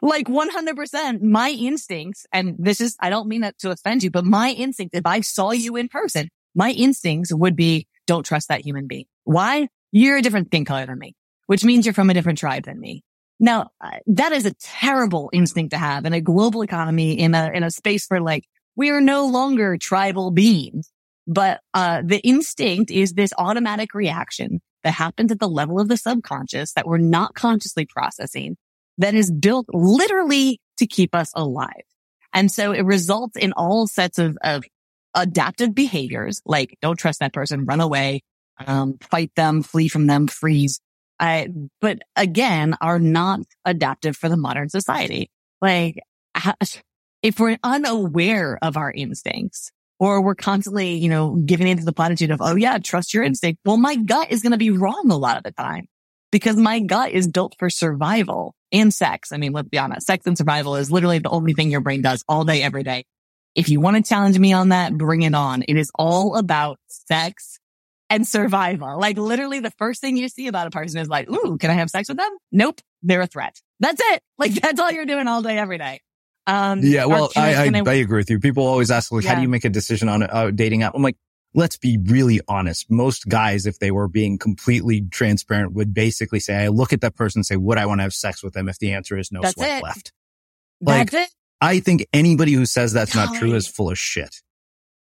Like 0.00 0.26
100%. 0.26 1.22
My 1.22 1.50
instincts, 1.50 2.26
and 2.32 2.56
this 2.58 2.80
is, 2.80 2.96
I 2.98 3.08
don't 3.08 3.28
mean 3.28 3.42
that 3.42 3.58
to 3.58 3.70
offend 3.70 4.02
you, 4.02 4.10
but 4.10 4.24
my 4.24 4.50
instinct, 4.50 4.96
if 4.96 5.06
I 5.06 5.20
saw 5.20 5.52
you 5.52 5.76
in 5.76 5.88
person, 5.88 6.28
my 6.54 6.70
instincts 6.70 7.32
would 7.32 7.54
be, 7.54 7.86
don't 8.06 8.26
trust 8.26 8.48
that 8.48 8.62
human 8.62 8.88
being. 8.88 9.04
Why? 9.24 9.68
You're 9.92 10.16
a 10.16 10.22
different 10.22 10.48
skin 10.48 10.64
color 10.64 10.86
than 10.86 10.98
me, 10.98 11.14
which 11.46 11.64
means 11.64 11.86
you're 11.86 11.94
from 11.94 12.10
a 12.10 12.14
different 12.14 12.38
tribe 12.38 12.64
than 12.64 12.80
me. 12.80 13.04
Now, 13.38 13.70
uh, 13.80 13.98
that 14.06 14.32
is 14.32 14.44
a 14.44 14.54
terrible 14.54 15.30
instinct 15.32 15.70
to 15.70 15.78
have 15.78 16.04
in 16.04 16.12
a 16.12 16.20
global 16.20 16.62
economy 16.62 17.18
in 17.18 17.34
a, 17.34 17.50
in 17.54 17.62
a 17.62 17.70
space 17.70 18.06
where 18.08 18.20
like, 18.20 18.44
we 18.74 18.90
are 18.90 19.00
no 19.00 19.26
longer 19.26 19.76
tribal 19.76 20.30
beings. 20.30 20.90
But 21.26 21.60
uh, 21.72 22.02
the 22.04 22.18
instinct 22.18 22.90
is 22.90 23.12
this 23.12 23.32
automatic 23.38 23.94
reaction 23.94 24.60
that 24.82 24.94
happens 24.94 25.30
at 25.30 25.38
the 25.38 25.48
level 25.48 25.80
of 25.80 25.88
the 25.88 25.96
subconscious 25.96 26.72
that 26.72 26.86
we're 26.86 26.98
not 26.98 27.34
consciously 27.34 27.86
processing 27.86 28.56
that 28.98 29.14
is 29.14 29.30
built 29.30 29.66
literally 29.72 30.60
to 30.78 30.86
keep 30.86 31.14
us 31.14 31.30
alive. 31.34 31.84
And 32.32 32.50
so 32.50 32.72
it 32.72 32.84
results 32.84 33.36
in 33.36 33.52
all 33.52 33.86
sets 33.86 34.18
of, 34.18 34.36
of 34.42 34.64
adaptive 35.14 35.74
behaviors, 35.74 36.40
like 36.44 36.76
don't 36.80 36.96
trust 36.96 37.20
that 37.20 37.32
person, 37.32 37.66
run 37.66 37.80
away, 37.80 38.22
um, 38.66 38.98
fight 39.00 39.30
them, 39.36 39.62
flee 39.62 39.88
from 39.88 40.06
them, 40.06 40.26
freeze. 40.26 40.80
I, 41.20 41.48
but 41.80 42.00
again, 42.16 42.76
are 42.80 42.98
not 42.98 43.40
adaptive 43.64 44.16
for 44.16 44.28
the 44.28 44.36
modern 44.36 44.68
society. 44.70 45.30
Like 45.60 46.00
if 47.22 47.38
we're 47.38 47.58
unaware 47.62 48.58
of 48.62 48.76
our 48.76 48.90
instincts, 48.90 49.70
or 50.02 50.20
we're 50.20 50.34
constantly, 50.34 50.94
you 50.94 51.08
know, 51.08 51.36
giving 51.46 51.68
into 51.68 51.84
the 51.84 51.92
platitude 51.92 52.32
of, 52.32 52.40
oh 52.42 52.56
yeah, 52.56 52.76
trust 52.78 53.14
your 53.14 53.22
instinct. 53.22 53.60
Well, 53.64 53.76
my 53.76 53.94
gut 53.94 54.32
is 54.32 54.42
going 54.42 54.50
to 54.50 54.58
be 54.58 54.70
wrong 54.70 55.06
a 55.12 55.16
lot 55.16 55.36
of 55.36 55.44
the 55.44 55.52
time 55.52 55.86
because 56.32 56.56
my 56.56 56.80
gut 56.80 57.12
is 57.12 57.28
built 57.28 57.54
for 57.56 57.70
survival 57.70 58.56
and 58.72 58.92
sex. 58.92 59.30
I 59.30 59.36
mean, 59.36 59.52
let's 59.52 59.68
be 59.68 59.78
honest. 59.78 60.08
Sex 60.08 60.26
and 60.26 60.36
survival 60.36 60.74
is 60.74 60.90
literally 60.90 61.20
the 61.20 61.28
only 61.28 61.52
thing 61.52 61.70
your 61.70 61.82
brain 61.82 62.02
does 62.02 62.24
all 62.28 62.42
day, 62.42 62.64
every 62.64 62.82
day. 62.82 63.04
If 63.54 63.68
you 63.68 63.80
want 63.80 63.96
to 63.96 64.02
challenge 64.02 64.36
me 64.36 64.52
on 64.52 64.70
that, 64.70 64.98
bring 64.98 65.22
it 65.22 65.36
on. 65.36 65.62
It 65.68 65.76
is 65.76 65.92
all 65.94 66.34
about 66.34 66.80
sex 66.88 67.60
and 68.10 68.26
survival. 68.26 68.98
Like 68.98 69.18
literally 69.18 69.60
the 69.60 69.70
first 69.78 70.00
thing 70.00 70.16
you 70.16 70.28
see 70.28 70.48
about 70.48 70.66
a 70.66 70.70
person 70.70 70.98
is 70.98 71.08
like, 71.08 71.30
ooh, 71.30 71.58
can 71.58 71.70
I 71.70 71.74
have 71.74 71.90
sex 71.90 72.08
with 72.08 72.18
them? 72.18 72.36
Nope. 72.50 72.80
They're 73.04 73.20
a 73.20 73.28
threat. 73.28 73.54
That's 73.78 74.02
it. 74.04 74.20
Like 74.36 74.52
that's 74.60 74.80
all 74.80 74.90
you're 74.90 75.06
doing 75.06 75.28
all 75.28 75.42
day, 75.42 75.58
every 75.58 75.78
day. 75.78 76.00
Um, 76.46 76.80
yeah, 76.82 77.04
well, 77.04 77.30
I, 77.36 77.54
I, 77.54 77.82
I, 77.86 77.92
agree 77.94 78.18
with 78.18 78.28
you. 78.28 78.40
People 78.40 78.66
always 78.66 78.90
ask, 78.90 79.12
like, 79.12 79.22
yeah. 79.22 79.30
how 79.30 79.36
do 79.36 79.42
you 79.42 79.48
make 79.48 79.64
a 79.64 79.70
decision 79.70 80.08
on 80.08 80.22
a 80.22 80.50
dating 80.50 80.82
app? 80.82 80.94
I'm 80.94 81.02
like, 81.02 81.16
let's 81.54 81.76
be 81.76 81.98
really 81.98 82.40
honest. 82.48 82.90
Most 82.90 83.28
guys, 83.28 83.66
if 83.66 83.78
they 83.78 83.90
were 83.90 84.08
being 84.08 84.38
completely 84.38 85.02
transparent, 85.10 85.72
would 85.74 85.94
basically 85.94 86.40
say, 86.40 86.56
I 86.56 86.68
look 86.68 86.92
at 86.92 87.00
that 87.02 87.14
person 87.14 87.40
and 87.40 87.46
say, 87.46 87.56
would 87.56 87.78
I 87.78 87.86
want 87.86 88.00
to 88.00 88.02
have 88.02 88.14
sex 88.14 88.42
with 88.42 88.54
them 88.54 88.68
if 88.68 88.78
the 88.78 88.92
answer 88.92 89.16
is 89.18 89.30
no 89.30 89.40
that's 89.40 89.54
swipe 89.54 89.78
it. 89.78 89.82
left? 89.82 90.12
Like, 90.80 91.10
that's 91.10 91.30
it. 91.30 91.34
I 91.60 91.78
think 91.78 92.06
anybody 92.12 92.52
who 92.52 92.66
says 92.66 92.92
that's 92.92 93.14
not 93.14 93.36
true 93.36 93.54
is 93.54 93.68
full 93.68 93.90
of 93.90 93.98
shit. 93.98 94.42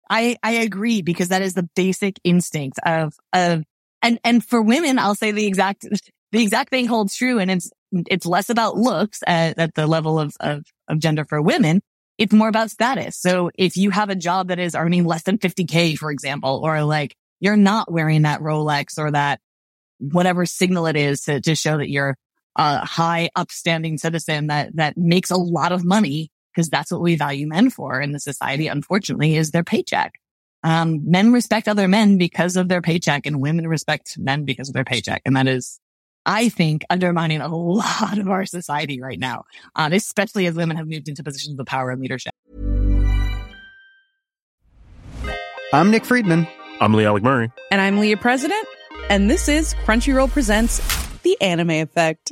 I, 0.09 0.37
I 0.43 0.51
agree 0.53 1.01
because 1.01 1.29
that 1.29 1.41
is 1.41 1.55
the 1.55 1.67
basic 1.75 2.19
instinct 2.23 2.77
of, 2.85 3.15
of, 3.33 3.63
and, 4.03 4.19
and 4.23 4.45
for 4.45 4.61
women, 4.61 4.99
I'll 4.99 5.15
say 5.15 5.31
the 5.31 5.47
exact, 5.47 5.87
the 6.31 6.41
exact 6.43 6.69
thing 6.69 6.85
holds 6.85 7.15
true. 7.15 7.39
And 7.39 7.49
it's, 7.49 7.71
it's 7.91 8.27
less 8.27 8.49
about 8.49 8.77
looks 8.77 9.21
at, 9.25 9.57
at 9.57 9.73
the 9.73 9.87
level 9.87 10.19
of, 10.19 10.35
of, 10.39 10.65
of 10.91 10.99
gender 10.99 11.25
for 11.25 11.41
women. 11.41 11.81
It's 12.17 12.33
more 12.33 12.49
about 12.49 12.69
status. 12.69 13.17
So 13.17 13.49
if 13.57 13.77
you 13.77 13.89
have 13.89 14.09
a 14.09 14.15
job 14.15 14.49
that 14.49 14.59
is 14.59 14.75
earning 14.75 15.05
less 15.05 15.23
than 15.23 15.39
50K, 15.39 15.97
for 15.97 16.11
example, 16.11 16.61
or 16.63 16.83
like 16.83 17.15
you're 17.39 17.57
not 17.57 17.91
wearing 17.91 18.23
that 18.23 18.41
Rolex 18.41 18.99
or 18.99 19.11
that 19.11 19.39
whatever 19.99 20.45
signal 20.45 20.85
it 20.85 20.95
is 20.95 21.21
to, 21.21 21.41
to 21.41 21.55
show 21.55 21.77
that 21.77 21.89
you're 21.89 22.15
a 22.55 22.85
high 22.85 23.29
upstanding 23.35 23.97
citizen 23.97 24.47
that, 24.47 24.75
that 24.75 24.97
makes 24.97 25.31
a 25.31 25.37
lot 25.37 25.71
of 25.71 25.83
money 25.83 26.29
because 26.53 26.69
that's 26.69 26.91
what 26.91 27.01
we 27.01 27.15
value 27.15 27.47
men 27.47 27.69
for 27.69 28.01
in 28.01 28.11
the 28.11 28.19
society, 28.19 28.67
unfortunately, 28.67 29.37
is 29.37 29.51
their 29.51 29.63
paycheck. 29.63 30.13
Um, 30.63 31.09
men 31.09 31.31
respect 31.31 31.67
other 31.67 31.87
men 31.87 32.17
because 32.17 32.55
of 32.55 32.67
their 32.67 32.81
paycheck 32.81 33.25
and 33.25 33.41
women 33.41 33.67
respect 33.67 34.17
men 34.19 34.45
because 34.45 34.67
of 34.67 34.73
their 34.73 34.83
paycheck. 34.83 35.21
And 35.25 35.35
that 35.37 35.47
is 35.47 35.79
I 36.25 36.49
think, 36.49 36.83
undermining 36.89 37.41
a 37.41 37.47
lot 37.55 38.17
of 38.17 38.29
our 38.29 38.45
society 38.45 39.01
right 39.01 39.19
now, 39.19 39.45
um, 39.75 39.93
especially 39.93 40.45
as 40.45 40.55
women 40.55 40.77
have 40.77 40.87
moved 40.87 41.09
into 41.09 41.23
positions 41.23 41.59
of 41.59 41.65
power 41.65 41.89
and 41.89 42.01
leadership. 42.01 42.33
I'm 45.73 45.89
Nick 45.89 46.05
Friedman. 46.05 46.47
I'm 46.81 46.93
Lee 46.93 47.05
Alec 47.05 47.23
Murray. 47.23 47.51
And 47.71 47.79
I'm 47.79 47.99
Leah 47.99 48.17
President. 48.17 48.67
And 49.09 49.29
this 49.29 49.47
is 49.47 49.73
Crunchyroll 49.85 50.29
Presents 50.31 50.81
The 51.19 51.39
Anime 51.41 51.71
Effect. 51.71 52.31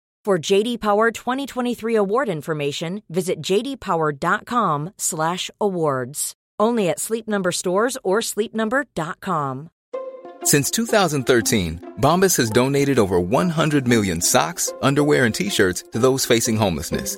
For 0.23 0.37
JD 0.37 0.79
Power 0.79 1.09
2023 1.09 1.95
award 1.95 2.29
information, 2.29 3.01
visit 3.09 3.41
jdpower.com/awards. 3.41 6.33
Only 6.59 6.89
at 6.89 6.99
Sleep 6.99 7.27
Number 7.27 7.51
stores 7.51 7.97
or 8.03 8.19
sleepnumber.com. 8.19 9.69
Since 10.43 10.71
2013, 10.71 11.95
Bombas 11.99 12.37
has 12.37 12.51
donated 12.51 12.99
over 12.99 13.19
100 13.19 13.87
million 13.87 14.21
socks, 14.21 14.71
underwear, 14.83 15.25
and 15.25 15.33
t-shirts 15.33 15.85
to 15.91 15.97
those 15.97 16.23
facing 16.23 16.55
homelessness 16.55 17.17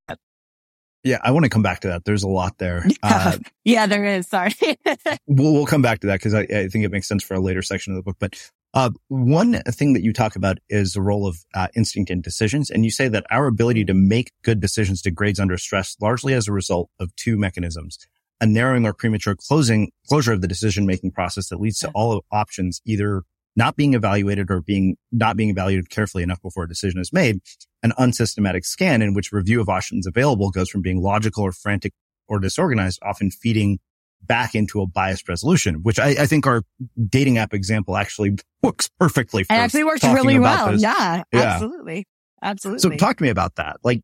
Yeah, 1.03 1.17
I 1.23 1.31
want 1.31 1.45
to 1.45 1.49
come 1.49 1.63
back 1.63 1.79
to 1.81 1.87
that. 1.89 2.05
There's 2.05 2.23
a 2.23 2.29
lot 2.29 2.57
there. 2.57 2.85
Uh, 3.03 3.37
yeah, 3.65 3.87
there 3.87 4.05
is. 4.05 4.27
Sorry. 4.27 4.53
we'll, 5.27 5.53
we'll 5.53 5.65
come 5.65 5.81
back 5.81 5.99
to 6.01 6.07
that 6.07 6.19
because 6.19 6.33
I, 6.33 6.41
I, 6.41 6.67
think 6.67 6.85
it 6.85 6.91
makes 6.91 7.07
sense 7.07 7.23
for 7.23 7.33
a 7.33 7.39
later 7.39 7.61
section 7.61 7.93
of 7.93 7.97
the 7.97 8.03
book. 8.03 8.17
But 8.19 8.51
uh, 8.73 8.91
one 9.07 9.61
thing 9.63 9.93
that 9.93 10.03
you 10.03 10.13
talk 10.13 10.35
about 10.35 10.59
is 10.69 10.93
the 10.93 11.01
role 11.01 11.27
of 11.27 11.37
uh, 11.55 11.67
instinct 11.75 12.11
in 12.11 12.21
decisions. 12.21 12.69
And 12.69 12.85
you 12.85 12.91
say 12.91 13.07
that 13.07 13.25
our 13.31 13.47
ability 13.47 13.85
to 13.85 13.93
make 13.93 14.31
good 14.43 14.59
decisions 14.59 15.01
degrades 15.01 15.39
under 15.39 15.57
stress 15.57 15.97
largely 15.99 16.33
as 16.33 16.47
a 16.47 16.53
result 16.53 16.89
of 16.99 17.15
two 17.15 17.37
mechanisms. 17.37 17.97
A 18.39 18.45
narrowing 18.45 18.85
or 18.85 18.93
premature 18.93 19.35
closing, 19.35 19.91
closure 20.07 20.33
of 20.33 20.41
the 20.41 20.47
decision 20.47 20.85
making 20.85 21.11
process 21.11 21.49
that 21.49 21.59
leads 21.59 21.79
to 21.79 21.91
all 21.95 22.23
options 22.31 22.81
either 22.85 23.23
not 23.55 23.75
being 23.75 23.93
evaluated 23.93 24.49
or 24.49 24.61
being 24.61 24.97
not 25.11 25.35
being 25.35 25.49
evaluated 25.49 25.89
carefully 25.89 26.23
enough 26.23 26.41
before 26.41 26.63
a 26.63 26.67
decision 26.67 26.99
is 26.99 27.11
made, 27.11 27.39
an 27.83 27.93
unsystematic 27.97 28.65
scan 28.65 29.01
in 29.01 29.13
which 29.13 29.31
review 29.31 29.61
of 29.61 29.69
options 29.69 30.07
available 30.07 30.49
goes 30.49 30.69
from 30.69 30.81
being 30.81 31.01
logical 31.01 31.43
or 31.43 31.51
frantic 31.51 31.93
or 32.27 32.39
disorganized, 32.39 32.99
often 33.03 33.29
feeding 33.29 33.79
back 34.23 34.55
into 34.55 34.81
a 34.81 34.87
biased 34.87 35.27
resolution, 35.27 35.75
which 35.83 35.99
I, 35.99 36.09
I 36.09 36.25
think 36.27 36.45
our 36.47 36.63
dating 37.09 37.37
app 37.37 37.53
example 37.53 37.97
actually 37.97 38.37
works 38.63 38.89
perfectly. 38.99 39.43
For 39.43 39.53
it 39.53 39.57
actually 39.57 39.83
works 39.83 40.03
really 40.03 40.39
well. 40.39 40.79
Yeah, 40.79 41.23
yeah, 41.33 41.41
absolutely. 41.41 42.07
Absolutely. 42.41 42.79
So 42.79 42.95
talk 42.97 43.17
to 43.17 43.23
me 43.23 43.29
about 43.29 43.55
that. 43.55 43.77
Like 43.83 44.01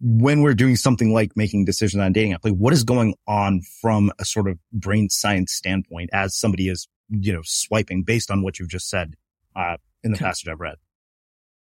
when 0.00 0.42
we're 0.42 0.54
doing 0.54 0.76
something 0.76 1.12
like 1.12 1.36
making 1.36 1.64
decisions 1.64 2.02
on 2.02 2.12
dating 2.12 2.32
app, 2.32 2.44
like 2.44 2.54
what 2.54 2.72
is 2.72 2.84
going 2.84 3.14
on 3.26 3.62
from 3.80 4.12
a 4.18 4.24
sort 4.24 4.48
of 4.48 4.58
brain 4.72 5.08
science 5.08 5.52
standpoint 5.52 6.10
as 6.12 6.36
somebody 6.36 6.68
is 6.68 6.88
you 7.08 7.32
know, 7.32 7.42
swiping 7.44 8.02
based 8.02 8.30
on 8.30 8.42
what 8.42 8.58
you've 8.58 8.68
just 8.68 8.88
said, 8.88 9.14
uh, 9.56 9.76
in 10.02 10.12
the 10.12 10.18
passage 10.18 10.48
I've 10.48 10.60
read. 10.60 10.76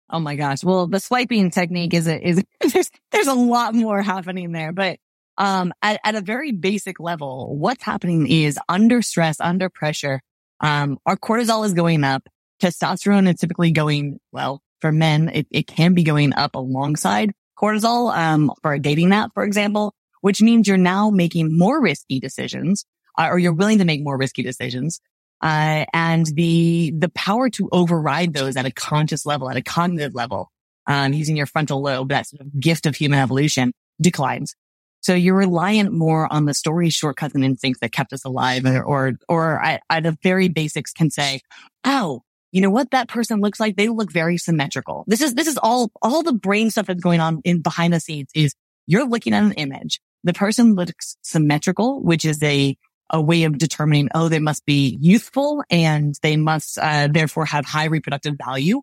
Oh 0.09 0.19
my 0.19 0.35
gosh. 0.35 0.63
Well, 0.63 0.87
the 0.87 0.99
swiping 0.99 1.49
technique 1.49 1.93
is 1.93 2.07
a, 2.07 2.27
is, 2.27 2.43
there's, 2.73 2.91
there's 3.11 3.27
a 3.27 3.33
lot 3.33 3.73
more 3.73 4.01
happening 4.01 4.51
there, 4.51 4.71
but 4.71 4.99
um, 5.37 5.73
at, 5.81 5.99
at 6.03 6.15
a 6.15 6.21
very 6.21 6.51
basic 6.51 6.99
level, 6.99 7.57
what's 7.57 7.83
happening 7.83 8.27
is 8.27 8.57
under 8.69 9.01
stress, 9.01 9.39
under 9.39 9.69
pressure, 9.69 10.21
um, 10.61 10.97
our 11.05 11.17
cortisol 11.17 11.65
is 11.65 11.73
going 11.73 12.03
up. 12.03 12.27
Testosterone 12.61 13.31
is 13.31 13.39
typically 13.39 13.71
going, 13.71 14.19
well, 14.31 14.61
for 14.79 14.91
men, 14.91 15.29
it, 15.33 15.47
it 15.51 15.67
can 15.67 15.93
be 15.93 16.03
going 16.03 16.33
up 16.33 16.55
alongside 16.55 17.33
cortisol, 17.59 18.15
um, 18.15 18.51
for 18.61 18.73
a 18.73 18.79
dating 18.79 19.11
app, 19.11 19.31
for 19.33 19.43
example, 19.43 19.93
which 20.21 20.41
means 20.41 20.67
you're 20.67 20.77
now 20.77 21.09
making 21.09 21.57
more 21.57 21.81
risky 21.81 22.19
decisions, 22.19 22.85
uh, 23.17 23.27
or 23.29 23.39
you're 23.39 23.53
willing 23.53 23.79
to 23.79 23.85
make 23.85 24.03
more 24.03 24.17
risky 24.17 24.43
decisions. 24.43 25.01
Uh, 25.41 25.85
and 25.93 26.25
the, 26.27 26.93
the 26.97 27.09
power 27.09 27.49
to 27.51 27.69
override 27.71 28.33
those 28.33 28.55
at 28.55 28.65
a 28.65 28.71
conscious 28.71 29.25
level, 29.25 29.49
at 29.49 29.57
a 29.57 29.61
cognitive 29.61 30.15
level, 30.15 30.49
um, 30.87 31.13
using 31.13 31.35
your 31.35 31.45
frontal 31.45 31.81
lobe, 31.81 32.09
that 32.09 32.27
sort 32.27 32.41
of 32.41 32.59
gift 32.59 32.85
of 32.85 32.95
human 32.95 33.19
evolution 33.19 33.73
declines. 34.01 34.55
So 35.01 35.13
you're 35.13 35.35
reliant 35.35 35.93
more 35.93 36.31
on 36.33 36.45
the 36.45 36.53
story 36.55 36.89
shortcuts 36.89 37.35
and 37.35 37.45
instincts 37.45 37.79
that 37.81 37.91
kept 37.91 38.11
us 38.11 38.25
alive 38.25 38.65
or, 38.65 38.83
or, 38.83 39.13
or 39.29 39.63
at, 39.63 39.83
at 39.89 40.01
the 40.01 40.17
very 40.23 40.47
basics 40.47 40.93
can 40.93 41.11
say, 41.11 41.41
Oh, 41.83 42.23
you 42.51 42.61
know 42.61 42.71
what 42.71 42.89
that 42.91 43.07
person 43.07 43.39
looks 43.39 43.59
like? 43.59 43.75
They 43.75 43.87
look 43.87 44.11
very 44.11 44.37
symmetrical. 44.37 45.03
This 45.07 45.21
is, 45.21 45.35
this 45.35 45.45
is 45.47 45.59
all, 45.61 45.91
all 46.01 46.23
the 46.23 46.33
brain 46.33 46.71
stuff 46.71 46.87
that's 46.87 47.03
going 47.03 47.19
on 47.19 47.41
in 47.43 47.61
behind 47.61 47.93
the 47.93 47.99
scenes 47.99 48.29
is 48.33 48.55
you're 48.87 49.07
looking 49.07 49.33
at 49.33 49.43
an 49.43 49.51
image. 49.53 49.99
The 50.23 50.33
person 50.33 50.73
looks 50.73 51.17
symmetrical, 51.21 52.01
which 52.01 52.25
is 52.25 52.41
a, 52.41 52.75
a 53.09 53.21
way 53.21 53.43
of 53.43 53.57
determining, 53.57 54.09
oh, 54.15 54.29
they 54.29 54.39
must 54.39 54.65
be 54.65 54.97
youthful 54.99 55.63
and 55.69 56.17
they 56.21 56.37
must, 56.37 56.77
uh, 56.79 57.07
therefore 57.07 57.45
have 57.45 57.65
high 57.65 57.85
reproductive 57.85 58.35
value. 58.43 58.81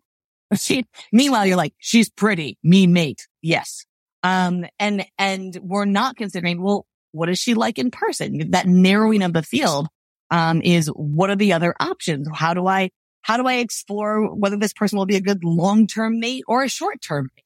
She, 0.55 0.85
meanwhile, 1.11 1.45
you're 1.45 1.57
like, 1.57 1.73
she's 1.77 2.09
pretty, 2.09 2.57
me 2.63 2.87
mate. 2.87 3.27
Yes. 3.41 3.85
Um, 4.23 4.65
and, 4.79 5.05
and 5.17 5.57
we're 5.61 5.85
not 5.85 6.15
considering, 6.15 6.61
well, 6.61 6.85
what 7.11 7.29
is 7.29 7.39
she 7.39 7.53
like 7.53 7.77
in 7.77 7.91
person? 7.91 8.51
That 8.51 8.65
narrowing 8.67 9.21
of 9.21 9.33
the 9.33 9.43
field, 9.43 9.87
um, 10.31 10.61
is 10.61 10.87
what 10.87 11.29
are 11.29 11.35
the 11.35 11.53
other 11.53 11.75
options? 11.79 12.27
How 12.33 12.53
do 12.53 12.65
I, 12.65 12.89
how 13.21 13.37
do 13.37 13.47
I 13.47 13.55
explore 13.55 14.33
whether 14.33 14.57
this 14.57 14.73
person 14.73 14.97
will 14.97 15.05
be 15.05 15.15
a 15.15 15.21
good 15.21 15.43
long-term 15.43 16.19
mate 16.19 16.43
or 16.47 16.63
a 16.63 16.69
short-term 16.69 17.29
mate? 17.35 17.43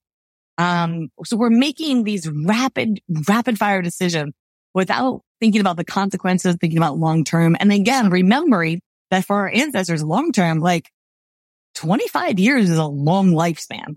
Um, 0.57 1.09
so 1.23 1.38
we're 1.38 1.49
making 1.49 2.03
these 2.03 2.30
rapid, 2.30 3.01
rapid 3.28 3.59
fire 3.59 3.82
decisions 3.82 4.34
without 4.73 5.21
thinking 5.40 5.62
about 5.62 5.78
the 5.78 5.86
consequences, 5.86 6.56
thinking 6.60 6.78
about 6.78 6.98
long-term. 6.98 7.56
And 7.60 7.72
again, 7.72 8.10
remembering 8.10 8.82
that 9.12 9.26
for 9.26 9.38
our 9.38 9.50
ancestors, 9.50 10.04
long-term, 10.04 10.60
like 10.60 10.90
25 11.76 12.40
years 12.40 12.70
is 12.70 12.78
a 12.78 12.86
long 12.86 13.32
lifespan. 13.32 13.96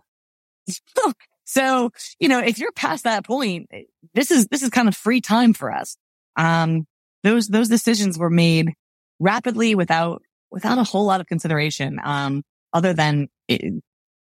So, 1.50 1.90
you 2.20 2.28
know, 2.28 2.38
if 2.38 2.60
you're 2.60 2.70
past 2.70 3.02
that 3.02 3.24
point, 3.24 3.68
this 4.14 4.30
is, 4.30 4.46
this 4.46 4.62
is 4.62 4.70
kind 4.70 4.86
of 4.86 4.96
free 4.96 5.20
time 5.20 5.52
for 5.52 5.72
us. 5.72 5.96
Um, 6.36 6.86
those, 7.24 7.48
those 7.48 7.68
decisions 7.68 8.16
were 8.16 8.30
made 8.30 8.72
rapidly 9.18 9.74
without, 9.74 10.22
without 10.52 10.78
a 10.78 10.84
whole 10.84 11.06
lot 11.06 11.20
of 11.20 11.26
consideration. 11.26 11.98
Um, 12.00 12.44
other 12.72 12.92
than 12.92 13.26
it, 13.48 13.82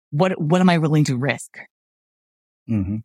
what, 0.10 0.40
what 0.40 0.62
am 0.62 0.70
I 0.70 0.78
willing 0.78 1.04
to 1.04 1.18
risk? 1.18 1.58
Mm-hmm. 2.70 3.00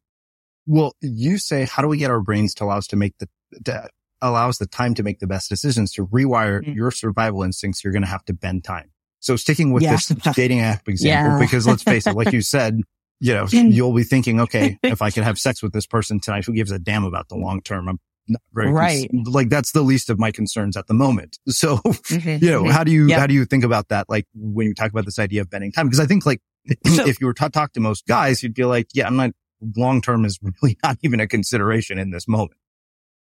Well, 0.66 0.94
you 1.00 1.38
say, 1.38 1.64
how 1.64 1.82
do 1.82 1.88
we 1.88 1.98
get 1.98 2.12
our 2.12 2.20
brains 2.20 2.54
to 2.54 2.64
allow 2.64 2.78
us 2.78 2.86
to 2.88 2.96
make 2.96 3.14
the, 3.18 3.28
to 3.64 3.88
allow 4.22 4.48
us 4.48 4.58
the 4.58 4.66
time 4.66 4.94
to 4.94 5.02
make 5.02 5.18
the 5.18 5.26
best 5.26 5.48
decisions 5.48 5.92
to 5.92 6.06
rewire 6.06 6.62
mm-hmm. 6.62 6.72
your 6.72 6.90
survival 6.90 7.42
instincts? 7.42 7.84
You're 7.84 7.92
going 7.92 8.04
to 8.04 8.08
have 8.08 8.24
to 8.26 8.32
bend 8.32 8.64
time. 8.64 8.90
So 9.20 9.36
sticking 9.36 9.72
with 9.72 9.82
yeah. 9.82 9.92
this 9.92 10.06
dating 10.34 10.60
app 10.60 10.88
example, 10.88 11.38
yeah. 11.38 11.44
because 11.44 11.66
let's 11.66 11.82
face 11.82 12.06
it, 12.06 12.16
like 12.16 12.32
you 12.32 12.40
said, 12.40 12.80
you 13.20 13.34
know, 13.34 13.46
you'll 13.50 13.94
be 13.94 14.02
thinking, 14.02 14.40
okay, 14.40 14.78
if 14.82 15.00
I 15.00 15.10
could 15.10 15.22
have 15.22 15.38
sex 15.38 15.62
with 15.62 15.72
this 15.72 15.86
person 15.86 16.18
tonight, 16.18 16.44
who 16.44 16.52
gives 16.52 16.70
a 16.70 16.78
damn 16.78 17.04
about 17.04 17.28
the 17.28 17.36
long 17.36 17.62
term? 17.62 17.88
I'm 17.88 17.98
not 18.26 18.42
very, 18.52 18.72
right. 18.72 19.08
Cons- 19.10 19.28
like 19.28 19.48
that's 19.48 19.72
the 19.72 19.82
least 19.82 20.10
of 20.10 20.18
my 20.18 20.32
concerns 20.32 20.76
at 20.76 20.86
the 20.86 20.94
moment. 20.94 21.38
So, 21.48 21.76
mm-hmm. 21.76 22.44
you 22.44 22.50
know, 22.50 22.64
how 22.68 22.82
do 22.82 22.90
you, 22.90 23.06
yep. 23.06 23.20
how 23.20 23.26
do 23.26 23.34
you 23.34 23.44
think 23.44 23.62
about 23.62 23.88
that? 23.88 24.08
Like 24.08 24.26
when 24.34 24.66
you 24.66 24.74
talk 24.74 24.90
about 24.90 25.04
this 25.04 25.18
idea 25.18 25.42
of 25.42 25.50
bending 25.50 25.70
time? 25.70 25.86
Because 25.86 26.00
I 26.00 26.06
think 26.06 26.26
like 26.26 26.40
so, 26.86 27.06
if 27.06 27.20
you 27.20 27.26
were 27.26 27.34
to 27.34 27.50
talk 27.50 27.72
to 27.74 27.80
most 27.80 28.06
guys, 28.06 28.42
you'd 28.42 28.54
be 28.54 28.64
like, 28.64 28.88
yeah, 28.94 29.06
I'm 29.06 29.16
not 29.16 29.30
long 29.76 30.00
term 30.00 30.24
is 30.24 30.38
really 30.42 30.76
not 30.82 30.98
even 31.02 31.20
a 31.20 31.28
consideration 31.28 31.98
in 31.98 32.10
this 32.10 32.26
moment. 32.26 32.58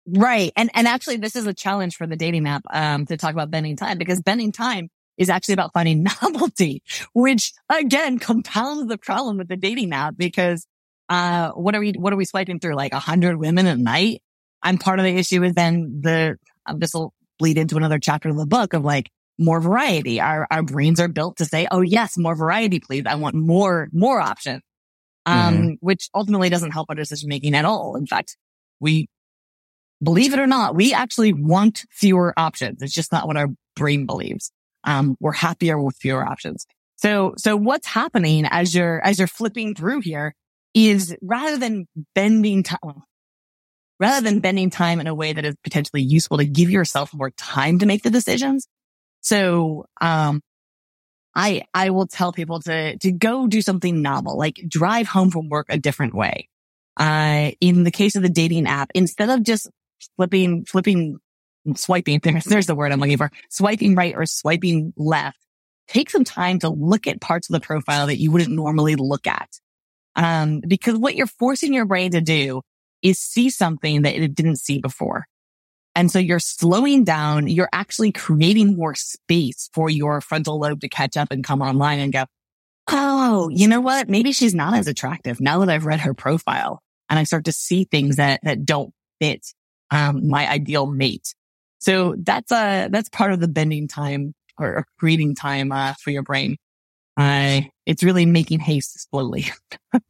Right. 0.07 0.53
And, 0.55 0.69
and 0.73 0.87
actually 0.87 1.17
this 1.17 1.35
is 1.35 1.45
a 1.47 1.53
challenge 1.53 1.97
for 1.97 2.07
the 2.07 2.15
dating 2.15 2.47
app, 2.47 2.63
um, 2.69 3.05
to 3.07 3.17
talk 3.17 3.33
about 3.33 3.51
bending 3.51 3.75
time 3.75 3.97
because 3.97 4.21
bending 4.21 4.51
time 4.51 4.89
is 5.17 5.29
actually 5.29 5.53
about 5.53 5.73
finding 5.73 6.03
novelty, 6.21 6.81
which 7.13 7.53
again 7.69 8.19
compounds 8.19 8.87
the 8.87 8.97
problem 8.97 9.37
with 9.37 9.47
the 9.47 9.57
dating 9.57 9.91
app 9.93 10.15
because, 10.15 10.65
uh, 11.09 11.51
what 11.51 11.75
are 11.75 11.79
we, 11.79 11.91
what 11.91 12.13
are 12.13 12.17
we 12.17 12.25
swiping 12.25 12.59
through? 12.59 12.75
Like 12.75 12.93
a 12.93 12.99
hundred 12.99 13.37
women 13.37 13.65
a 13.65 13.75
night? 13.75 14.21
I'm 14.63 14.77
part 14.77 14.99
of 14.99 15.05
the 15.05 15.15
issue 15.15 15.43
is 15.43 15.53
then 15.53 16.01
the, 16.01 16.37
uh, 16.65 16.73
this 16.77 16.93
will 16.93 17.13
bleed 17.39 17.57
into 17.57 17.77
another 17.77 17.99
chapter 17.99 18.29
of 18.29 18.37
the 18.37 18.45
book 18.45 18.73
of 18.73 18.83
like 18.83 19.09
more 19.37 19.61
variety. 19.61 20.19
Our, 20.19 20.47
our 20.49 20.63
brains 20.63 20.99
are 20.99 21.07
built 21.07 21.37
to 21.37 21.45
say, 21.45 21.67
Oh 21.69 21.81
yes, 21.81 22.17
more 22.17 22.35
variety, 22.35 22.79
please. 22.79 23.03
I 23.05 23.15
want 23.15 23.35
more, 23.35 23.89
more 23.91 24.19
options. 24.19 24.61
Um, 25.25 25.55
mm-hmm. 25.55 25.71
which 25.81 26.09
ultimately 26.15 26.47
doesn't 26.47 26.71
help 26.71 26.85
our 26.89 26.95
decision 26.95 27.27
making 27.27 27.53
at 27.53 27.65
all. 27.65 27.97
In 27.97 28.07
fact, 28.07 28.37
we 28.79 29.09
believe 30.01 30.33
it 30.33 30.39
or 30.39 30.47
not, 30.47 30.75
we 30.75 30.93
actually 30.93 31.33
want 31.33 31.85
fewer 31.89 32.33
options. 32.37 32.81
It's 32.81 32.93
just 32.93 33.11
not 33.11 33.27
what 33.27 33.37
our 33.37 33.47
brain 33.75 34.05
believes 34.05 34.51
um, 34.87 35.17
we're 35.19 35.33
happier 35.33 35.79
with 35.79 35.97
fewer 35.97 36.25
options. 36.25 36.65
So, 36.95 37.35
so 37.37 37.55
what's 37.55 37.85
happening 37.85 38.45
as 38.49 38.73
you're, 38.73 39.03
as 39.05 39.19
you're 39.19 39.27
flipping 39.27 39.75
through 39.75 40.01
here 40.01 40.33
is 40.73 41.15
rather 41.21 41.57
than 41.57 41.87
bending 42.15 42.63
time, 42.63 43.03
rather 43.99 44.23
than 44.23 44.39
bending 44.39 44.69
time 44.71 44.99
in 44.99 45.07
a 45.07 45.13
way 45.13 45.33
that 45.33 45.45
is 45.45 45.55
potentially 45.63 46.01
useful 46.01 46.37
to 46.37 46.45
give 46.45 46.71
yourself 46.71 47.13
more 47.13 47.31
time 47.31 47.79
to 47.79 47.85
make 47.85 48.01
the 48.01 48.09
decisions. 48.09 48.67
So, 49.21 49.85
um, 50.01 50.41
I, 51.35 51.65
I 51.71 51.91
will 51.91 52.07
tell 52.07 52.31
people 52.31 52.61
to, 52.61 52.97
to 52.97 53.11
go 53.11 53.45
do 53.45 53.61
something 53.61 54.01
novel, 54.01 54.37
like 54.37 54.59
drive 54.67 55.07
home 55.07 55.29
from 55.29 55.49
work 55.49 55.67
a 55.69 55.77
different 55.77 56.15
way. 56.15 56.49
Uh, 56.95 57.51
in 57.61 57.83
the 57.83 57.91
case 57.91 58.15
of 58.15 58.23
the 58.23 58.29
dating 58.29 58.65
app, 58.65 58.89
instead 58.95 59.29
of 59.29 59.43
just 59.43 59.69
flipping, 60.15 60.65
flipping 60.65 61.19
swiping, 61.75 62.19
there's, 62.23 62.45
there's 62.45 62.65
the 62.67 62.75
word 62.75 62.91
I'm 62.91 62.99
looking 62.99 63.17
for, 63.17 63.31
swiping 63.49 63.95
right 63.95 64.15
or 64.15 64.25
swiping 64.25 64.93
left, 64.95 65.39
take 65.87 66.09
some 66.09 66.23
time 66.23 66.59
to 66.59 66.69
look 66.69 67.07
at 67.07 67.21
parts 67.21 67.49
of 67.49 67.53
the 67.53 67.59
profile 67.59 68.07
that 68.07 68.19
you 68.19 68.31
wouldn't 68.31 68.53
normally 68.53 68.95
look 68.95 69.27
at. 69.27 69.49
Um, 70.15 70.61
because 70.67 70.97
what 70.97 71.15
you're 71.15 71.27
forcing 71.27 71.73
your 71.73 71.85
brain 71.85 72.11
to 72.11 72.21
do 72.21 72.61
is 73.01 73.19
see 73.19 73.49
something 73.49 74.01
that 74.01 74.15
it 74.15 74.33
didn't 74.33 74.57
see 74.57 74.79
before. 74.79 75.25
And 75.95 76.11
so 76.11 76.19
you're 76.19 76.39
slowing 76.39 77.03
down. 77.03 77.47
You're 77.47 77.69
actually 77.71 78.11
creating 78.11 78.75
more 78.75 78.95
space 78.95 79.69
for 79.73 79.89
your 79.89 80.21
frontal 80.21 80.59
lobe 80.59 80.81
to 80.81 80.89
catch 80.89 81.17
up 81.17 81.31
and 81.31 81.43
come 81.43 81.61
online 81.61 81.99
and 81.99 82.13
go, 82.13 82.25
Oh, 82.89 83.49
you 83.49 83.67
know 83.67 83.81
what? 83.81 84.07
Maybe 84.07 84.31
she's 84.31 84.55
not 84.55 84.75
as 84.75 84.87
attractive 84.87 85.41
now 85.41 85.59
that 85.59 85.69
I've 85.69 85.85
read 85.85 85.99
her 86.01 86.13
profile 86.13 86.81
and 87.09 87.19
I 87.19 87.23
start 87.23 87.45
to 87.45 87.51
see 87.51 87.83
things 87.83 88.15
that, 88.15 88.39
that 88.43 88.65
don't 88.65 88.93
fit, 89.19 89.45
um, 89.91 90.27
my 90.27 90.49
ideal 90.49 90.87
mate. 90.87 91.33
So 91.79 92.15
that's 92.17 92.51
a, 92.51 92.89
that's 92.91 93.09
part 93.09 93.31
of 93.31 93.39
the 93.39 93.47
bending 93.47 93.87
time 93.87 94.33
or, 94.59 94.85
creating 94.99 95.35
time 95.35 95.71
uh, 95.71 95.93
for 96.01 96.11
your 96.11 96.23
brain. 96.23 96.57
Uh, 97.15 97.61
it's 97.85 98.03
really 98.03 98.25
making 98.25 98.59
haste 98.59 99.07
slowly. 99.09 99.45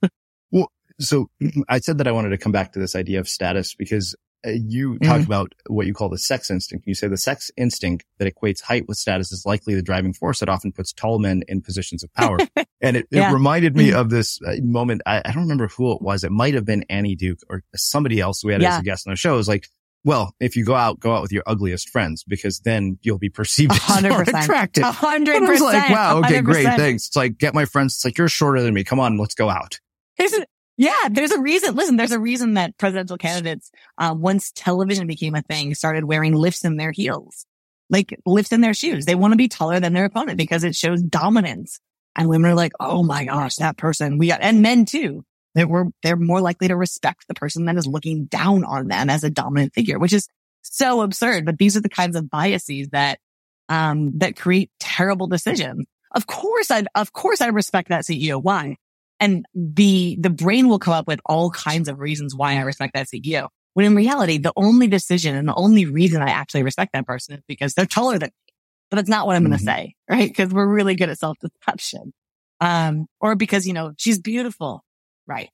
well, 0.52 0.72
so 1.00 1.30
I 1.70 1.80
said 1.80 2.00
that 2.00 2.08
I 2.08 2.12
wanted 2.12 2.30
to 2.30 2.38
come 2.38 2.52
back 2.52 2.74
to 2.74 2.80
this 2.80 2.96
idea 2.96 3.20
of 3.20 3.30
status 3.30 3.76
because 3.76 4.16
uh, 4.46 4.52
you 4.52 4.94
mm-hmm. 4.94 5.06
talk 5.06 5.26
about 5.26 5.54
what 5.68 5.88
you 5.88 5.94
call 5.94 6.10
the 6.10 6.18
sex 6.18 6.52
instinct. 6.52 6.86
You 6.88 6.94
say 6.94 7.08
the 7.08 7.18
sex 7.18 7.50
instinct 7.58 8.06
that 8.20 8.34
equates 8.34 8.62
height 8.62 8.88
with 8.88 8.98
status 8.98 9.32
is 9.32 9.46
likely 9.46 9.74
the 9.76 9.82
driving 9.82 10.14
force 10.14 10.40
that 10.40 10.50
often 10.50 10.72
puts 10.72 10.94
tall 10.94 11.20
men 11.20 11.44
in 11.48 11.62
positions 11.62 12.04
of 12.04 12.14
power. 12.14 12.38
and 12.82 12.98
it, 12.98 13.08
yeah. 13.10 13.30
it, 13.30 13.34
reminded 13.34 13.76
me 13.76 13.90
mm-hmm. 13.90 14.00
of 14.00 14.10
this 14.10 14.40
uh, 14.46 14.56
moment. 14.62 15.02
I, 15.06 15.22
I, 15.26 15.32
don't 15.32 15.44
remember 15.44 15.68
who 15.70 15.92
it 15.94 16.02
was. 16.02 16.24
It 16.24 16.32
might 16.32 16.54
have 16.54 16.66
been 16.66 16.86
Annie 16.90 17.16
Duke 17.16 17.40
or 17.50 17.64
somebody 17.76 18.20
else 18.20 18.44
we 18.44 18.54
had 18.54 18.62
yeah. 18.62 18.76
as 18.76 18.80
a 18.82 18.84
guest 18.84 19.08
on 19.08 19.12
the 19.12 19.18
show. 19.18 19.34
It 19.34 19.38
was 19.38 19.48
like, 19.48 19.68
well, 20.04 20.34
if 20.40 20.56
you 20.56 20.64
go 20.64 20.76
out, 20.76 21.00
go 21.00 21.14
out 21.14 21.22
with 21.22 21.32
your 21.32 21.44
ugliest 21.46 21.90
friends 21.90 22.24
because 22.24 22.60
then 22.60 22.98
you'll 23.02 23.18
be 23.18 23.30
perceived 23.30 23.74
as 23.74 23.80
100%, 23.80 24.10
more 24.10 24.22
attractive. 24.22 24.84
A 24.84 24.92
hundred 24.92 25.40
percent. 25.40 25.62
like, 25.62 25.90
wow, 25.90 26.20
okay, 26.20 26.40
100%. 26.40 26.44
great, 26.44 26.66
thanks. 26.66 27.08
It's 27.08 27.16
like, 27.16 27.38
get 27.38 27.54
my 27.54 27.66
friends. 27.66 27.96
It's 27.96 28.06
like, 28.06 28.18
you're 28.18 28.30
shorter 28.30 28.62
than 28.62 28.74
me. 28.74 28.84
Come 28.84 29.00
on, 29.00 29.18
let's 29.18 29.36
go 29.36 29.50
out. 29.50 29.80
Isn't, 30.18 30.48
yeah, 30.78 31.10
there's 31.10 31.32
a 31.32 31.42
reason. 31.42 31.76
Listen, 31.76 31.96
there's 31.96 32.12
a 32.12 32.20
reason 32.20 32.54
that 32.54 32.78
presidential 32.78 33.18
candidates, 33.18 33.72
uh, 33.98 34.14
once 34.16 34.52
television 34.54 35.08
became 35.08 35.34
a 35.34 35.42
thing, 35.42 35.74
started 35.74 36.06
wearing 36.06 36.34
lifts 36.34 36.64
in 36.64 36.78
their 36.78 36.92
heels, 36.92 37.48
like 37.90 38.18
lifts 38.28 38.52
in 38.52 38.62
their 38.62 38.76
shoes. 38.76 39.06
They 39.06 39.16
want 39.16 39.34
to 39.34 39.38
be 39.38 39.48
taller 39.48 39.80
than 39.80 39.94
their 39.94 40.06
opponent 40.06 40.38
because 40.38 40.64
it 40.64 40.76
shows 40.76 41.02
dominance. 41.02 41.80
And 42.16 42.30
women 42.30 42.52
are 42.52 42.56
like, 42.56 42.74
oh 42.80 43.04
my 43.04 43.26
gosh, 43.26 43.56
that 43.56 43.78
person. 43.78 44.20
We 44.20 44.28
got, 44.28 44.42
and 44.42 44.62
men 44.62 44.86
too 44.86 45.26
that 45.56 45.68
we're, 45.68 45.86
they're 46.04 46.16
more 46.16 46.42
likely 46.42 46.68
to 46.68 46.76
respect 46.76 47.28
the 47.28 47.34
person 47.34 47.66
that 47.66 47.78
is 47.78 47.88
looking 47.88 48.26
down 48.26 48.64
on 48.64 48.88
them 48.88 49.10
as 49.10 49.24
a 49.24 49.32
dominant 49.32 49.74
figure, 49.74 49.98
which 49.98 50.14
is 50.14 50.28
so 50.62 51.02
absurd. 51.02 51.46
But 51.46 51.58
these 51.58 51.76
are 51.76 51.82
the 51.82 51.90
kinds 51.90 52.16
of 52.16 52.30
biases 52.30 52.90
that, 52.90 53.20
um, 53.68 54.20
that 54.20 54.36
create 54.36 54.70
terrible 54.80 55.26
decisions. 55.26 55.88
Of 56.12 56.28
course, 56.28 56.70
I, 56.70 56.86
of 56.94 57.14
course, 57.14 57.42
I 57.42 57.48
respect 57.48 57.90
that 57.90 58.04
CEO. 58.04 58.42
Why? 58.42 58.78
And 59.20 59.46
the, 59.56 60.18
the 60.20 60.30
brain 60.30 60.68
will 60.68 60.80
come 60.80 60.94
up 60.94 61.08
with 61.08 61.20
all 61.26 61.50
kinds 61.50 61.90
of 61.90 62.00
reasons 62.00 62.36
why 62.36 62.56
I 62.56 62.62
respect 62.62 62.94
that 62.94 63.08
CEO. 63.08 63.50
When 63.74 63.86
in 63.86 63.96
reality, 63.96 64.38
the 64.38 64.54
only 64.56 64.88
decision 64.88 65.36
and 65.36 65.48
the 65.48 65.56
only 65.56 65.86
reason 65.86 66.22
I 66.22 66.30
actually 66.30 66.64
respect 66.64 66.94
that 66.94 67.06
person 67.06 67.36
is 67.36 67.44
because 67.48 67.74
they're 67.74 67.86
taller 67.86 68.18
than 68.18 68.30
me. 68.30 68.54
But 68.90 68.98
that's 68.98 69.10
not 69.10 69.28
what 69.28 69.36
I'm 69.36 69.44
mm-hmm. 69.44 69.52
going 69.52 69.60
to 69.60 69.66
say, 69.66 69.96
right? 70.10 70.28
Because 70.28 70.52
we're 70.52 70.68
really 70.68 70.96
good 70.96 71.10
at 71.10 71.20
self 71.20 71.38
deception. 71.40 72.14
Um, 72.60 73.08
or 73.20 73.36
because, 73.36 73.68
you 73.68 73.74
know, 73.74 73.94
she's 73.98 74.20
beautiful, 74.20 74.84
right? 75.28 75.50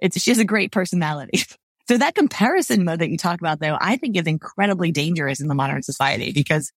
It's, 0.00 0.20
she 0.20 0.30
has 0.30 0.38
a 0.38 0.44
great 0.44 0.72
personality. 0.72 1.38
so 1.88 1.96
that 1.96 2.14
comparison 2.14 2.84
mode 2.84 2.98
that 2.98 3.10
you 3.10 3.16
talk 3.16 3.40
about 3.40 3.60
though, 3.60 3.78
I 3.80 3.96
think 3.96 4.16
is 4.16 4.26
incredibly 4.26 4.92
dangerous 4.92 5.40
in 5.40 5.48
the 5.48 5.54
modern 5.54 5.82
society 5.82 6.32
because, 6.32 6.70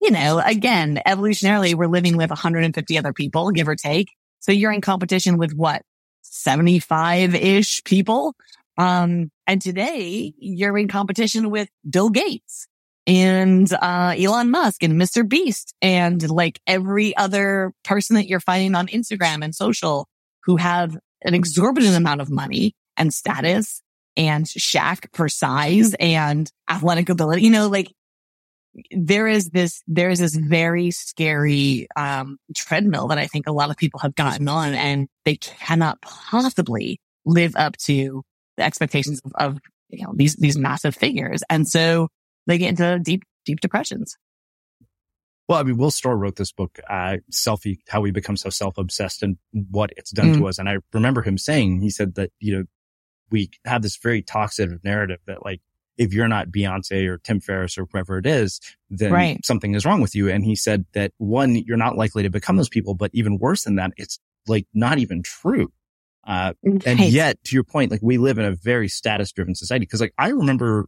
you 0.00 0.10
know, 0.10 0.40
again, 0.42 1.00
evolutionarily, 1.06 1.74
we're 1.74 1.86
living 1.86 2.16
with 2.16 2.30
150 2.30 2.98
other 2.98 3.12
people, 3.12 3.50
give 3.50 3.68
or 3.68 3.76
take. 3.76 4.08
So 4.40 4.52
you're 4.52 4.72
in 4.72 4.80
competition 4.80 5.38
with 5.38 5.52
what? 5.52 5.82
75 6.22 7.34
ish 7.34 7.82
people. 7.84 8.34
Um, 8.78 9.30
and 9.46 9.60
today 9.60 10.32
you're 10.38 10.78
in 10.78 10.88
competition 10.88 11.50
with 11.50 11.68
Bill 11.88 12.10
Gates 12.10 12.66
and, 13.06 13.70
uh, 13.72 14.14
Elon 14.16 14.50
Musk 14.50 14.82
and 14.82 14.94
Mr. 14.94 15.28
Beast 15.28 15.74
and 15.82 16.28
like 16.30 16.60
every 16.66 17.16
other 17.16 17.72
person 17.84 18.16
that 18.16 18.26
you're 18.26 18.40
finding 18.40 18.74
on 18.74 18.86
Instagram 18.88 19.44
and 19.44 19.54
social 19.54 20.08
who 20.44 20.56
have 20.56 20.96
an 21.22 21.34
exorbitant 21.34 21.96
amount 21.96 22.20
of 22.20 22.30
money 22.30 22.74
and 22.96 23.12
status 23.12 23.82
and 24.16 24.48
shack 24.48 25.08
for 25.14 25.28
size 25.28 25.94
and 26.00 26.50
athletic 26.68 27.08
ability. 27.08 27.42
You 27.42 27.50
know, 27.50 27.68
like 27.68 27.92
there 28.90 29.26
is 29.26 29.50
this, 29.50 29.82
there 29.86 30.10
is 30.10 30.18
this 30.18 30.34
very 30.34 30.90
scary, 30.90 31.86
um, 31.96 32.38
treadmill 32.56 33.08
that 33.08 33.18
I 33.18 33.26
think 33.26 33.46
a 33.48 33.52
lot 33.52 33.70
of 33.70 33.76
people 33.76 34.00
have 34.00 34.14
gotten 34.14 34.48
on 34.48 34.74
and 34.74 35.08
they 35.24 35.36
cannot 35.36 36.00
possibly 36.02 37.00
live 37.24 37.54
up 37.56 37.76
to 37.78 38.22
the 38.56 38.64
expectations 38.64 39.20
of, 39.24 39.32
of 39.34 39.58
you 39.88 40.04
know, 40.04 40.12
these, 40.14 40.36
these 40.36 40.56
massive 40.58 40.94
figures. 40.94 41.42
And 41.48 41.68
so 41.68 42.08
they 42.46 42.58
get 42.58 42.70
into 42.70 42.98
deep, 42.98 43.22
deep 43.44 43.60
depressions. 43.60 44.16
Well, 45.48 45.58
I 45.58 45.64
mean, 45.64 45.78
Will 45.78 45.90
Storr 45.90 46.16
wrote 46.16 46.36
this 46.36 46.52
book, 46.52 46.78
uh, 46.88 47.16
Selfie, 47.32 47.78
How 47.88 48.00
We 48.00 48.12
Become 48.12 48.36
So 48.36 48.50
Self-Obsessed 48.50 49.24
and 49.24 49.36
What 49.52 49.90
It's 49.96 50.12
Done 50.12 50.34
mm. 50.34 50.38
to 50.38 50.46
Us. 50.46 50.58
And 50.58 50.68
I 50.68 50.76
remember 50.92 51.22
him 51.22 51.38
saying, 51.38 51.80
he 51.80 51.90
said 51.90 52.14
that, 52.14 52.30
you 52.38 52.56
know, 52.56 52.64
we 53.32 53.50
have 53.64 53.82
this 53.82 53.96
very 53.96 54.22
toxic 54.22 54.70
narrative 54.84 55.18
that 55.26 55.44
like, 55.44 55.60
if 55.96 56.14
you're 56.14 56.28
not 56.28 56.48
Beyonce 56.48 57.06
or 57.08 57.18
Tim 57.18 57.40
Ferriss 57.40 57.76
or 57.76 57.86
whoever 57.90 58.18
it 58.18 58.26
is, 58.26 58.60
then 58.88 59.12
right. 59.12 59.44
something 59.44 59.74
is 59.74 59.84
wrong 59.84 60.00
with 60.00 60.14
you. 60.14 60.28
And 60.30 60.44
he 60.44 60.56
said 60.56 60.86
that 60.94 61.12
one, 61.18 61.54
you're 61.54 61.76
not 61.76 61.96
likely 61.96 62.22
to 62.22 62.30
become 62.30 62.56
those 62.56 62.68
people, 62.68 62.94
but 62.94 63.10
even 63.12 63.38
worse 63.38 63.64
than 63.64 63.76
that, 63.76 63.92
it's 63.96 64.18
like 64.46 64.66
not 64.72 64.98
even 64.98 65.22
true. 65.22 65.72
Uh, 66.26 66.52
right. 66.64 66.86
and 66.86 67.00
yet 67.00 67.42
to 67.44 67.54
your 67.54 67.64
point, 67.64 67.90
like 67.90 68.00
we 68.02 68.18
live 68.18 68.38
in 68.38 68.44
a 68.44 68.54
very 68.54 68.88
status 68.88 69.32
driven 69.32 69.54
society. 69.54 69.86
Cause 69.86 70.00
like 70.00 70.14
I 70.18 70.28
remember 70.28 70.86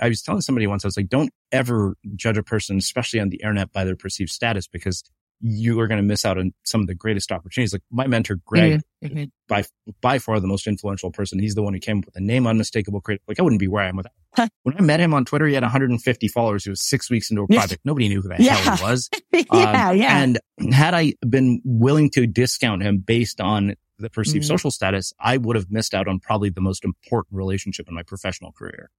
I 0.00 0.08
was 0.08 0.22
telling 0.22 0.40
somebody 0.40 0.66
once, 0.66 0.84
I 0.84 0.88
was 0.88 0.96
like, 0.96 1.08
don't 1.08 1.32
ever 1.52 1.96
judge 2.16 2.36
a 2.36 2.42
person, 2.42 2.76
especially 2.76 3.20
on 3.20 3.30
the 3.30 3.36
internet 3.36 3.72
by 3.72 3.84
their 3.84 3.96
perceived 3.96 4.30
status 4.30 4.66
because 4.66 5.02
you 5.40 5.78
are 5.80 5.86
going 5.86 5.98
to 5.98 6.06
miss 6.06 6.24
out 6.24 6.38
on 6.38 6.52
some 6.64 6.80
of 6.80 6.86
the 6.86 6.94
greatest 6.94 7.32
opportunities. 7.32 7.72
Like 7.72 7.82
my 7.90 8.06
mentor, 8.06 8.38
Greg, 8.44 8.82
mm-hmm. 9.02 9.06
mm-hmm. 9.06 9.24
by, 9.48 9.64
by 10.00 10.18
far 10.18 10.38
the 10.38 10.46
most 10.46 10.66
influential 10.66 11.10
person. 11.10 11.38
He's 11.38 11.54
the 11.54 11.62
one 11.62 11.72
who 11.72 11.80
came 11.80 11.98
up 11.98 12.04
with 12.04 12.14
the 12.14 12.20
name 12.20 12.46
unmistakable 12.46 13.00
creative. 13.00 13.24
Like 13.26 13.40
I 13.40 13.42
wouldn't 13.42 13.60
be 13.60 13.68
where 13.68 13.82
I 13.82 13.88
am 13.88 13.96
without. 13.96 14.12
Huh. 14.34 14.48
When 14.62 14.76
I 14.76 14.82
met 14.82 15.00
him 15.00 15.14
on 15.14 15.24
Twitter, 15.24 15.46
he 15.46 15.54
had 15.54 15.62
150 15.62 16.28
followers. 16.28 16.64
He 16.64 16.70
was 16.70 16.80
six 16.80 17.10
weeks 17.10 17.30
into 17.30 17.42
a 17.42 17.48
project. 17.48 17.80
Nobody 17.84 18.08
knew 18.08 18.20
who 18.22 18.28
the 18.28 18.36
yeah. 18.38 18.54
hell 18.56 18.76
he 18.76 18.82
was. 18.82 19.08
yeah, 19.32 19.88
um, 19.88 19.96
yeah. 19.96 20.22
And 20.22 20.38
had 20.72 20.94
I 20.94 21.14
been 21.28 21.62
willing 21.64 22.10
to 22.10 22.26
discount 22.26 22.82
him 22.82 22.98
based 22.98 23.40
on 23.40 23.74
the 23.98 24.10
perceived 24.10 24.44
mm-hmm. 24.44 24.54
social 24.54 24.70
status, 24.70 25.12
I 25.18 25.38
would 25.38 25.56
have 25.56 25.70
missed 25.70 25.94
out 25.94 26.06
on 26.06 26.20
probably 26.20 26.50
the 26.50 26.60
most 26.60 26.84
important 26.84 27.36
relationship 27.36 27.88
in 27.88 27.94
my 27.94 28.02
professional 28.02 28.52
career. 28.52 28.90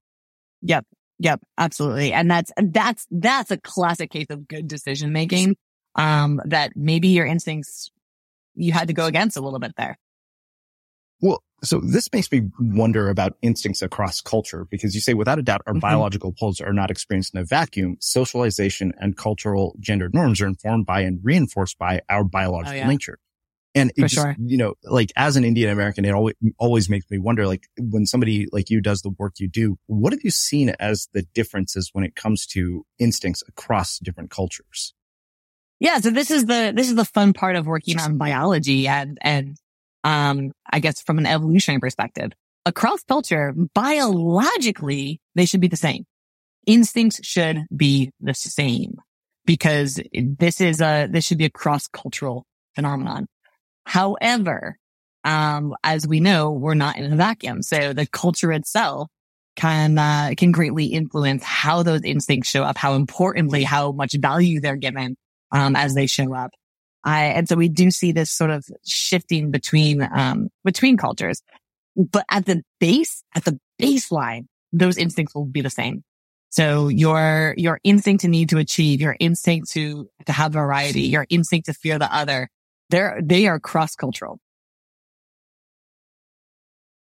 Yep. 0.63 0.85
Yep. 1.19 1.39
Absolutely. 1.57 2.13
And 2.13 2.29
that's, 2.29 2.51
that's, 2.57 3.05
that's 3.11 3.51
a 3.51 3.57
classic 3.57 4.09
case 4.09 4.27
of 4.31 4.47
good 4.47 4.67
decision 4.67 5.13
making. 5.13 5.55
Um, 5.95 6.41
that 6.45 6.71
maybe 6.75 7.09
your 7.09 7.25
instincts, 7.25 7.91
you 8.55 8.71
had 8.71 8.87
to 8.87 8.93
go 8.93 9.05
against 9.05 9.37
a 9.37 9.41
little 9.41 9.59
bit 9.59 9.73
there. 9.77 9.97
Well, 11.19 11.43
so 11.63 11.79
this 11.79 12.09
makes 12.11 12.31
me 12.31 12.49
wonder 12.59 13.09
about 13.09 13.37
instincts 13.41 13.81
across 13.81 14.21
culture 14.21 14.65
because 14.71 14.95
you 14.95 15.01
say 15.01 15.13
without 15.13 15.37
a 15.37 15.43
doubt 15.43 15.61
our 15.67 15.73
mm-hmm. 15.73 15.79
biological 15.79 16.33
pulls 16.33 16.59
are 16.59 16.73
not 16.73 16.89
experienced 16.89 17.35
in 17.35 17.41
a 17.41 17.45
vacuum. 17.45 17.97
Socialization 17.99 18.93
and 18.99 19.15
cultural 19.15 19.75
gender 19.79 20.09
norms 20.11 20.41
are 20.41 20.47
informed 20.47 20.85
by 20.85 21.01
and 21.01 21.19
reinforced 21.23 21.77
by 21.77 22.01
our 22.09 22.23
biological 22.23 22.73
oh, 22.73 22.77
yeah. 22.77 22.87
nature. 22.87 23.19
And 23.73 23.91
it 23.95 24.01
just, 24.01 24.15
sure. 24.15 24.35
you 24.39 24.57
know, 24.57 24.73
like 24.83 25.11
as 25.15 25.37
an 25.37 25.45
Indian 25.45 25.69
American, 25.69 26.03
it 26.03 26.11
always, 26.11 26.35
always 26.57 26.89
makes 26.89 27.09
me 27.09 27.19
wonder, 27.19 27.47
like 27.47 27.67
when 27.77 28.05
somebody 28.05 28.47
like 28.51 28.69
you 28.69 28.81
does 28.81 29.01
the 29.01 29.11
work 29.11 29.35
you 29.39 29.47
do, 29.47 29.77
what 29.85 30.11
have 30.11 30.21
you 30.23 30.31
seen 30.31 30.69
as 30.79 31.07
the 31.13 31.21
differences 31.33 31.89
when 31.93 32.03
it 32.03 32.15
comes 32.15 32.45
to 32.47 32.85
instincts 32.99 33.43
across 33.47 33.99
different 33.99 34.29
cultures? 34.29 34.93
Yeah. 35.82 35.99
So 35.99 36.11
this 36.11 36.29
is 36.29 36.45
the, 36.45 36.71
this 36.75 36.89
is 36.89 36.95
the 36.95 37.05
fun 37.05 37.34
part 37.34 37.55
of 37.55 37.65
working 37.65 37.99
on 37.99 38.19
biology 38.19 38.88
and, 38.88 39.17
and, 39.19 39.57
um, 40.03 40.51
I 40.71 40.79
guess 40.79 41.01
from 41.01 41.17
an 41.17 41.25
evolutionary 41.25 41.79
perspective 41.79 42.32
across 42.67 43.03
culture, 43.03 43.51
biologically, 43.73 45.19
they 45.34 45.45
should 45.45 45.59
be 45.59 45.67
the 45.67 45.75
same. 45.75 46.05
Instincts 46.67 47.25
should 47.25 47.65
be 47.75 48.11
the 48.19 48.36
same 48.36 48.97
because 49.43 49.99
this 50.13 50.61
is 50.61 50.82
a, 50.82 51.07
this 51.09 51.25
should 51.25 51.39
be 51.39 51.45
a 51.45 51.49
cross 51.49 51.88
cultural 51.88 52.45
phenomenon. 52.75 53.27
However, 53.88 54.77
um, 55.23 55.73
as 55.84 56.07
we 56.07 56.19
know, 56.19 56.51
we're 56.51 56.75
not 56.75 56.97
in 56.97 57.11
a 57.11 57.15
vacuum. 57.15 57.63
So 57.63 57.93
the 57.93 58.05
culture 58.05 58.51
itself 58.51 59.09
can, 59.55 59.97
uh, 59.97 60.36
can 60.38 60.51
greatly 60.51 60.86
influence 60.86 61.43
how 61.43 61.82
those 61.82 62.03
instincts 62.03 62.49
show 62.49 62.61
up, 62.61 62.77
how 62.77 62.93
importantly, 62.93 63.63
how 63.63 63.91
much 63.91 64.13
value 64.13 64.61
they're 64.61 64.75
given, 64.75 65.17
um, 65.52 65.76
as 65.76 65.93
they 65.93 66.08
show 66.08 66.34
up. 66.34 66.52
I, 67.04 67.26
and 67.26 67.49
so 67.49 67.56
we 67.56 67.68
do 67.68 67.89
see 67.91 68.12
this 68.12 68.32
sort 68.32 68.52
of 68.52 68.66
shifting 68.86 69.52
between, 69.52 70.02
um, 70.02 70.49
between 70.64 70.97
cultures, 70.97 71.41
but 71.95 72.26
at 72.30 72.45
the 72.45 72.64
base, 72.80 73.24
at 73.36 73.43
the 73.43 73.60
baseline, 73.82 74.45
those 74.72 74.97
instincts 74.97 75.34
will 75.34 75.45
be 75.45 75.62
the 75.62 75.70
same. 75.70 76.04
So 76.49 76.89
your, 76.89 77.56
your 77.58 77.80
instinct 77.84 78.22
to 78.22 78.28
need 78.28 78.49
to 78.49 78.58
achieve, 78.58 79.02
your 79.02 79.16
instinct 79.20 79.72
to, 79.72 80.10
to 80.26 80.32
have 80.32 80.54
variety, 80.54 81.04
your 81.04 81.26
instinct 81.30 81.68
to 81.68 81.74
fear 81.74 81.97
the 81.97 82.14
other, 82.14 82.49
they're, 82.89 83.20
they 83.24 83.47
are 83.47 83.60
cross 83.60 83.95
cultural. 83.95 84.39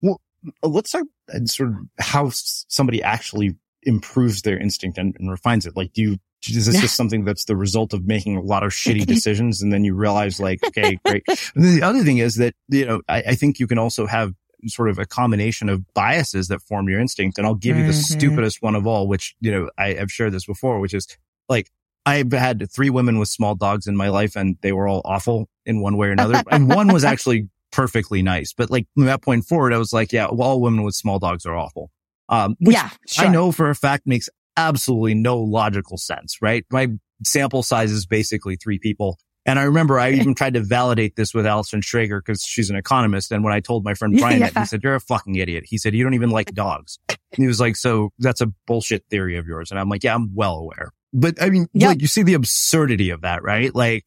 Well, 0.02 0.20
let's 0.64 0.91
talk 0.91 1.06
sort 1.46 1.70
of 1.70 1.76
how 2.00 2.30
somebody 2.32 3.02
actually 3.02 3.56
improves 3.86 4.41
their 4.41 4.57
instinct 4.57 4.97
and, 4.97 5.15
and 5.19 5.29
refines 5.29 5.65
it. 5.65 5.75
Like, 5.75 5.93
do 5.93 6.01
you, 6.01 6.17
is 6.47 6.65
this 6.65 6.79
just 6.79 6.95
something 6.97 7.25
that's 7.25 7.45
the 7.45 7.55
result 7.55 7.93
of 7.93 8.05
making 8.05 8.38
a 8.38 8.41
lot 8.41 8.63
of 8.63 8.71
shitty 8.71 9.05
decisions 9.07 9.61
and 9.61 9.71
then 9.71 9.83
you 9.83 9.95
realize 9.95 10.39
like, 10.39 10.63
okay, 10.65 10.99
great. 11.05 11.23
the 11.55 11.81
other 11.81 12.03
thing 12.03 12.17
is 12.17 12.36
that, 12.36 12.53
you 12.67 12.86
know, 12.86 13.01
I, 13.07 13.23
I, 13.27 13.36
think 13.36 13.59
you 13.59 13.67
can 13.67 13.77
also 13.77 14.05
have 14.05 14.33
sort 14.67 14.89
of 14.89 14.99
a 14.99 15.05
combination 15.05 15.69
of 15.69 15.83
biases 15.93 16.47
that 16.47 16.61
form 16.61 16.89
your 16.89 16.99
instinct. 16.99 17.38
And 17.38 17.45
I'll 17.45 17.55
give 17.55 17.77
you 17.77 17.83
the 17.83 17.91
mm-hmm. 17.91 18.17
stupidest 18.17 18.61
one 18.61 18.75
of 18.75 18.88
all, 18.88 19.07
which, 19.07 19.36
you 19.39 19.51
know, 19.51 19.69
I 19.77 19.93
have 19.93 20.11
shared 20.11 20.33
this 20.33 20.45
before, 20.45 20.79
which 20.79 20.93
is 20.93 21.07
like 21.49 21.69
I've 22.05 22.31
had 22.31 22.67
three 22.71 22.89
women 22.89 23.19
with 23.19 23.29
small 23.29 23.55
dogs 23.55 23.88
in 23.88 23.95
my 23.95 24.09
life 24.09 24.36
and 24.36 24.57
they 24.61 24.71
were 24.71 24.88
all 24.88 25.01
awful 25.05 25.49
in 25.65 25.81
one 25.81 25.97
way 25.97 26.07
or 26.07 26.11
another. 26.11 26.41
and 26.51 26.69
one 26.69 26.91
was 26.93 27.03
actually 27.05 27.49
perfectly 27.71 28.21
nice. 28.21 28.53
But 28.53 28.69
like 28.69 28.88
from 28.93 29.05
that 29.05 29.21
point 29.21 29.45
forward, 29.45 29.73
I 29.73 29.77
was 29.77 29.91
like, 29.91 30.11
yeah, 30.13 30.27
well, 30.31 30.49
all 30.49 30.61
women 30.61 30.83
with 30.83 30.95
small 30.95 31.19
dogs 31.19 31.45
are 31.45 31.55
awful. 31.55 31.91
Um, 32.30 32.55
yeah, 32.59 32.89
sure. 33.07 33.26
I 33.26 33.30
know 33.30 33.51
for 33.51 33.69
a 33.69 33.76
fact 33.76 34.07
makes 34.07 34.30
absolutely 34.57 35.13
no 35.13 35.38
logical 35.38 35.97
sense, 35.97 36.41
right? 36.41 36.65
My 36.71 36.89
sample 37.23 37.63
size 37.63 37.91
is 37.91 38.05
basically 38.05 38.55
three 38.55 38.80
people. 38.80 39.17
And 39.45 39.59
I 39.59 39.63
remember 39.63 39.99
I 39.99 40.11
even 40.13 40.34
tried 40.34 40.55
to 40.55 40.61
validate 40.61 41.15
this 41.15 41.34
with 41.34 41.45
Allison 41.45 41.82
Schrager 41.82 42.19
because 42.19 42.41
she's 42.41 42.69
an 42.69 42.76
economist. 42.76 43.32
And 43.32 43.43
when 43.43 43.53
I 43.53 43.59
told 43.59 43.84
my 43.84 43.93
friend 43.93 44.17
Brian 44.17 44.39
yeah. 44.39 44.49
that, 44.49 44.59
he 44.61 44.65
said, 44.65 44.84
you're 44.84 44.95
a 44.95 44.99
fucking 44.99 45.36
idiot. 45.36 45.65
He 45.67 45.78
said, 45.78 45.93
you 45.93 46.03
don't 46.03 46.13
even 46.15 46.32
like 46.32 46.53
dogs. 46.53 46.99
And 47.09 47.17
he 47.43 47.47
was 47.47 47.59
like, 47.59 47.76
so 47.76 48.11
that's 48.19 48.41
a 48.41 48.47
bullshit 48.65 49.05
theory 49.09 49.38
of 49.38 49.45
yours. 49.45 49.71
And 49.71 49.80
I'm 49.80 49.89
like, 49.89 50.03
yeah, 50.03 50.15
I'm 50.15 50.34
well 50.34 50.55
aware. 50.55 50.91
But 51.13 51.41
I 51.41 51.49
mean, 51.49 51.67
yep. 51.73 51.89
like 51.89 52.01
you 52.01 52.07
see 52.07 52.23
the 52.23 52.34
absurdity 52.34 53.09
of 53.09 53.21
that, 53.21 53.43
right? 53.43 53.73
Like 53.73 54.05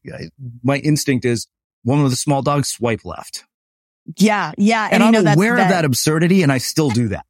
my 0.63 0.77
instinct 0.77 1.25
is 1.25 1.47
one 1.83 2.03
with 2.03 2.13
a 2.13 2.17
small 2.17 2.41
dog, 2.41 2.65
swipe 2.65 3.03
left. 3.03 3.45
Yeah. 4.17 4.51
Yeah. 4.57 4.85
And, 4.85 5.03
and 5.03 5.03
I'm 5.03 5.23
know, 5.23 5.33
aware 5.33 5.55
that, 5.55 5.63
of 5.63 5.69
that 5.69 5.85
absurdity 5.85 6.43
and 6.43 6.51
I 6.51 6.57
still 6.57 6.89
do 6.89 7.09
that. 7.09 7.25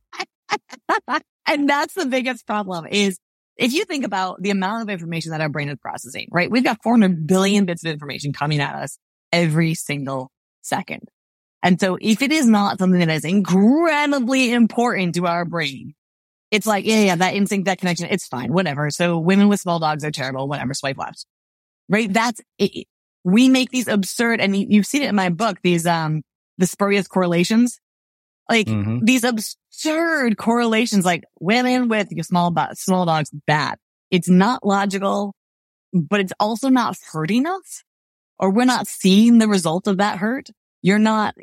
And 1.48 1.70
that's 1.70 1.94
the 1.94 2.06
biggest 2.06 2.46
problem 2.48 2.86
is 2.88 3.20
if 3.58 3.74
you 3.74 3.84
think 3.86 4.06
about 4.06 4.42
the 4.42 4.52
amount 4.52 4.84
of 4.84 4.90
information 4.90 5.32
that 5.32 5.42
our 5.42 5.50
brain 5.50 5.70
is 5.70 5.78
processing, 5.82 6.28
right? 6.32 6.50
We've 6.50 6.64
got 6.64 6.82
400 6.82 7.28
billion 7.28 7.66
bits 7.66 7.84
of 7.84 7.92
information 7.92 8.32
coming 8.32 8.62
at 8.62 8.74
us 8.74 8.98
every 9.32 9.76
single 9.76 10.32
second. 10.62 11.10
And 11.62 11.80
so 11.80 11.98
if 12.00 12.22
it 12.22 12.32
is 12.32 12.46
not 12.46 12.80
something 12.80 13.00
that 13.00 13.10
is 13.10 13.26
incredibly 13.26 14.54
important 14.54 15.16
to 15.16 15.28
our 15.28 15.44
brain, 15.44 15.94
it's 16.52 16.66
like, 16.66 16.86
yeah, 16.86 17.02
yeah, 17.02 17.16
that 17.18 17.36
instinct, 17.36 17.66
that 17.66 17.80
connection, 17.80 18.08
it's 18.10 18.28
fine, 18.28 18.54
whatever. 18.54 18.90
So 18.90 19.20
women 19.20 19.50
with 19.50 19.60
small 19.60 19.80
dogs 19.80 20.06
are 20.06 20.12
terrible, 20.12 20.48
whatever, 20.48 20.74
swipe 20.74 20.98
left. 20.98 21.26
Right? 21.90 22.12
That's 22.12 22.42
it. 22.58 22.88
We 23.24 23.50
make 23.50 23.72
these 23.72 23.88
absurd, 23.88 24.40
and 24.40 24.56
you've 24.56 24.86
seen 24.86 25.02
it 25.02 25.10
in 25.10 25.16
my 25.16 25.30
book, 25.30 25.58
these, 25.62 25.86
um, 25.86 26.24
the 26.58 26.66
spurious 26.66 27.08
correlations 27.08 27.80
Like 28.50 28.68
mm-hmm. 28.68 29.06
these 29.06 29.24
absurd 29.24 30.38
correlations, 30.38 31.06
like 31.06 31.24
women 31.40 31.88
with 31.88 32.12
your 32.12 32.24
small, 32.24 32.54
small 32.74 33.06
dogs, 33.06 33.30
bad. 33.46 33.78
It's 34.10 34.28
not 34.28 34.66
logical, 34.66 35.36
but 35.94 36.20
it's 36.20 36.34
also 36.40 36.70
not 36.70 36.98
hurting 37.12 37.46
us 37.46 37.84
or 38.40 38.52
we're 38.52 38.66
not 38.66 38.88
seeing 38.88 39.38
the 39.38 39.48
result 39.48 39.88
of 39.88 39.98
that 39.98 40.18
hurt. 40.18 40.50
You're 40.82 40.98
not, 41.00 41.36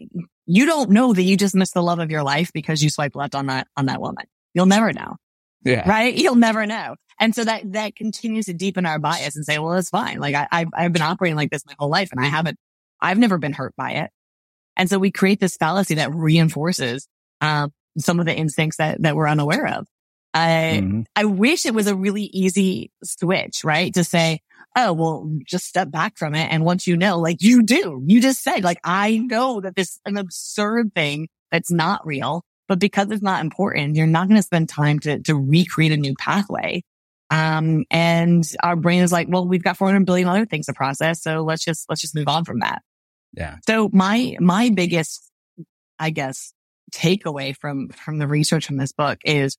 you 0.46 0.66
don't 0.66 0.90
know 0.90 1.12
that 1.12 1.22
you 1.22 1.36
just 1.36 1.54
missed 1.54 1.74
the 1.74 1.82
love 1.82 2.00
of 2.00 2.10
your 2.10 2.22
life 2.22 2.52
because 2.52 2.82
you 2.82 2.90
swipe 2.90 3.14
left 3.14 3.34
on 3.34 3.46
that, 3.46 3.68
on 3.76 3.86
that 3.86 4.00
woman. 4.00 4.24
You'll 4.54 4.66
never 4.66 4.92
know. 4.92 5.16
Yeah. 5.62 5.88
Right. 5.88 6.14
You'll 6.14 6.36
never 6.36 6.66
know. 6.66 6.96
And 7.20 7.34
so 7.34 7.44
that, 7.44 7.72
that 7.72 7.96
continues 7.96 8.46
to 8.46 8.54
deepen 8.54 8.86
our 8.86 8.98
bias 8.98 9.36
and 9.36 9.44
say, 9.44 9.58
well, 9.58 9.74
it's 9.74 9.90
fine. 9.90 10.18
Like 10.18 10.34
I, 10.34 10.48
I've, 10.50 10.68
I've 10.74 10.92
been 10.92 11.02
operating 11.02 11.36
like 11.36 11.50
this 11.50 11.64
my 11.66 11.74
whole 11.78 11.88
life 11.88 12.10
and 12.12 12.20
I 12.20 12.26
haven't, 12.26 12.58
I've 13.00 13.18
never 13.18 13.38
been 13.38 13.52
hurt 13.52 13.74
by 13.76 13.92
it. 13.92 14.10
And 14.76 14.88
so 14.90 14.98
we 14.98 15.10
create 15.10 15.40
this 15.40 15.56
fallacy 15.56 15.94
that 15.94 16.14
reinforces, 16.14 17.08
um, 17.40 17.72
some 17.98 18.20
of 18.20 18.26
the 18.26 18.34
instincts 18.34 18.76
that, 18.76 19.02
that 19.02 19.16
we're 19.16 19.28
unaware 19.28 19.66
of. 19.66 19.86
I, 20.34 20.80
mm-hmm. 20.82 21.02
I 21.14 21.24
wish 21.24 21.64
it 21.64 21.74
was 21.74 21.86
a 21.86 21.96
really 21.96 22.24
easy 22.24 22.90
switch, 23.02 23.64
right? 23.64 23.94
To 23.94 24.04
say, 24.04 24.40
oh, 24.76 24.92
well, 24.92 25.30
just 25.46 25.66
step 25.66 25.90
back 25.90 26.18
from 26.18 26.34
it. 26.34 26.48
And 26.52 26.64
once 26.64 26.86
you 26.86 26.96
know, 26.96 27.18
like 27.18 27.38
you 27.40 27.62
do, 27.62 28.02
you 28.06 28.20
just 28.20 28.42
said, 28.42 28.62
like, 28.62 28.78
I 28.84 29.16
know 29.16 29.62
that 29.62 29.74
this 29.74 29.92
is 29.92 30.00
an 30.04 30.18
absurd 30.18 30.92
thing 30.94 31.28
that's 31.50 31.70
not 31.70 32.06
real, 32.06 32.42
but 32.68 32.78
because 32.78 33.10
it's 33.10 33.22
not 33.22 33.42
important, 33.42 33.96
you're 33.96 34.06
not 34.06 34.28
going 34.28 34.36
to 34.36 34.42
spend 34.42 34.68
time 34.68 34.98
to, 35.00 35.20
to 35.20 35.34
recreate 35.34 35.92
a 35.92 35.96
new 35.96 36.14
pathway. 36.14 36.82
Um, 37.30 37.84
and 37.90 38.46
our 38.62 38.76
brain 38.76 39.02
is 39.02 39.12
like, 39.12 39.28
well, 39.30 39.46
we've 39.46 39.64
got 39.64 39.78
400 39.78 40.04
billion 40.04 40.28
other 40.28 40.46
things 40.46 40.66
to 40.66 40.74
process. 40.74 41.22
So 41.22 41.42
let's 41.42 41.64
just, 41.64 41.88
let's 41.88 42.02
just 42.02 42.14
move 42.14 42.28
on 42.28 42.44
from 42.44 42.60
that. 42.60 42.82
Yeah. 43.32 43.56
So 43.66 43.90
my, 43.92 44.36
my 44.40 44.70
biggest, 44.70 45.30
I 45.98 46.10
guess, 46.10 46.52
takeaway 46.92 47.56
from, 47.56 47.88
from 47.88 48.18
the 48.18 48.26
research 48.26 48.66
from 48.66 48.76
this 48.76 48.92
book 48.92 49.18
is 49.24 49.56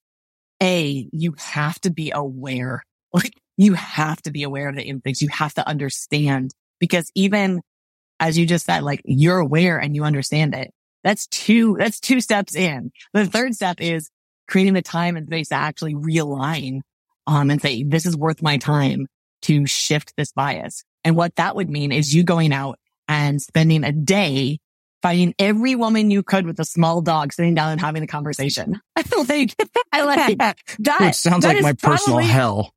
A, 0.62 1.08
you 1.12 1.36
have 1.38 1.80
to 1.82 1.92
be 1.92 2.12
aware. 2.12 2.84
Like 3.14 3.40
you 3.56 3.74
have 3.74 4.22
to 4.24 4.32
be 4.32 4.44
aware 4.44 4.68
of 4.68 4.76
the 4.76 4.84
instincts. 4.84 5.22
You 5.22 5.30
have 5.30 5.54
to 5.56 5.68
understand 5.68 6.52
because 6.78 7.10
even 7.16 7.62
as 8.20 8.38
you 8.38 8.46
just 8.46 8.66
said, 8.66 8.84
like 8.84 9.02
you're 9.06 9.40
aware 9.40 9.78
and 9.78 9.96
you 9.96 10.04
understand 10.04 10.56
it. 10.56 10.72
That's 11.04 11.28
two, 11.28 11.76
that's 11.80 12.00
two 12.00 12.22
steps 12.22 12.56
in. 12.56 12.92
The 13.14 13.26
third 13.26 13.54
step 13.56 13.80
is 13.80 14.10
creating 14.48 14.74
the 14.74 14.82
time 14.82 15.16
and 15.16 15.28
space 15.28 15.50
to 15.50 15.56
actually 15.56 15.96
realign, 15.96 16.82
um, 17.28 17.50
and 17.50 17.62
say, 17.62 17.84
this 17.84 18.06
is 18.06 18.16
worth 18.16 18.42
my 18.42 18.58
time 18.58 19.08
to 19.44 19.66
shift 19.66 20.14
this 20.18 20.32
bias. 20.32 20.84
And 21.04 21.16
what 21.16 21.36
that 21.36 21.56
would 21.56 21.70
mean 21.70 21.92
is 21.92 22.14
you 22.14 22.24
going 22.24 22.52
out 22.52 22.80
and 23.08 23.42
spending 23.42 23.84
a 23.84 23.92
day 23.92 24.60
finding 25.02 25.34
every 25.38 25.76
woman 25.76 26.12
you 26.12 26.24
could 26.24 26.46
with 26.46 26.60
a 26.60 26.66
small 26.66 27.02
dog 27.02 27.32
sitting 27.32 27.54
down 27.54 27.72
and 27.72 27.82
having 27.82 28.04
a 28.04 28.08
conversation. 28.08 28.80
I 28.96 29.04
don't 29.04 29.26
think 29.26 29.56
I 29.92 30.04
like 30.04 30.38
that. 30.38 30.58
Which 30.78 31.16
sounds 31.16 31.44
that 31.44 31.56
like 31.56 31.64
my 31.64 31.74
probably, 31.74 31.98
personal 31.98 32.20
hell. 32.20 32.74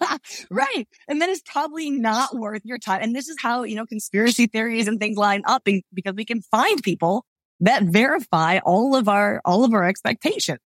right. 0.50 0.88
And 1.08 1.20
that 1.20 1.28
is 1.28 1.42
probably 1.42 1.90
not 1.90 2.34
worth 2.34 2.62
your 2.64 2.78
time. 2.78 3.02
And 3.02 3.14
this 3.14 3.28
is 3.28 3.36
how, 3.40 3.64
you 3.64 3.76
know, 3.76 3.86
conspiracy 3.86 4.46
theories 4.46 4.88
and 4.88 4.98
things 4.98 5.16
line 5.16 5.42
up 5.46 5.62
because 5.64 6.14
we 6.14 6.24
can 6.24 6.42
find 6.42 6.82
people 6.82 7.24
that 7.60 7.84
verify 7.84 8.58
all 8.58 8.96
of 8.96 9.08
our, 9.08 9.40
all 9.44 9.64
of 9.64 9.72
our 9.72 9.84
expectations. 9.84 10.58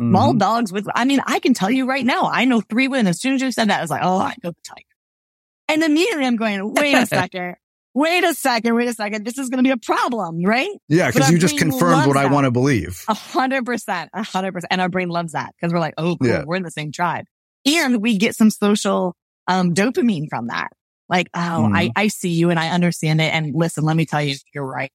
Mm-hmm. 0.00 0.10
Small 0.10 0.34
dogs 0.34 0.72
with, 0.72 0.86
I 0.94 1.06
mean, 1.06 1.20
I 1.26 1.38
can 1.38 1.54
tell 1.54 1.70
you 1.70 1.88
right 1.88 2.04
now, 2.04 2.28
I 2.30 2.44
know 2.44 2.60
three 2.60 2.88
women. 2.88 3.06
As 3.06 3.20
soon 3.20 3.34
as 3.34 3.42
you 3.42 3.50
said 3.50 3.70
that, 3.70 3.78
I 3.78 3.82
was 3.82 3.90
like, 3.90 4.02
oh, 4.02 4.18
I 4.18 4.34
know 4.42 4.50
the 4.50 4.56
tiger. 4.62 4.84
And 5.68 5.82
immediately 5.82 6.26
I'm 6.26 6.36
going, 6.36 6.74
wait 6.74 6.94
a 6.94 7.06
second. 7.06 7.56
Wait 7.94 8.24
a 8.24 8.34
second. 8.34 8.74
Wait 8.74 8.88
a 8.88 8.92
second. 8.92 9.24
This 9.24 9.38
is 9.38 9.48
going 9.48 9.64
to 9.64 9.66
be 9.66 9.72
a 9.72 9.78
problem, 9.78 10.42
right? 10.42 10.68
Yeah. 10.88 11.10
Cause 11.10 11.30
you 11.30 11.38
just 11.38 11.56
confirmed 11.56 12.06
what 12.06 12.14
that. 12.14 12.26
I 12.26 12.32
want 12.32 12.44
to 12.44 12.50
believe. 12.50 13.04
A 13.08 13.14
hundred 13.14 13.64
percent. 13.64 14.10
A 14.12 14.22
hundred 14.22 14.52
percent. 14.52 14.70
And 14.70 14.80
our 14.82 14.90
brain 14.90 15.08
loves 15.08 15.32
that 15.32 15.54
because 15.56 15.72
we're 15.72 15.80
like, 15.80 15.94
oh, 15.96 16.16
cool. 16.16 16.28
Yeah. 16.28 16.44
We're 16.44 16.56
in 16.56 16.62
the 16.62 16.70
same 16.70 16.92
tribe 16.92 17.24
and 17.66 18.02
we 18.02 18.18
get 18.18 18.36
some 18.36 18.50
social, 18.50 19.14
um, 19.48 19.74
dopamine 19.74 20.28
from 20.28 20.48
that. 20.48 20.68
Like, 21.08 21.28
oh, 21.34 21.68
mm. 21.70 21.76
I, 21.76 21.90
I 21.96 22.08
see 22.08 22.30
you 22.30 22.50
and 22.50 22.58
I 22.58 22.70
understand 22.70 23.20
it. 23.20 23.32
And 23.32 23.54
listen, 23.54 23.84
let 23.84 23.96
me 23.96 24.06
tell 24.06 24.22
you, 24.22 24.36
you're 24.54 24.66
right. 24.66 24.90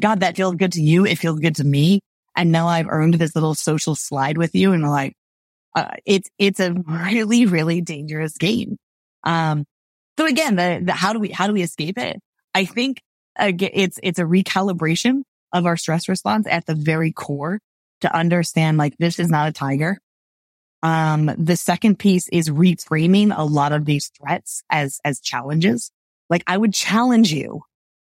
God, 0.00 0.20
that 0.20 0.36
feels 0.36 0.54
good 0.54 0.72
to 0.72 0.82
you. 0.82 1.04
It 1.06 1.18
feels 1.18 1.38
good 1.38 1.56
to 1.56 1.64
me. 1.64 2.00
And 2.34 2.50
now 2.50 2.68
I've 2.68 2.88
earned 2.88 3.14
this 3.14 3.34
little 3.34 3.54
social 3.54 3.94
slide 3.94 4.38
with 4.38 4.54
you. 4.54 4.72
And 4.72 4.82
like, 4.82 5.14
uh, 5.76 5.92
it's, 6.06 6.28
it's 6.38 6.60
a 6.60 6.72
really, 6.72 7.46
really 7.46 7.80
dangerous 7.80 8.36
game. 8.38 8.76
Um, 9.24 9.66
so 10.18 10.26
again, 10.26 10.56
the, 10.56 10.80
the, 10.84 10.92
how 10.92 11.12
do 11.12 11.18
we, 11.18 11.30
how 11.30 11.46
do 11.46 11.52
we 11.52 11.62
escape 11.62 11.98
it? 11.98 12.20
I 12.54 12.64
think 12.64 13.02
it's, 13.38 13.98
it's 14.02 14.18
a 14.18 14.24
recalibration 14.24 15.22
of 15.52 15.66
our 15.66 15.76
stress 15.76 16.08
response 16.08 16.46
at 16.46 16.66
the 16.66 16.74
very 16.74 17.12
core 17.12 17.60
to 18.00 18.14
understand 18.14 18.78
like 18.78 18.96
this 18.98 19.18
is 19.18 19.30
not 19.30 19.48
a 19.48 19.52
tiger. 19.52 19.98
Um, 20.82 21.30
the 21.36 21.56
second 21.56 21.98
piece 21.98 22.28
is 22.28 22.48
reframing 22.48 23.36
a 23.36 23.44
lot 23.44 23.72
of 23.72 23.84
these 23.84 24.10
threats 24.18 24.62
as, 24.70 24.98
as 25.04 25.20
challenges. 25.20 25.90
Like 26.30 26.42
I 26.46 26.56
would 26.56 26.72
challenge 26.72 27.32
you 27.32 27.62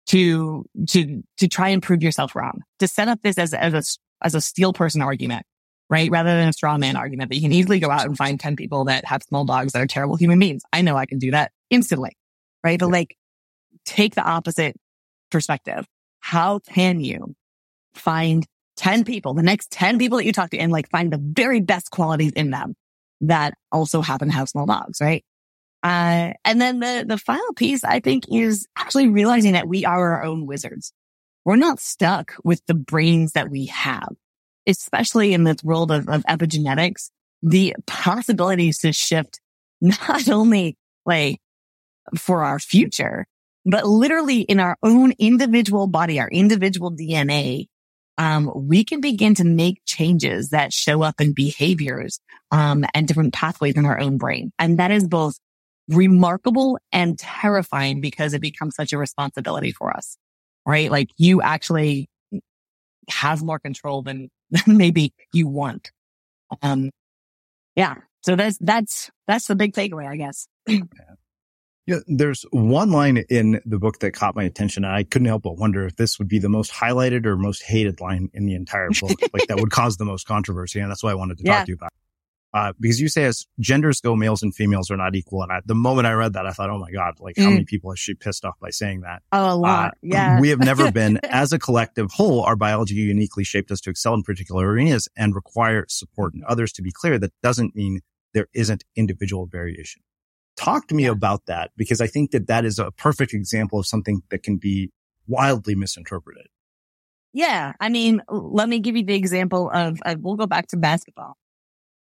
to, 0.09 0.65
to, 0.89 1.23
to 1.39 1.49
try 1.49 1.69
and 1.69 1.83
prove 1.83 2.03
yourself 2.03 2.35
wrong, 2.35 2.63
to 2.79 2.89
set 2.89 3.09
up 3.09 3.21
this 3.23 3.39
as, 3.39 3.55
as 3.55 3.75
a, 3.75 4.25
as 4.25 4.35
a 4.35 4.41
steel 4.41 4.73
person 4.73 5.01
argument, 5.01 5.45
right? 5.89 6.11
Rather 6.11 6.31
than 6.31 6.49
a 6.49 6.53
straw 6.53 6.77
man 6.77 6.97
argument 6.97 7.31
that 7.31 7.37
you 7.37 7.43
can 7.43 7.53
easily 7.53 7.79
go 7.79 7.91
out 7.91 8.07
and 8.07 8.17
find 8.17 8.39
10 8.39 8.57
people 8.57 8.85
that 8.85 9.05
have 9.07 9.23
small 9.23 9.45
dogs 9.45 9.73
that 9.73 9.83
are 9.83 9.87
terrible 9.87 10.17
human 10.17 10.39
beings. 10.39 10.63
I 10.73 10.83
know 10.83 10.97
I 10.97 11.07
can 11.07 11.19
do 11.19 11.31
that 11.31 11.53
instantly, 11.71 12.17
right? 12.65 12.79
But 12.79 12.91
like 12.91 13.17
take 13.85 14.15
the 14.15 14.23
opposite 14.23 14.77
perspective. 15.31 15.87
How 16.21 16.59
can 16.59 17.01
you 17.01 17.35
find 17.95 18.47
10 18.77 19.05
people, 19.05 19.35
the 19.35 19.43
next 19.43 19.71
10 19.73 19.99
people 19.99 20.19
that 20.19 20.25
you 20.25 20.33
talk 20.33 20.51
to 20.51 20.59
and 20.59 20.71
like 20.71 20.89
find 20.89 21.13
the 21.13 21.21
very 21.21 21.61
best 21.61 21.91
qualities 21.91 22.33
in 22.33 22.51
them 22.51 22.75
that 23.21 23.55
also 23.73 24.01
happen 24.01 24.29
to 24.29 24.35
have 24.35 24.49
small 24.49 24.67
dogs, 24.67 25.01
right? 25.01 25.25
Uh, 25.83 26.33
and 26.45 26.61
then 26.61 26.81
the, 26.81 27.05
the 27.07 27.19
final 27.19 27.53
piece 27.55 27.85
I 27.85 28.01
think 28.01 28.25
is 28.31 28.67
actually 28.77 29.09
realizing 29.09 29.53
that 29.53 29.69
we 29.69 29.85
are 29.85 30.15
our 30.15 30.25
own 30.25 30.47
wizards. 30.47 30.93
We're 31.45 31.57
not 31.57 31.81
stuck 31.81 32.35
with 32.45 32.65
the 32.67 32.75
brains 32.75 33.33
that 33.33 33.51
we 33.51 33.67
have, 33.67 34.11
especially 34.67 35.33
in 35.35 35.45
this 35.45 35.63
world 35.63 35.91
of, 35.91 36.09
of 36.09 36.23
epigenetics, 36.25 37.11
the 37.43 37.75
possibilities 37.87 38.79
to 38.79 38.93
shift 38.93 39.41
not 39.81 40.29
only 40.29 40.77
like 41.07 41.41
for 42.17 42.45
our 42.45 42.59
future, 42.59 43.27
but 43.65 43.87
literally 43.87 44.41
in 44.41 44.61
our 44.61 44.77
own 44.83 45.13
individual 45.19 45.87
body, 45.87 46.21
our 46.21 46.29
individual 46.29 46.91
DNA, 46.91 47.67
um, 48.17 48.51
we 48.55 48.85
can 48.85 49.01
begin 49.01 49.35
to 49.37 49.45
make 49.45 49.81
changes 49.87 50.51
that 50.51 50.73
show 50.73 51.03
up 51.03 51.21
in 51.21 51.33
behaviors 51.33 52.19
um, 52.51 52.85
and 52.95 53.07
different 53.07 53.33
pathways 53.33 53.77
in 53.77 53.87
our 53.87 54.01
own 54.01 54.19
brain. 54.19 54.53
And 54.59 54.79
that 54.79 54.91
is 54.91 55.07
both 55.07 55.39
remarkable 55.89 56.79
and 56.93 57.19
terrifying 57.19 58.01
because 58.01 58.35
it 58.35 58.41
becomes 58.41 58.75
such 58.75 58.93
a 58.93 58.99
responsibility 58.99 59.73
for 59.73 59.97
us, 59.97 60.17
right? 60.67 60.91
Like 60.91 61.11
you 61.17 61.41
actually 61.41 62.09
have 63.09 63.43
more 63.43 63.59
control 63.59 64.03
than, 64.03 64.31
than 64.51 64.77
maybe 64.77 65.13
you 65.33 65.47
want. 65.47 65.93
Um, 66.63 66.91
yeah. 67.77 67.95
So 68.23 68.35
that's, 68.35 68.59
that's, 68.59 69.11
that's 69.27 69.47
the 69.47 69.55
big 69.55 69.75
takeaway, 69.75 70.09
I 70.09 70.17
guess. 70.17 70.49
Yeah, 71.89 72.01
there's 72.07 72.45
one 72.51 72.91
line 72.91 73.17
in 73.31 73.63
the 73.65 73.79
book 73.79 74.01
that 74.01 74.13
caught 74.13 74.37
my 74.37 74.45
attention, 74.45 74.85
and 74.85 74.93
I 74.93 75.05
couldn't 75.05 75.27
help 75.27 75.45
but 75.45 75.57
wonder 75.57 75.87
if 75.87 75.97
this 75.97 76.19
would 76.19 76.29
be 76.29 76.39
the 76.39 76.51
most 76.51 76.71
highlighted 76.71 77.25
or 77.25 77.35
most 77.39 77.63
hated 77.63 77.99
line 77.99 78.29
in 78.35 78.45
the 78.45 78.55
entire 78.55 78.91
book, 79.01 79.19
like 79.33 79.47
that 79.49 79.59
would 79.59 79.71
cause 79.71 79.97
the 79.97 80.05
most 80.05 80.27
controversy. 80.27 80.81
And 80.81 80.91
that's 80.91 81.03
why 81.03 81.13
I 81.13 81.15
wanted 81.15 81.39
to 81.39 81.45
yeah. 81.47 81.57
talk 81.57 81.65
to 81.65 81.71
you 81.71 81.77
about. 81.77 81.91
Uh, 82.53 82.75
because 82.79 83.01
you 83.01 83.09
say 83.09 83.25
as 83.25 83.47
genders 83.59 84.03
go, 84.03 84.15
males 84.15 84.43
and 84.43 84.55
females 84.55 84.91
are 84.91 84.99
not 84.99 85.17
equal. 85.17 85.43
And 85.43 85.51
I, 85.51 85.61
the 85.65 85.75
moment 85.75 86.07
I 86.07 86.13
read 86.13 86.35
that, 86.35 86.45
I 86.45 86.51
thought, 86.51 86.69
oh 86.69 86.77
my 86.79 86.91
God, 86.91 87.15
like 87.21 87.37
mm. 87.37 87.45
how 87.45 87.49
many 87.49 87.65
people 87.65 87.91
has 87.91 87.99
she 87.99 88.13
pissed 88.13 88.45
off 88.45 88.59
by 88.61 88.69
saying 88.69 89.01
that? 89.01 89.23
Oh, 89.33 89.55
a 89.55 89.57
lot. 89.57 89.89
Uh, 89.89 89.91
yeah. 90.03 90.41
We 90.41 90.51
have 90.51 90.59
never 90.59 90.93
been, 90.93 91.19
as 91.25 91.55
a 91.55 91.59
collective 91.59 92.11
whole, 92.13 92.43
our 92.43 92.57
biology 92.57 92.97
uniquely 92.97 93.45
shaped 93.45 93.71
us 93.71 93.81
to 93.83 93.91
excel 93.91 94.13
in 94.13 94.25
particular 94.25 94.69
arenas 94.69 95.09
and 95.17 95.35
require 95.35 95.87
support 95.89 96.35
in 96.35 96.43
others. 96.47 96.71
To 96.75 96.83
be 96.83 96.93
clear, 96.93 97.19
that 97.19 97.33
doesn't 97.43 97.75
mean 97.75 98.01
there 98.35 98.49
isn't 98.53 98.85
individual 98.95 99.47
variation. 99.47 100.03
Talk 100.59 100.89
to 100.89 100.95
me 100.95 101.07
about 101.07 101.47
that 101.47 101.71
because 101.77 102.01
I 102.01 102.09
think 102.09 102.33
that 102.33 102.49
that 102.49 102.65
is 102.65 102.81
a 102.81 102.91
perfect 102.91 103.33
example 103.33 103.79
of 103.79 103.87
something 103.87 104.23
that 104.31 104.43
can 104.43 104.57
be 104.57 104.91
wildly 105.29 105.77
misinterpreted. 105.77 106.49
Yeah. 107.33 107.75
I 107.79 107.89
mean, 107.89 108.23
let 108.29 108.69
me 108.69 108.81
give 108.81 108.97
you 108.97 109.05
the 109.05 109.15
example 109.15 109.71
of, 109.73 110.01
of 110.05 110.19
we'll 110.21 110.35
go 110.35 110.47
back 110.47 110.67
to 110.69 110.77
basketball. 110.77 111.37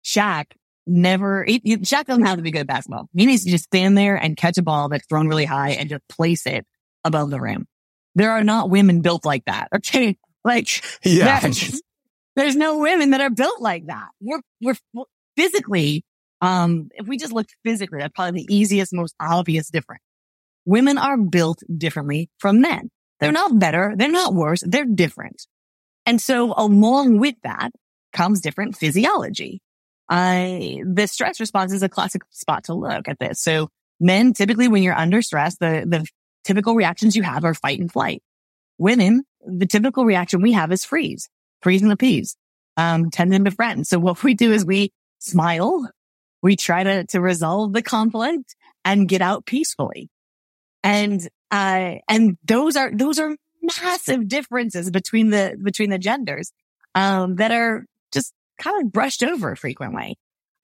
Shaq 0.04 0.52
never, 0.86 1.44
he, 1.44 1.58
Shaq 1.78 2.04
doesn't 2.04 2.24
have 2.24 2.36
to 2.36 2.42
be 2.42 2.52
good 2.52 2.60
at 2.60 2.66
basketball. 2.68 3.08
He 3.16 3.26
needs 3.26 3.42
to 3.42 3.50
just 3.50 3.64
stand 3.64 3.98
there 3.98 4.14
and 4.14 4.36
catch 4.36 4.56
a 4.56 4.62
ball 4.62 4.88
that's 4.88 5.06
thrown 5.08 5.26
really 5.26 5.46
high 5.46 5.70
and 5.70 5.88
just 5.88 6.06
place 6.08 6.46
it 6.46 6.64
above 7.04 7.30
the 7.30 7.40
rim. 7.40 7.66
There 8.14 8.30
are 8.30 8.44
not 8.44 8.70
women 8.70 9.00
built 9.00 9.24
like 9.24 9.46
that. 9.46 9.68
Okay. 9.74 10.16
Like, 10.46 10.68
yeah. 11.02 11.40
there's 12.36 12.54
no 12.54 12.76
women 12.76 13.12
that 13.12 13.22
are 13.22 13.30
built 13.30 13.62
like 13.62 13.86
that. 13.86 14.08
We're, 14.20 14.42
we're 14.60 14.76
physically 15.38 16.04
um, 16.40 16.90
if 16.94 17.06
we 17.06 17.16
just 17.16 17.32
look 17.32 17.46
physically, 17.64 17.98
that's 18.00 18.12
probably 18.14 18.44
the 18.44 18.54
easiest, 18.54 18.92
most 18.92 19.14
obvious 19.20 19.68
difference. 19.70 20.02
Women 20.66 20.98
are 20.98 21.16
built 21.16 21.62
differently 21.76 22.30
from 22.38 22.60
men. 22.60 22.90
They're 23.20 23.32
not 23.32 23.58
better. 23.58 23.94
They're 23.96 24.10
not 24.10 24.34
worse. 24.34 24.62
They're 24.66 24.84
different. 24.84 25.46
And 26.06 26.20
so 26.20 26.54
along 26.56 27.18
with 27.18 27.36
that 27.42 27.70
comes 28.12 28.40
different 28.40 28.76
physiology. 28.76 29.60
I, 30.08 30.82
the 30.86 31.06
stress 31.06 31.40
response 31.40 31.72
is 31.72 31.82
a 31.82 31.88
classic 31.88 32.22
spot 32.30 32.64
to 32.64 32.74
look 32.74 33.08
at 33.08 33.18
this. 33.18 33.40
So 33.40 33.68
men 34.00 34.32
typically 34.34 34.68
when 34.68 34.82
you're 34.82 34.94
under 34.94 35.22
stress, 35.22 35.56
the, 35.56 35.84
the 35.86 36.06
typical 36.44 36.74
reactions 36.74 37.16
you 37.16 37.22
have 37.22 37.44
are 37.44 37.54
fight 37.54 37.80
and 37.80 37.90
flight. 37.90 38.22
Women, 38.76 39.24
the 39.46 39.66
typical 39.66 40.04
reaction 40.04 40.42
we 40.42 40.52
have 40.52 40.72
is 40.72 40.84
freeze, 40.84 41.28
freeze 41.62 41.82
and 41.82 41.92
appease, 41.92 42.36
um, 42.76 43.10
tend 43.10 43.32
to 43.32 43.40
befriend. 43.40 43.86
So 43.86 43.98
what 43.98 44.22
we 44.22 44.34
do 44.34 44.52
is 44.52 44.64
we 44.64 44.92
smile. 45.18 45.88
We 46.44 46.56
try 46.56 46.84
to, 46.84 47.04
to 47.06 47.20
resolve 47.22 47.72
the 47.72 47.82
conflict 47.82 48.54
and 48.84 49.08
get 49.08 49.22
out 49.22 49.46
peacefully. 49.46 50.10
And, 50.82 51.26
uh, 51.50 51.94
and 52.06 52.36
those 52.44 52.76
are, 52.76 52.92
those 52.94 53.18
are 53.18 53.34
massive 53.62 54.28
differences 54.28 54.90
between 54.90 55.30
the, 55.30 55.56
between 55.60 55.88
the 55.88 55.98
genders, 55.98 56.52
um, 56.94 57.36
that 57.36 57.50
are 57.50 57.86
just 58.12 58.34
kind 58.58 58.84
of 58.84 58.92
brushed 58.92 59.22
over 59.22 59.56
frequently. 59.56 60.18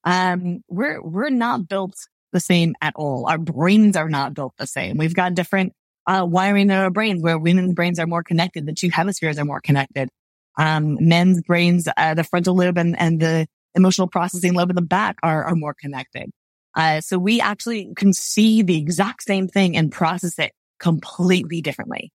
Um, 0.05 0.63
we're, 0.69 1.01
we're 1.03 1.31
not 1.31 1.67
built 1.67 1.95
the 2.33 2.41
same 2.41 2.75
at 2.83 2.93
all. 2.95 3.27
Our 3.27 3.39
brains 3.39 3.97
are 3.97 4.11
not 4.11 4.35
built 4.35 4.53
the 4.59 4.67
same. 4.67 4.99
We've 4.99 5.15
got 5.15 5.35
different, 5.35 5.73
uh, 6.07 6.27
wiring 6.29 6.69
in 6.69 6.77
our 6.77 6.91
brain 6.91 7.23
where 7.23 7.39
women's 7.39 7.73
brains 7.73 7.99
are 7.99 8.07
more 8.07 8.23
connected. 8.23 8.67
The 8.67 8.75
two 8.75 8.91
hemispheres 8.91 9.39
are 9.39 9.47
more 9.47 9.63
connected. 9.63 10.11
Um, 10.59 10.99
men's 11.01 11.41
brains, 11.41 11.89
uh, 11.97 12.13
the 12.13 12.25
frontal 12.25 12.55
lobe 12.55 12.77
and, 12.77 13.01
and 13.01 13.19
the 13.19 13.47
emotional 13.75 14.09
processing 14.09 14.55
lobe 14.55 14.71
in 14.71 14.77
the 14.77 14.83
back 14.83 15.17
are, 15.23 15.45
are 15.45 15.55
more 15.55 15.75
connected. 15.75 16.31
Uh, 16.77 17.01
so 17.01 17.19
we 17.19 17.41
actually 17.41 17.93
can 17.97 18.13
see 18.13 18.63
the 18.63 18.77
exact 18.77 19.23
same 19.23 19.49
thing 19.49 19.77
and 19.77 19.91
process 19.91 20.39
it 20.39 20.53
completely 20.79 21.61
differently. 21.61 22.13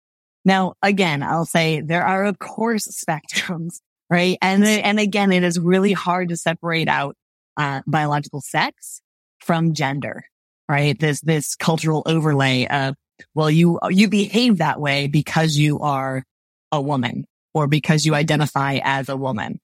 Now, 0.43 0.73
again, 0.81 1.23
I'll 1.23 1.45
say 1.45 1.81
there 1.81 2.03
are 2.03 2.25
of 2.25 2.39
course 2.39 2.87
spectrums, 3.07 3.79
right? 4.09 4.37
And, 4.41 4.65
and 4.65 4.99
again, 4.99 5.31
it 5.31 5.43
is 5.43 5.59
really 5.59 5.93
hard 5.93 6.29
to 6.29 6.37
separate 6.37 6.87
out, 6.87 7.15
uh, 7.57 7.81
biological 7.85 8.41
sex 8.41 9.01
from 9.39 9.73
gender, 9.73 10.23
right? 10.69 10.97
This, 10.99 11.21
this 11.21 11.55
cultural 11.55 12.03
overlay 12.05 12.65
of, 12.67 12.95
well, 13.35 13.51
you, 13.51 13.79
you 13.89 14.09
behave 14.09 14.57
that 14.57 14.79
way 14.79 15.07
because 15.07 15.55
you 15.55 15.79
are 15.79 16.23
a 16.71 16.81
woman 16.81 17.25
or 17.53 17.67
because 17.67 18.05
you 18.05 18.15
identify 18.15 18.79
as 18.83 19.09
a 19.09 19.17
woman. 19.17 19.59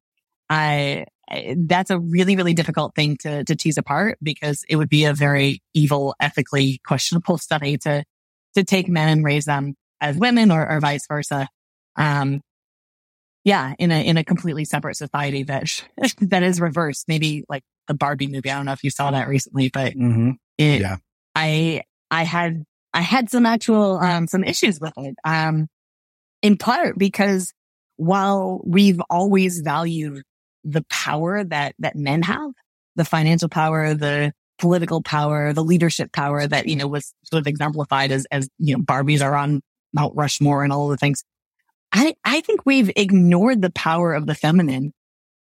I, 0.49 1.05
that's 1.57 1.89
a 1.89 1.99
really, 1.99 2.35
really 2.35 2.53
difficult 2.53 2.95
thing 2.95 3.17
to, 3.17 3.43
to 3.43 3.55
tease 3.55 3.77
apart 3.77 4.17
because 4.21 4.63
it 4.69 4.75
would 4.75 4.89
be 4.89 5.05
a 5.05 5.13
very 5.13 5.61
evil, 5.73 6.15
ethically 6.19 6.79
questionable 6.85 7.37
study 7.37 7.77
to, 7.79 8.03
to 8.55 8.63
take 8.63 8.87
men 8.87 9.09
and 9.09 9.25
raise 9.25 9.45
them 9.45 9.75
as 9.99 10.17
women 10.17 10.51
or, 10.51 10.69
or 10.69 10.79
vice 10.79 11.05
versa. 11.07 11.47
Um, 11.95 12.41
yeah, 13.43 13.73
in 13.79 13.91
a, 13.91 14.05
in 14.05 14.17
a 14.17 14.23
completely 14.23 14.65
separate 14.65 14.95
society 14.95 15.43
that, 15.43 15.83
that 16.21 16.43
is 16.43 16.61
reversed. 16.61 17.05
Maybe 17.07 17.43
like 17.49 17.63
the 17.87 17.93
Barbie 17.93 18.27
movie. 18.27 18.51
I 18.51 18.55
don't 18.55 18.65
know 18.65 18.73
if 18.73 18.83
you 18.83 18.89
saw 18.89 19.11
that 19.11 19.27
recently, 19.27 19.69
but 19.69 19.93
mm-hmm. 19.93 20.31
it, 20.57 20.81
yeah, 20.81 20.97
I, 21.35 21.83
I 22.11 22.23
had, 22.23 22.63
I 22.93 23.01
had 23.01 23.29
some 23.29 23.45
actual, 23.45 23.97
um, 23.97 24.27
some 24.27 24.43
issues 24.43 24.79
with 24.79 24.93
it. 24.97 25.15
Um, 25.23 25.67
in 26.41 26.57
part 26.57 26.97
because 26.97 27.53
while 27.97 28.61
we've 28.63 29.01
always 29.09 29.59
valued 29.61 30.23
the 30.63 30.83
power 30.89 31.43
that, 31.43 31.75
that 31.79 31.95
men 31.95 32.21
have, 32.23 32.51
the 32.95 33.05
financial 33.05 33.49
power, 33.49 33.93
the 33.93 34.33
political 34.59 35.01
power, 35.01 35.53
the 35.53 35.63
leadership 35.63 36.11
power 36.11 36.45
that, 36.45 36.67
you 36.67 36.75
know, 36.75 36.87
was 36.87 37.13
sort 37.23 37.39
of 37.39 37.47
exemplified 37.47 38.11
as, 38.11 38.25
as, 38.31 38.49
you 38.57 38.75
know, 38.75 38.83
Barbies 38.83 39.23
are 39.23 39.35
on 39.35 39.61
Mount 39.93 40.15
Rushmore 40.15 40.63
and 40.63 40.73
all 40.73 40.87
the 40.87 40.97
things. 40.97 41.23
I, 41.91 42.15
I 42.25 42.41
think 42.41 42.61
we've 42.65 42.91
ignored 42.95 43.61
the 43.61 43.69
power 43.71 44.13
of 44.13 44.25
the 44.25 44.35
feminine. 44.35 44.93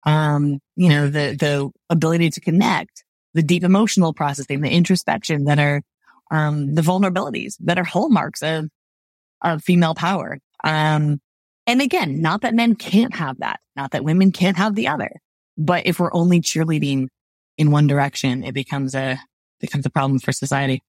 Um, 0.05 0.61
you 0.77 0.89
know, 0.89 1.07
the, 1.07 1.35
the 1.35 1.71
ability 1.91 2.31
to 2.31 2.41
connect, 2.41 3.05
the 3.35 3.43
deep 3.43 3.64
emotional 3.64 4.12
processing, 4.12 4.61
the 4.61 4.71
introspection 4.71 5.47
that 5.47 5.59
are, 5.59 5.83
um, 6.31 6.75
the 6.75 6.83
vulnerabilities 6.83 7.57
that 7.61 7.79
are 7.79 7.85
hallmarks 7.85 8.43
of, 8.43 8.69
of 9.43 9.64
female 9.64 9.95
power. 9.95 10.39
Um, 10.62 11.21
and 11.67 11.83
again, 11.83 12.21
not 12.23 12.43
that 12.43 12.55
men 12.55 12.77
can't 12.77 13.17
have 13.17 13.39
that, 13.39 13.59
not 13.77 13.93
that 13.93 14.05
women 14.05 14.33
can't 14.33 14.57
have 14.57 14.74
the 14.74 14.89
other, 14.89 15.11
but 15.57 15.87
if 15.87 15.99
we're 16.01 16.12
only 16.12 16.41
cheerleading 16.41 17.09
in 17.59 17.70
one 17.70 17.87
direction, 17.87 18.45
it 18.45 18.53
becomes 18.53 18.95
a, 18.95 19.18
becomes 19.61 19.87
a 19.87 19.91
problem 19.91 20.18
for 20.18 20.33
society. 20.33 20.83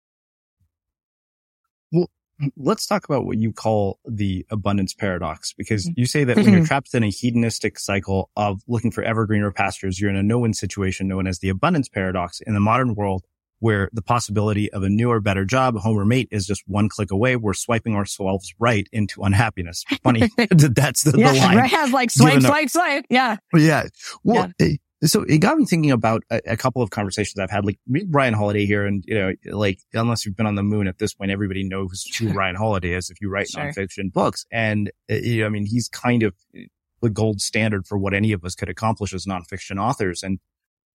Well, 1.91 2.09
let's 2.57 2.85
talk 2.85 3.05
about 3.05 3.25
what 3.25 3.37
you 3.37 3.51
call 3.51 3.99
the 4.05 4.45
abundance 4.49 4.93
paradox, 4.93 5.53
because 5.53 5.85
mm-hmm. 5.85 5.99
you 5.99 6.05
say 6.05 6.23
that 6.23 6.37
when 6.37 6.51
you're 6.51 6.65
trapped 6.67 6.93
in 6.93 7.03
a 7.03 7.09
hedonistic 7.09 7.79
cycle 7.79 8.29
of 8.35 8.61
looking 8.67 8.91
for 8.91 9.03
evergreener 9.03 9.53
pastures, 9.53 9.99
you're 9.99 10.09
in 10.09 10.15
a 10.15 10.23
no-win 10.23 10.53
situation 10.53 11.07
known 11.07 11.27
as 11.27 11.39
the 11.39 11.49
abundance 11.49 11.89
paradox. 11.89 12.41
In 12.41 12.53
the 12.53 12.59
modern 12.59 12.95
world, 12.95 13.23
where 13.59 13.89
the 13.93 14.01
possibility 14.01 14.71
of 14.71 14.83
a 14.83 14.89
newer, 14.89 15.19
better 15.19 15.45
job, 15.45 15.75
a 15.75 15.79
home 15.79 15.97
or 15.97 16.05
mate 16.05 16.27
is 16.31 16.45
just 16.45 16.63
one 16.67 16.89
click 16.89 17.11
away. 17.11 17.35
We're 17.35 17.53
swiping 17.53 17.95
ourselves 17.95 18.53
right 18.59 18.87
into 18.91 19.23
unhappiness. 19.23 19.83
Funny. 20.03 20.29
that's 20.49 21.03
the, 21.03 21.17
yeah, 21.17 21.33
the 21.33 21.39
line. 21.39 21.57
Right. 21.57 21.91
Like 21.91 22.11
swipe, 22.11 22.41
swipe, 22.41 22.69
swipe. 22.69 23.05
Yeah. 23.09 23.37
Yeah. 23.53 23.87
Well, 24.23 24.51
yeah. 24.59 24.75
so 25.03 25.23
it 25.23 25.39
got 25.39 25.57
me 25.57 25.65
thinking 25.65 25.91
about 25.91 26.23
a, 26.29 26.41
a, 26.47 26.57
couple 26.57 26.81
of 26.81 26.89
conversations 26.89 27.39
I've 27.39 27.51
had, 27.51 27.65
like 27.65 27.79
Ryan 28.09 28.33
Holiday 28.33 28.65
here. 28.65 28.85
And, 28.85 29.03
you 29.07 29.15
know, 29.15 29.33
like, 29.51 29.79
unless 29.93 30.25
you've 30.25 30.35
been 30.35 30.47
on 30.47 30.55
the 30.55 30.63
moon 30.63 30.87
at 30.87 30.99
this 30.99 31.13
point, 31.13 31.31
everybody 31.31 31.63
knows 31.63 32.03
who 32.19 32.29
Ryan 32.33 32.55
Holiday 32.55 32.93
is 32.93 33.09
if 33.09 33.21
you 33.21 33.29
write 33.29 33.47
sure. 33.49 33.63
nonfiction 33.63 34.11
books. 34.11 34.45
And, 34.51 34.91
eh, 35.09 35.21
you 35.23 35.41
know, 35.41 35.47
I 35.47 35.49
mean, 35.49 35.65
he's 35.65 35.87
kind 35.87 36.23
of 36.23 36.33
eh, 36.55 36.65
the 37.01 37.09
gold 37.09 37.41
standard 37.41 37.87
for 37.87 37.97
what 37.97 38.13
any 38.13 38.31
of 38.31 38.43
us 38.43 38.55
could 38.55 38.69
accomplish 38.69 39.13
as 39.13 39.25
nonfiction 39.25 39.79
authors. 39.79 40.23
And 40.23 40.39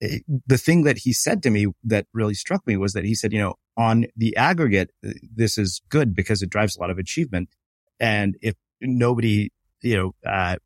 the 0.00 0.58
thing 0.58 0.84
that 0.84 0.98
he 0.98 1.12
said 1.12 1.42
to 1.42 1.50
me 1.50 1.66
that 1.84 2.06
really 2.14 2.34
struck 2.34 2.66
me 2.66 2.76
was 2.76 2.94
that 2.94 3.04
he 3.04 3.14
said, 3.14 3.32
you 3.32 3.38
know, 3.38 3.54
on 3.76 4.06
the 4.16 4.36
aggregate, 4.36 4.90
this 5.02 5.58
is 5.58 5.82
good 5.88 6.14
because 6.14 6.42
it 6.42 6.50
drives 6.50 6.76
a 6.76 6.80
lot 6.80 6.90
of 6.90 6.98
achievement. 6.98 7.50
And 7.98 8.36
if 8.40 8.54
nobody, 8.80 9.50
you 9.82 9.96
know, 9.96 10.30
uh, 10.30 10.56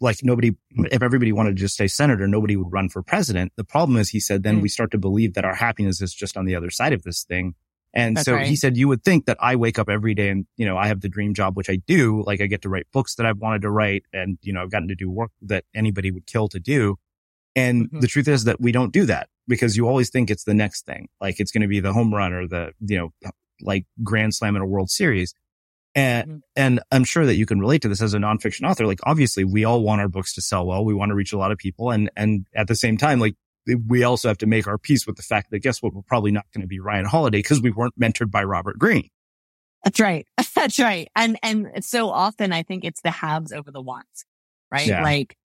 like 0.00 0.18
nobody, 0.22 0.52
if 0.70 1.02
everybody 1.02 1.32
wanted 1.32 1.56
to 1.56 1.60
just 1.60 1.74
stay 1.74 1.88
senator, 1.88 2.28
nobody 2.28 2.56
would 2.56 2.72
run 2.72 2.88
for 2.88 3.02
president. 3.02 3.52
The 3.56 3.64
problem 3.64 3.98
is, 3.98 4.10
he 4.10 4.20
said, 4.20 4.42
then 4.44 4.58
mm. 4.58 4.62
we 4.62 4.68
start 4.68 4.92
to 4.92 4.98
believe 4.98 5.34
that 5.34 5.44
our 5.44 5.54
happiness 5.54 6.00
is 6.00 6.14
just 6.14 6.36
on 6.36 6.44
the 6.44 6.54
other 6.54 6.70
side 6.70 6.92
of 6.92 7.02
this 7.02 7.24
thing. 7.24 7.54
And 7.92 8.16
That's 8.16 8.24
so 8.24 8.34
right. 8.34 8.46
he 8.46 8.54
said, 8.54 8.76
you 8.76 8.86
would 8.86 9.02
think 9.02 9.26
that 9.26 9.36
I 9.40 9.56
wake 9.56 9.78
up 9.78 9.88
every 9.88 10.14
day 10.14 10.28
and, 10.28 10.46
you 10.56 10.64
know, 10.64 10.76
I 10.76 10.86
have 10.86 11.00
the 11.00 11.08
dream 11.08 11.34
job, 11.34 11.56
which 11.56 11.68
I 11.68 11.76
do. 11.76 12.22
Like 12.24 12.40
I 12.40 12.46
get 12.46 12.62
to 12.62 12.68
write 12.68 12.86
books 12.92 13.16
that 13.16 13.26
I've 13.26 13.38
wanted 13.38 13.62
to 13.62 13.70
write 13.70 14.04
and, 14.12 14.38
you 14.42 14.52
know, 14.52 14.62
I've 14.62 14.70
gotten 14.70 14.86
to 14.88 14.94
do 14.94 15.10
work 15.10 15.32
that 15.42 15.64
anybody 15.74 16.12
would 16.12 16.26
kill 16.26 16.46
to 16.48 16.60
do. 16.60 16.98
And 17.56 17.86
mm-hmm. 17.86 18.00
the 18.00 18.06
truth 18.06 18.28
is 18.28 18.44
that 18.44 18.60
we 18.60 18.72
don't 18.72 18.92
do 18.92 19.06
that 19.06 19.28
because 19.48 19.76
you 19.76 19.88
always 19.88 20.10
think 20.10 20.30
it's 20.30 20.44
the 20.44 20.54
next 20.54 20.86
thing. 20.86 21.08
Like 21.20 21.40
it's 21.40 21.50
going 21.50 21.62
to 21.62 21.68
be 21.68 21.80
the 21.80 21.92
home 21.92 22.14
run 22.14 22.32
or 22.32 22.46
the, 22.46 22.72
you 22.80 22.96
know, 22.96 23.30
like 23.60 23.86
grand 24.02 24.34
slam 24.34 24.56
in 24.56 24.62
a 24.62 24.66
world 24.66 24.90
series. 24.90 25.34
And, 25.94 26.28
mm-hmm. 26.28 26.38
and 26.54 26.80
I'm 26.92 27.04
sure 27.04 27.26
that 27.26 27.34
you 27.34 27.46
can 27.46 27.58
relate 27.58 27.82
to 27.82 27.88
this 27.88 28.00
as 28.00 28.14
a 28.14 28.18
nonfiction 28.18 28.68
author. 28.68 28.86
Like 28.86 29.00
obviously 29.04 29.44
we 29.44 29.64
all 29.64 29.82
want 29.82 30.00
our 30.00 30.08
books 30.08 30.34
to 30.34 30.40
sell 30.40 30.66
well. 30.66 30.84
We 30.84 30.94
want 30.94 31.10
to 31.10 31.14
reach 31.14 31.32
a 31.32 31.38
lot 31.38 31.50
of 31.50 31.58
people. 31.58 31.90
And, 31.90 32.10
and 32.16 32.46
at 32.54 32.68
the 32.68 32.76
same 32.76 32.96
time, 32.96 33.18
like 33.18 33.34
we 33.86 34.04
also 34.04 34.28
have 34.28 34.38
to 34.38 34.46
make 34.46 34.66
our 34.66 34.78
peace 34.78 35.06
with 35.06 35.16
the 35.16 35.22
fact 35.22 35.50
that 35.50 35.58
guess 35.58 35.82
what? 35.82 35.92
We're 35.92 36.02
probably 36.02 36.30
not 36.30 36.46
going 36.54 36.62
to 36.62 36.68
be 36.68 36.78
Ryan 36.78 37.04
Holiday 37.04 37.38
because 37.38 37.60
we 37.60 37.70
weren't 37.70 37.98
mentored 37.98 38.30
by 38.30 38.44
Robert 38.44 38.78
Greene. 38.78 39.10
That's 39.84 39.98
right. 39.98 40.26
That's 40.54 40.78
right. 40.78 41.08
And, 41.16 41.38
and 41.42 41.84
so 41.84 42.10
often 42.10 42.52
I 42.52 42.62
think 42.62 42.84
it's 42.84 43.00
the 43.00 43.10
haves 43.10 43.52
over 43.52 43.70
the 43.70 43.82
wants, 43.82 44.24
right? 44.70 44.86
Yeah. 44.86 45.02
Like 45.02 45.36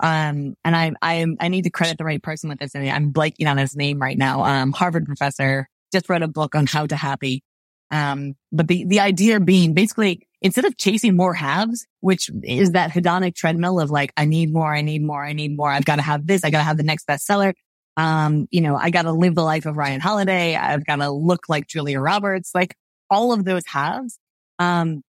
um, 0.00 0.54
and 0.64 0.76
I, 0.76 0.92
I, 1.02 1.26
I 1.40 1.48
need 1.48 1.64
to 1.64 1.70
credit 1.70 1.98
the 1.98 2.04
right 2.04 2.22
person 2.22 2.48
with 2.48 2.58
this. 2.58 2.74
I'm 2.74 3.12
blanking 3.12 3.48
on 3.50 3.56
his 3.56 3.76
name 3.76 4.00
right 4.00 4.16
now. 4.16 4.44
Um, 4.44 4.72
Harvard 4.72 5.06
professor 5.06 5.68
just 5.92 6.08
wrote 6.08 6.22
a 6.22 6.28
book 6.28 6.54
on 6.54 6.66
how 6.66 6.86
to 6.86 6.96
happy. 6.96 7.42
Um, 7.90 8.34
but 8.52 8.68
the, 8.68 8.84
the 8.84 9.00
idea 9.00 9.40
being 9.40 9.72
basically 9.74 10.28
instead 10.40 10.64
of 10.64 10.76
chasing 10.76 11.16
more 11.16 11.34
haves, 11.34 11.86
which 12.00 12.30
is 12.44 12.72
that 12.72 12.92
hedonic 12.92 13.34
treadmill 13.34 13.80
of 13.80 13.90
like, 13.90 14.12
I 14.16 14.24
need 14.24 14.52
more, 14.52 14.72
I 14.72 14.82
need 14.82 15.02
more, 15.02 15.24
I 15.24 15.32
need 15.32 15.56
more. 15.56 15.70
I've 15.70 15.84
got 15.84 15.96
to 15.96 16.02
have 16.02 16.26
this. 16.26 16.44
I 16.44 16.50
got 16.50 16.58
to 16.58 16.64
have 16.64 16.76
the 16.76 16.82
next 16.82 17.06
bestseller. 17.08 17.54
Um, 17.96 18.46
you 18.50 18.60
know, 18.60 18.76
I 18.76 18.90
got 18.90 19.02
to 19.02 19.12
live 19.12 19.34
the 19.34 19.42
life 19.42 19.66
of 19.66 19.76
Ryan 19.76 20.00
Holiday. 20.00 20.54
I've 20.54 20.86
got 20.86 20.96
to 20.96 21.10
look 21.10 21.48
like 21.48 21.66
Julia 21.66 21.98
Roberts, 21.98 22.52
like 22.54 22.76
all 23.10 23.32
of 23.32 23.44
those 23.44 23.64
haves. 23.66 24.18
Um, 24.58 25.02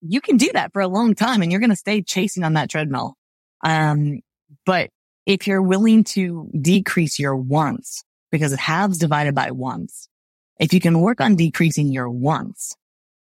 you 0.00 0.20
can 0.20 0.36
do 0.36 0.50
that 0.54 0.72
for 0.72 0.80
a 0.80 0.88
long 0.88 1.14
time 1.14 1.42
and 1.42 1.50
you're 1.50 1.60
going 1.60 1.70
to 1.70 1.76
stay 1.76 2.00
chasing 2.00 2.44
on 2.44 2.54
that 2.54 2.70
treadmill. 2.70 3.16
Um, 3.64 4.20
but 4.64 4.90
if 5.26 5.46
you're 5.46 5.62
willing 5.62 6.04
to 6.04 6.50
decrease 6.58 7.18
your 7.18 7.36
wants, 7.36 8.04
because 8.30 8.52
it 8.52 8.58
halves 8.58 8.98
divided 8.98 9.34
by 9.34 9.50
wants, 9.50 10.08
if 10.58 10.72
you 10.72 10.80
can 10.80 11.00
work 11.00 11.20
on 11.20 11.36
decreasing 11.36 11.92
your 11.92 12.10
wants, 12.10 12.76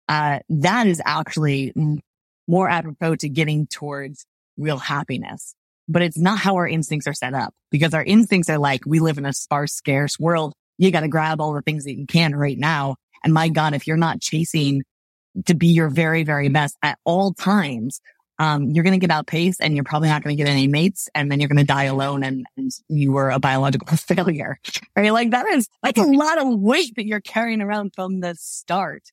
uh, 0.10 0.40
that 0.50 0.88
is 0.88 1.02
actually 1.06 1.74
more 2.48 2.70
apropos 2.70 3.16
to 3.18 3.30
getting 3.30 3.68
towards 3.68 4.26
real 4.58 4.78
happiness. 4.78 5.54
But 5.90 6.02
it's 6.02 6.18
not 6.18 6.40
how 6.40 6.56
our 6.56 6.68
instincts 6.68 7.08
are 7.08 7.14
set 7.14 7.34
up 7.34 7.54
because 7.72 7.94
our 7.94 8.04
instincts 8.04 8.50
are 8.50 8.58
like, 8.58 8.82
we 8.86 9.00
live 9.00 9.18
in 9.18 9.26
a 9.26 9.34
sparse, 9.34 9.74
scarce 9.74 10.20
world. 10.20 10.54
You 10.78 10.92
got 10.92 11.02
to 11.02 11.08
grab 11.08 11.40
all 11.40 11.54
the 11.54 11.62
things 11.62 11.86
that 11.86 11.98
you 11.98 12.06
can 12.06 12.36
right 12.36 12.58
now. 12.58 12.96
And 13.24 13.34
my 13.34 13.50
God, 13.50 13.74
if 13.74 13.88
you're 13.88 13.98
not 13.98 14.22
chasing 14.22 14.84
to 15.46 15.54
be 15.54 15.68
your 15.68 15.90
very, 15.90 16.24
very 16.24 16.50
best 16.50 16.78
at 16.84 16.98
all 17.06 17.34
times, 17.34 18.02
um, 18.40 18.70
you're 18.70 18.84
going 18.84 19.00
to 19.00 19.04
get 19.04 19.12
outpaced 19.12 19.62
and 19.62 19.76
you're 19.76 19.84
probably 19.84 20.10
not 20.10 20.24
going 20.24 20.36
to 20.36 20.44
get 20.44 20.50
any 20.50 20.68
mates. 20.68 21.10
And 21.16 21.32
then 21.32 21.40
you're 21.40 21.50
going 21.50 21.58
to 21.58 21.64
die 21.64 21.86
alone 21.86 22.24
and, 22.24 22.46
and 22.56 22.72
you 22.88 23.12
were 23.12 23.30
a 23.30 23.40
biological 23.40 23.88
failure, 23.98 24.60
right? 24.96 25.12
Like 25.12 25.32
that 25.32 25.48
is 25.48 25.68
like 25.84 25.98
a 25.98 26.04
lot 26.04 26.38
of 26.38 26.60
weight 26.60 26.96
that 26.96 27.06
you're 27.06 27.22
carrying 27.22 27.62
around 27.62 27.94
from 27.96 28.20
the 28.20 28.36
start. 28.36 29.04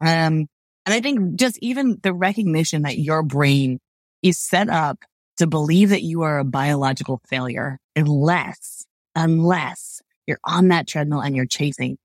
Um, 0.00 0.48
and 0.84 0.94
I 0.94 1.00
think 1.00 1.36
just 1.36 1.58
even 1.62 1.98
the 2.02 2.12
recognition 2.12 2.82
that 2.82 2.98
your 2.98 3.22
brain 3.22 3.78
is 4.20 4.38
set 4.38 4.68
up 4.68 4.98
to 5.36 5.46
believe 5.46 5.90
that 5.90 6.02
you 6.02 6.22
are 6.22 6.38
a 6.38 6.44
biological 6.44 7.20
failure 7.28 7.78
unless, 7.94 8.84
unless 9.14 10.02
you're 10.26 10.40
on 10.44 10.68
that 10.68 10.88
treadmill 10.88 11.20
and 11.20 11.36
you're 11.36 11.46
chasing, 11.46 11.98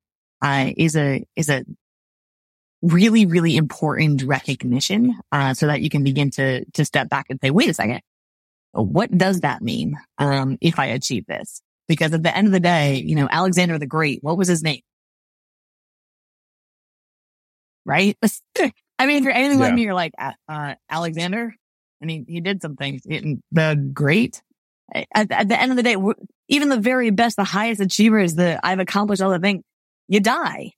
uh, 0.44 0.70
is 0.78 0.96
a, 0.96 1.26
is 1.36 1.50
a 1.50 1.66
really, 2.82 3.26
really 3.26 3.58
important 3.58 4.24
recognition, 4.24 5.16
uh, 5.32 5.54
so 5.54 5.68
that 5.68 5.82
you 5.82 5.90
can 5.90 6.04
begin 6.04 6.30
to, 6.32 6.66
to 6.72 6.86
step 6.86 7.10
back 7.10 7.28
and 7.30 7.40
say, 7.42 7.52
wait 7.52 7.70
a 7.70 7.74
second. 7.74 8.02
What 8.74 9.16
does 9.16 9.42
that 9.42 9.62
mean? 9.62 9.98
Um, 10.18 10.58
if 10.62 10.78
I 10.78 10.88
achieve 10.88 11.26
this? 11.26 11.62
Because 11.88 12.14
at 12.14 12.22
the 12.22 12.36
end 12.36 12.48
of 12.48 12.54
the 12.54 12.60
day, 12.60 13.02
you 13.04 13.16
know, 13.16 13.28
Alexander 13.32 13.80
the 13.80 13.88
Great, 13.88 14.20
what 14.22 14.38
was 14.38 14.48
his 14.48 14.62
name? 14.62 14.82
Right? 17.86 18.18
I 19.00 19.06
mean, 19.06 19.18
if 19.18 19.24
you're 19.24 19.34
anything 19.34 19.60
yeah. 19.60 19.66
like 19.66 19.74
me, 19.74 19.84
you're 19.84 19.94
like, 19.94 20.14
uh, 20.20 20.76
Alexander, 20.90 21.56
and 22.02 22.10
he, 22.10 22.26
he 22.28 22.42
did 22.42 22.62
some 22.62 22.76
things. 22.76 23.02
The 23.04 23.90
great. 23.94 24.42
At, 24.94 25.32
at, 25.32 25.50
the 25.50 25.60
end 25.60 25.72
of 25.72 25.78
the 25.78 25.84
day, 25.84 25.96
even 26.48 26.70
the 26.70 26.80
very 26.80 27.10
best, 27.10 27.36
the 27.36 27.44
highest 27.44 27.82
achievers 27.82 28.36
that 28.36 28.62
I've 28.64 28.80
accomplished 28.80 29.22
all 29.22 29.32
the 29.32 29.40
things, 29.40 29.64
you 30.08 30.20
die. 30.20 30.74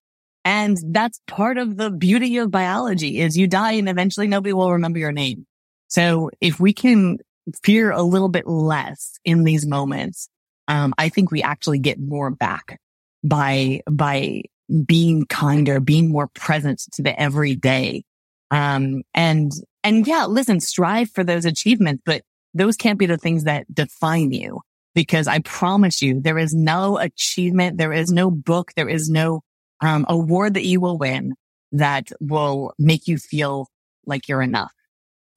And 0.45 0.77
that's 0.91 1.19
part 1.27 1.57
of 1.57 1.77
the 1.77 1.89
beauty 1.89 2.37
of 2.37 2.51
biology 2.51 3.19
is 3.19 3.37
you 3.37 3.47
die 3.47 3.73
and 3.73 3.89
eventually 3.89 4.27
nobody 4.27 4.53
will 4.53 4.71
remember 4.71 4.99
your 4.99 5.11
name. 5.11 5.45
So 5.87 6.29
if 6.39 6.59
we 6.59 6.73
can 6.73 7.17
fear 7.63 7.91
a 7.91 8.03
little 8.03 8.29
bit 8.29 8.47
less 8.47 9.19
in 9.25 9.43
these 9.43 9.65
moments, 9.65 10.29
um, 10.67 10.93
I 10.97 11.09
think 11.09 11.31
we 11.31 11.41
actually 11.41 11.79
get 11.79 11.99
more 11.99 12.29
back 12.29 12.79
by, 13.23 13.81
by 13.89 14.43
being 14.85 15.25
kinder, 15.25 15.79
being 15.79 16.09
more 16.09 16.27
present 16.27 16.83
to 16.93 17.01
the 17.01 17.19
everyday. 17.19 18.03
Um, 18.51 19.01
and, 19.13 19.51
and 19.83 20.07
yeah, 20.07 20.25
listen, 20.25 20.59
strive 20.59 21.09
for 21.09 21.23
those 21.23 21.45
achievements, 21.45 22.03
but 22.05 22.21
those 22.53 22.77
can't 22.77 22.99
be 22.99 23.05
the 23.05 23.17
things 23.17 23.43
that 23.43 23.73
define 23.73 24.31
you 24.31 24.61
because 24.95 25.27
I 25.27 25.39
promise 25.39 26.01
you 26.01 26.19
there 26.19 26.37
is 26.37 26.53
no 26.53 26.97
achievement. 26.97 27.77
There 27.77 27.93
is 27.93 28.11
no 28.11 28.31
book. 28.31 28.71
There 28.75 28.89
is 28.89 29.09
no 29.09 29.41
um, 29.81 30.05
award 30.07 30.55
that 30.55 30.65
you 30.65 30.79
will 30.79 30.97
win 30.97 31.33
that 31.71 32.11
will 32.19 32.73
make 32.79 33.07
you 33.07 33.17
feel 33.17 33.67
like 34.05 34.27
you're 34.27 34.41
enough. 34.41 34.73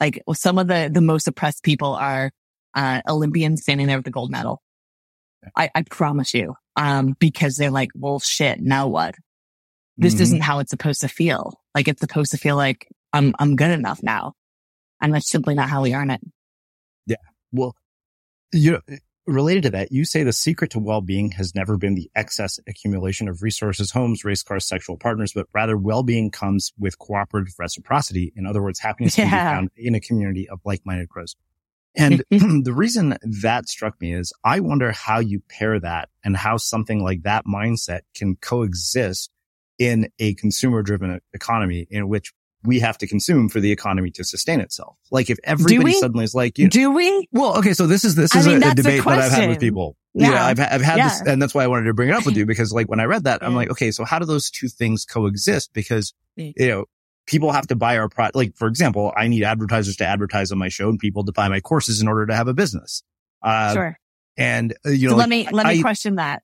Like 0.00 0.22
some 0.32 0.58
of 0.58 0.66
the, 0.66 0.90
the 0.92 1.00
most 1.00 1.28
oppressed 1.28 1.62
people 1.62 1.94
are, 1.94 2.30
uh, 2.74 3.02
Olympians 3.06 3.62
standing 3.62 3.86
there 3.86 3.98
with 3.98 4.04
the 4.04 4.10
gold 4.10 4.30
medal. 4.30 4.62
I, 5.56 5.70
I 5.74 5.82
promise 5.82 6.34
you, 6.34 6.54
um, 6.76 7.14
because 7.18 7.56
they're 7.56 7.70
like, 7.70 7.90
well, 7.94 8.18
shit, 8.18 8.60
now 8.60 8.88
what? 8.88 9.14
This 9.96 10.14
mm-hmm. 10.14 10.22
isn't 10.22 10.40
how 10.40 10.60
it's 10.60 10.70
supposed 10.70 11.02
to 11.02 11.08
feel. 11.08 11.54
Like 11.74 11.88
it's 11.88 12.00
supposed 12.00 12.30
to 12.30 12.38
feel 12.38 12.56
like 12.56 12.88
I'm, 13.12 13.34
I'm 13.38 13.56
good 13.56 13.70
enough 13.70 14.02
now. 14.02 14.34
And 15.00 15.14
that's 15.14 15.30
simply 15.30 15.54
not 15.54 15.68
how 15.68 15.82
we 15.82 15.94
earn 15.94 16.10
it. 16.10 16.20
Yeah. 17.06 17.16
Well, 17.50 17.74
you 18.52 18.72
know, 18.72 18.96
Related 19.26 19.62
to 19.64 19.70
that, 19.70 19.92
you 19.92 20.04
say 20.04 20.24
the 20.24 20.32
secret 20.32 20.72
to 20.72 20.80
well-being 20.80 21.30
has 21.32 21.54
never 21.54 21.76
been 21.76 21.94
the 21.94 22.10
excess 22.16 22.58
accumulation 22.66 23.28
of 23.28 23.40
resources, 23.40 23.92
homes, 23.92 24.24
race 24.24 24.42
cars, 24.42 24.66
sexual 24.66 24.96
partners, 24.96 25.32
but 25.32 25.46
rather 25.54 25.76
well-being 25.76 26.30
comes 26.30 26.72
with 26.76 26.98
cooperative 26.98 27.54
reciprocity. 27.56 28.32
In 28.34 28.46
other 28.46 28.60
words, 28.60 28.80
happiness 28.80 29.16
yeah. 29.16 29.28
can 29.28 29.30
be 29.30 29.54
found 29.54 29.70
in 29.76 29.94
a 29.94 30.00
community 30.00 30.48
of 30.48 30.60
like-minded 30.64 31.08
crows. 31.08 31.36
And 31.94 32.24
the 32.30 32.72
reason 32.74 33.16
that 33.42 33.68
struck 33.68 34.00
me 34.00 34.12
is 34.12 34.32
I 34.42 34.58
wonder 34.58 34.90
how 34.90 35.20
you 35.20 35.40
pair 35.48 35.78
that 35.78 36.08
and 36.24 36.36
how 36.36 36.56
something 36.56 37.00
like 37.00 37.22
that 37.22 37.44
mindset 37.46 38.00
can 38.16 38.34
coexist 38.36 39.30
in 39.78 40.08
a 40.18 40.34
consumer 40.34 40.82
driven 40.82 41.20
economy 41.32 41.86
in 41.90 42.08
which 42.08 42.32
we 42.64 42.80
have 42.80 42.98
to 42.98 43.06
consume 43.06 43.48
for 43.48 43.60
the 43.60 43.72
economy 43.72 44.10
to 44.12 44.24
sustain 44.24 44.60
itself. 44.60 44.96
Like 45.10 45.30
if 45.30 45.38
everybody 45.44 45.92
suddenly 45.92 46.24
is 46.24 46.34
like, 46.34 46.58
you 46.58 46.66
know, 46.66 46.70
do 46.70 46.90
we? 46.92 47.28
Well, 47.32 47.58
okay. 47.58 47.72
So 47.72 47.86
this 47.86 48.04
is, 48.04 48.14
this 48.14 48.34
is 48.34 48.46
mean, 48.46 48.62
a, 48.62 48.70
a, 48.70 48.74
debate 48.74 49.04
that 49.04 49.18
I've 49.18 49.32
had 49.32 49.48
with 49.48 49.60
people. 49.60 49.96
Yeah. 50.14 50.30
yeah 50.30 50.44
I've, 50.46 50.60
I've 50.60 50.82
had 50.82 50.98
yeah. 50.98 51.08
this 51.08 51.22
and 51.22 51.40
that's 51.40 51.54
why 51.54 51.64
I 51.64 51.66
wanted 51.66 51.84
to 51.84 51.94
bring 51.94 52.08
it 52.08 52.14
up 52.14 52.26
with 52.26 52.36
you 52.36 52.46
because 52.52 52.72
like 52.72 52.88
when 52.88 53.00
I 53.00 53.04
read 53.04 53.24
that, 53.24 53.42
I'm 53.42 53.54
like, 53.54 53.70
okay, 53.70 53.90
so 53.90 54.04
how 54.04 54.18
do 54.18 54.26
those 54.26 54.50
two 54.50 54.68
things 54.68 55.04
coexist? 55.04 55.72
Because, 55.72 56.14
you 56.36 56.52
know, 56.58 56.84
people 57.26 57.52
have 57.52 57.66
to 57.68 57.76
buy 57.76 57.98
our 57.98 58.08
product. 58.08 58.36
Like, 58.36 58.56
for 58.56 58.68
example, 58.68 59.12
I 59.16 59.28
need 59.28 59.42
advertisers 59.42 59.96
to 59.96 60.06
advertise 60.06 60.52
on 60.52 60.58
my 60.58 60.68
show 60.68 60.88
and 60.88 60.98
people 60.98 61.24
to 61.24 61.32
buy 61.32 61.48
my 61.48 61.60
courses 61.60 62.00
in 62.00 62.08
order 62.08 62.26
to 62.26 62.34
have 62.34 62.48
a 62.48 62.54
business. 62.54 63.02
Uh, 63.42 63.72
sure. 63.72 63.98
And, 64.36 64.74
uh, 64.86 64.90
you 64.90 65.08
know, 65.08 65.14
so 65.14 65.18
let 65.18 65.28
me, 65.28 65.48
let 65.50 65.66
me 65.66 65.78
I, 65.78 65.82
question 65.82 66.16
that. 66.16 66.42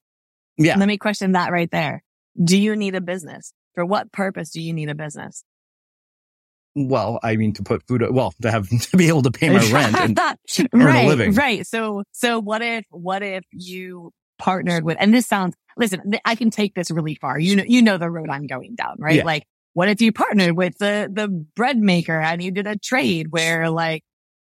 Yeah. 0.57 0.77
Let 0.77 0.89
me 0.89 0.99
question 0.99 1.33
that 1.33 1.53
right 1.53 1.71
there. 1.71 2.03
Do 2.43 2.59
you 2.59 2.77
need 2.77 2.95
a 2.95 3.01
business? 3.01 3.53
For 3.75 3.85
what 3.85 4.11
purpose 4.11 4.51
do 4.51 4.61
you 4.61 4.73
need 4.73 4.89
a 4.89 4.95
business? 4.95 5.45
Well, 6.87 7.19
I 7.23 7.37
mean, 7.37 7.53
to 7.55 7.63
put 7.63 7.87
food, 7.87 8.05
well, 8.11 8.33
to 8.43 8.51
have, 8.51 8.69
to 8.91 8.97
be 8.97 9.09
able 9.09 9.23
to 9.23 9.31
pay 9.31 9.51
my 9.51 9.71
rent 9.71 9.97
and 9.99 10.19
earn 10.73 10.85
right, 10.85 11.05
a 11.05 11.09
living. 11.09 11.33
Right. 11.33 11.67
So, 11.67 12.05
so 12.13 12.39
what 12.39 12.63
if, 12.63 12.85
what 12.91 13.23
if 13.23 13.45
you 13.53 14.13
partnered 14.39 14.85
with, 14.85 14.97
and 15.01 15.13
this 15.13 15.27
sounds, 15.27 15.55
listen, 15.77 16.01
I 16.25 16.35
can 16.35 16.51
take 16.51 16.75
this 16.75 16.91
really 16.91 17.15
far. 17.15 17.39
You 17.39 17.57
know, 17.57 17.65
you 17.67 17.83
know 17.83 17.99
the 17.99 18.11
road 18.11 18.31
I'm 18.31 18.47
going 18.47 18.75
down, 18.75 18.97
right? 18.99 19.17
Yeah. 19.17 19.25
Like, 19.25 19.45
what 19.75 19.89
if 19.89 20.01
you 20.01 20.13
partnered 20.13 20.57
with 20.57 20.79
the, 20.79 21.11
the 21.13 21.29
bread 21.29 21.79
maker 21.79 22.19
and 22.19 22.43
you 22.43 22.51
did 22.51 22.67
a 22.67 22.77
trade 22.77 23.29
where 23.31 23.71
like, 23.71 24.03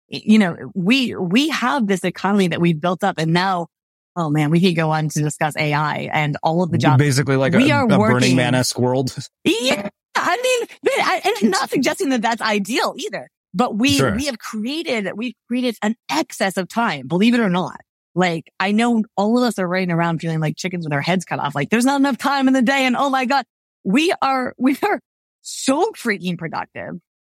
you 0.07 0.39
know, 0.39 0.55
we, 0.73 1.15
we 1.15 1.49
have 1.49 1.87
this 1.87 2.03
economy 2.03 2.47
that 2.47 2.61
we've 2.61 2.79
built 2.79 3.03
up 3.03 3.15
and 3.17 3.31
now 3.33 3.67
Oh 4.15 4.29
man, 4.29 4.49
we 4.49 4.59
could 4.59 4.75
go 4.75 4.91
on 4.91 5.07
to 5.09 5.21
discuss 5.21 5.55
AI 5.55 6.09
and 6.11 6.35
all 6.43 6.61
of 6.61 6.71
the 6.71 6.77
jobs. 6.77 6.97
Basically, 6.97 7.37
like 7.37 7.53
we 7.53 7.71
a, 7.71 7.75
are 7.75 7.83
a 7.83 7.97
working, 7.97 8.15
Burning 8.15 8.35
Man-esque 8.35 8.77
world. 8.77 9.15
Yeah, 9.45 9.89
I 10.15 10.37
mean, 10.41 10.67
I, 10.99 11.21
and 11.23 11.35
I'm 11.41 11.49
not 11.49 11.69
suggesting 11.69 12.09
that 12.09 12.21
that's 12.21 12.41
ideal 12.41 12.93
either, 12.97 13.29
but 13.53 13.75
we, 13.77 13.91
sure. 13.93 14.15
we 14.15 14.25
have 14.25 14.37
created, 14.37 15.09
we've 15.15 15.33
created 15.47 15.77
an 15.81 15.95
excess 16.09 16.57
of 16.57 16.67
time, 16.67 17.07
believe 17.07 17.33
it 17.33 17.39
or 17.39 17.49
not. 17.49 17.79
Like 18.15 18.51
I 18.59 18.71
know 18.71 19.03
all 19.15 19.37
of 19.37 19.43
us 19.43 19.59
are 19.59 19.67
running 19.67 19.91
around 19.91 20.19
feeling 20.19 20.39
like 20.39 20.57
chickens 20.57 20.85
with 20.85 20.93
our 20.93 21.01
heads 21.01 21.25
cut 21.25 21.39
off. 21.39 21.55
Like 21.55 21.69
there's 21.69 21.85
not 21.85 21.99
enough 21.99 22.17
time 22.17 22.47
in 22.47 22.53
the 22.53 22.61
day. 22.61 22.85
And 22.85 22.95
oh 22.95 23.09
my 23.09 23.25
God, 23.25 23.45
we 23.83 24.13
are, 24.21 24.53
we 24.59 24.77
are 24.83 24.99
so 25.41 25.91
freaking 25.91 26.37
productive. 26.37 26.95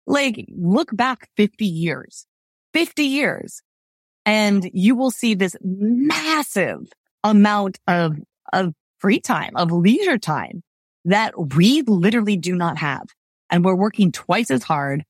Like 0.06 0.46
look 0.56 0.94
back 0.96 1.28
50 1.36 1.66
years, 1.66 2.26
50 2.72 3.04
years 3.04 3.62
and 4.24 4.68
you 4.72 4.96
will 4.96 5.10
see 5.10 5.34
this 5.34 5.56
massive 5.62 6.88
amount 7.22 7.78
of, 7.86 8.16
of 8.52 8.74
free 8.98 9.20
time, 9.20 9.56
of 9.56 9.70
leisure 9.70 10.18
time 10.18 10.62
that 11.04 11.54
we 11.54 11.82
literally 11.82 12.36
do 12.36 12.54
not 12.54 12.78
have. 12.78 13.06
And 13.50 13.64
we're 13.64 13.74
working 13.74 14.12
twice 14.12 14.50
as 14.50 14.62
hard. 14.62 15.04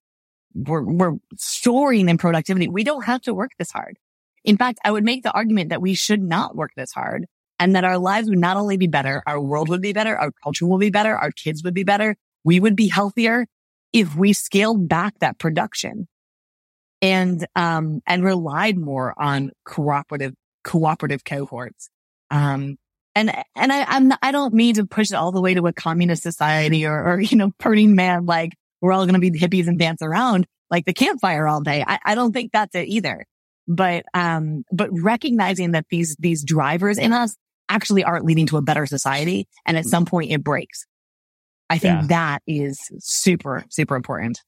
We're, 0.54 0.82
we're 0.82 1.16
soaring 1.36 2.08
in 2.08 2.18
productivity. 2.18 2.68
We 2.68 2.84
don't 2.84 3.04
have 3.04 3.22
to 3.22 3.34
work 3.34 3.52
this 3.58 3.70
hard. 3.70 3.98
In 4.44 4.56
fact, 4.56 4.78
I 4.84 4.90
would 4.90 5.04
make 5.04 5.22
the 5.22 5.32
argument 5.32 5.70
that 5.70 5.82
we 5.82 5.94
should 5.94 6.22
not 6.22 6.56
work 6.56 6.72
this 6.76 6.92
hard 6.92 7.26
and 7.58 7.76
that 7.76 7.84
our 7.84 7.98
lives 7.98 8.28
would 8.30 8.38
not 8.38 8.56
only 8.56 8.78
be 8.78 8.86
better, 8.86 9.22
our 9.26 9.40
world 9.40 9.68
would 9.68 9.82
be 9.82 9.92
better, 9.92 10.16
our 10.16 10.32
culture 10.42 10.66
will 10.66 10.78
be 10.78 10.90
better, 10.90 11.14
our 11.14 11.30
kids 11.30 11.62
would 11.62 11.74
be 11.74 11.84
better. 11.84 12.16
We 12.42 12.58
would 12.58 12.74
be 12.74 12.88
healthier 12.88 13.46
if 13.92 14.16
we 14.16 14.32
scaled 14.32 14.88
back 14.88 15.18
that 15.18 15.38
production 15.38 16.08
and, 17.02 17.46
um, 17.54 18.00
and 18.06 18.24
relied 18.24 18.78
more 18.78 19.14
on 19.20 19.50
cooperative, 19.66 20.32
cooperative 20.64 21.24
cohorts. 21.24 21.90
Um, 22.30 22.78
and 23.14 23.30
and 23.56 23.72
I 23.72 23.84
I'm 23.84 24.12
I 24.22 24.32
don't 24.32 24.54
mean 24.54 24.74
to 24.74 24.86
push 24.86 25.10
it 25.10 25.14
all 25.14 25.32
the 25.32 25.40
way 25.40 25.54
to 25.54 25.66
a 25.66 25.72
communist 25.72 26.22
society 26.22 26.86
or 26.86 27.02
or 27.02 27.20
you 27.20 27.36
know 27.36 27.52
Burning 27.58 27.94
Man 27.94 28.26
like 28.26 28.52
we're 28.80 28.92
all 28.92 29.04
going 29.04 29.20
to 29.20 29.30
be 29.30 29.30
hippies 29.30 29.66
and 29.66 29.78
dance 29.78 30.02
around 30.02 30.46
like 30.70 30.84
the 30.86 30.94
campfire 30.94 31.46
all 31.46 31.60
day. 31.60 31.84
I, 31.86 31.98
I 32.04 32.14
don't 32.14 32.32
think 32.32 32.52
that's 32.52 32.74
it 32.74 32.88
either. 32.88 33.26
But 33.68 34.04
um 34.14 34.64
but 34.72 34.90
recognizing 34.92 35.72
that 35.72 35.86
these 35.90 36.16
these 36.18 36.44
drivers 36.44 36.98
in 36.98 37.12
us 37.12 37.36
actually 37.68 38.04
aren't 38.04 38.24
leading 38.24 38.46
to 38.46 38.56
a 38.56 38.62
better 38.62 38.86
society, 38.86 39.46
and 39.64 39.76
at 39.76 39.84
some 39.84 40.04
point 40.04 40.32
it 40.32 40.42
breaks. 40.42 40.86
I 41.68 41.78
think 41.78 42.02
yeah. 42.02 42.06
that 42.08 42.42
is 42.46 42.78
super 42.98 43.64
super 43.70 43.96
important. 43.96 44.40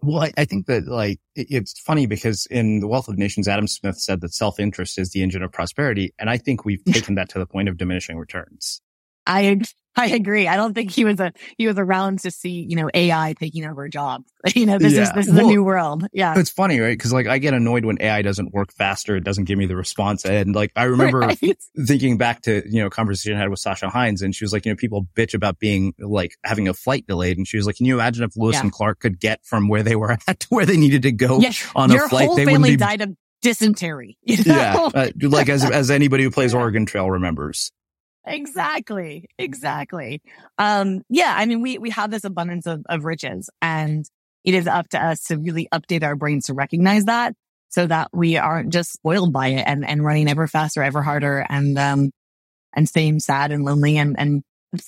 Well, 0.00 0.22
I, 0.22 0.32
I, 0.36 0.44
think 0.44 0.66
that 0.66 0.86
like 0.86 1.18
it, 1.34 1.48
it's 1.50 1.78
funny 1.80 2.06
because 2.06 2.46
in 2.50 2.80
the 2.80 2.86
Wealth 2.86 3.08
of 3.08 3.18
Nations, 3.18 3.48
Adam 3.48 3.66
Smith 3.66 3.98
said 3.98 4.20
that 4.20 4.32
self-interest 4.32 4.98
is 4.98 5.10
the 5.10 5.22
engine 5.22 5.42
of 5.42 5.50
prosperity, 5.50 6.14
and 6.18 6.30
I 6.30 6.38
think 6.38 6.64
we've 6.64 6.84
taken 6.88 7.16
that 7.16 7.28
to 7.30 7.38
the 7.38 7.46
point 7.46 7.68
of 7.68 7.76
diminishing 7.76 8.16
returns. 8.16 8.80
I 9.26 9.60
I 9.98 10.06
agree. 10.06 10.48
I 10.48 10.56
don't 10.56 10.74
think 10.74 10.90
he 10.90 11.04
was 11.04 11.18
a 11.20 11.32
he 11.56 11.66
was 11.66 11.78
around 11.78 12.20
to 12.20 12.30
see 12.30 12.66
you 12.68 12.76
know 12.76 12.88
AI 12.92 13.34
taking 13.38 13.64
over 13.64 13.88
jobs. 13.88 14.30
You 14.54 14.66
know, 14.66 14.78
this 14.78 14.94
yeah. 14.94 15.02
is 15.02 15.12
this 15.12 15.28
is 15.28 15.34
well, 15.34 15.46
a 15.46 15.48
new 15.50 15.62
world. 15.62 16.06
Yeah, 16.12 16.38
it's 16.38 16.50
funny, 16.50 16.80
right? 16.80 16.96
Because 16.96 17.12
like 17.12 17.26
I 17.26 17.38
get 17.38 17.54
annoyed 17.54 17.84
when 17.84 18.00
AI 18.00 18.22
doesn't 18.22 18.52
work 18.52 18.72
faster. 18.72 19.16
It 19.16 19.22
doesn't 19.22 19.44
give 19.44 19.58
me 19.58 19.66
the 19.66 19.76
response, 19.76 20.24
and 20.24 20.54
like 20.54 20.72
I 20.74 20.84
remember 20.84 21.18
right. 21.42 21.58
thinking 21.86 22.16
back 22.16 22.42
to 22.42 22.62
you 22.66 22.82
know 22.82 22.88
conversation 22.88 23.36
I 23.36 23.40
had 23.40 23.50
with 23.50 23.58
Sasha 23.60 23.88
Hines, 23.88 24.22
and 24.22 24.34
she 24.34 24.44
was 24.44 24.52
like, 24.52 24.64
you 24.64 24.72
know, 24.72 24.76
people 24.76 25.06
bitch 25.14 25.34
about 25.34 25.58
being 25.58 25.92
like 25.98 26.36
having 26.44 26.66
a 26.66 26.74
flight 26.74 27.06
delayed, 27.06 27.36
and 27.36 27.46
she 27.46 27.56
was 27.56 27.66
like, 27.66 27.76
can 27.76 27.86
you 27.86 27.94
imagine 27.94 28.24
if 28.24 28.36
Lewis 28.36 28.54
yeah. 28.54 28.62
and 28.62 28.72
Clark 28.72 29.00
could 29.00 29.20
get 29.20 29.44
from 29.44 29.68
where 29.68 29.82
they 29.82 29.96
were 29.96 30.12
at 30.26 30.40
to 30.40 30.46
where 30.48 30.66
they 30.66 30.76
needed 30.76 31.02
to 31.02 31.12
go 31.12 31.40
yeah, 31.40 31.52
on 31.76 31.90
a 31.90 32.08
flight? 32.08 32.26
Whole 32.26 32.36
they 32.36 32.46
family 32.46 32.70
be... 32.70 32.76
died 32.76 33.02
of 33.02 33.14
dysentery. 33.42 34.18
You 34.22 34.44
know? 34.44 34.54
Yeah, 34.54 34.88
uh, 34.94 35.10
like 35.22 35.48
as 35.48 35.68
as 35.68 35.90
anybody 35.90 36.24
who 36.24 36.30
plays 36.30 36.54
Oregon 36.54 36.86
Trail 36.86 37.10
remembers. 37.10 37.72
Exactly. 38.26 39.26
Exactly. 39.38 40.22
Um, 40.58 41.02
yeah. 41.08 41.34
I 41.36 41.46
mean, 41.46 41.62
we, 41.62 41.78
we 41.78 41.90
have 41.90 42.10
this 42.10 42.24
abundance 42.24 42.66
of, 42.66 42.84
of 42.88 43.04
riches 43.04 43.48
and 43.62 44.04
it 44.44 44.54
is 44.54 44.66
up 44.66 44.88
to 44.90 45.02
us 45.02 45.24
to 45.24 45.36
really 45.36 45.68
update 45.72 46.02
our 46.02 46.16
brains 46.16 46.46
to 46.46 46.54
recognize 46.54 47.04
that 47.06 47.34
so 47.68 47.86
that 47.86 48.08
we 48.12 48.36
aren't 48.36 48.72
just 48.72 48.92
spoiled 48.92 49.32
by 49.32 49.48
it 49.48 49.64
and, 49.66 49.86
and 49.86 50.04
running 50.04 50.28
ever 50.28 50.46
faster, 50.46 50.82
ever 50.82 51.02
harder 51.02 51.44
and, 51.48 51.78
um, 51.78 52.10
and 52.74 52.88
staying 52.88 53.20
sad 53.20 53.50
and 53.50 53.64
lonely 53.64 53.98
and, 53.98 54.16
and, 54.18 54.42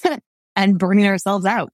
and 0.57 0.78
burning 0.78 1.07
ourselves 1.07 1.47
out. 1.47 1.70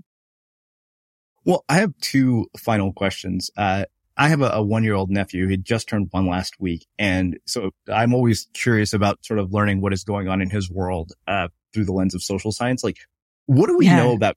Well, 1.45 1.65
I 1.69 1.77
have 1.79 1.97
two 2.01 2.47
final 2.59 2.93
questions. 2.93 3.51
Uh, 3.57 3.85
I 4.17 4.29
have 4.29 4.41
a, 4.41 4.51
a 4.51 4.63
one 4.63 4.85
year 4.85 4.95
old 4.95 5.11
nephew. 5.11 5.47
He 5.49 5.57
just 5.57 5.89
turned 5.89 6.09
one 6.11 6.27
last 6.27 6.55
week. 6.59 6.87
And 6.99 7.39
so 7.47 7.71
I'm 7.93 8.15
always 8.15 8.49
curious 8.55 8.93
about 8.93 9.25
sort 9.25 9.39
of 9.39 9.53
learning 9.53 9.81
what 9.81 9.93
is 9.93 10.05
going 10.05 10.29
on 10.29 10.41
in 10.41 10.51
his 10.51 10.71
world, 10.71 11.13
uh, 11.29 11.49
through 11.75 11.85
the 11.85 11.93
lens 11.93 12.15
of 12.15 12.23
social 12.23 12.53
science. 12.53 12.83
Like, 12.83 12.99
what 13.47 13.67
do 13.67 13.77
we 13.77 13.87
yeah. 13.87 13.97
know 13.97 14.13
about 14.13 14.37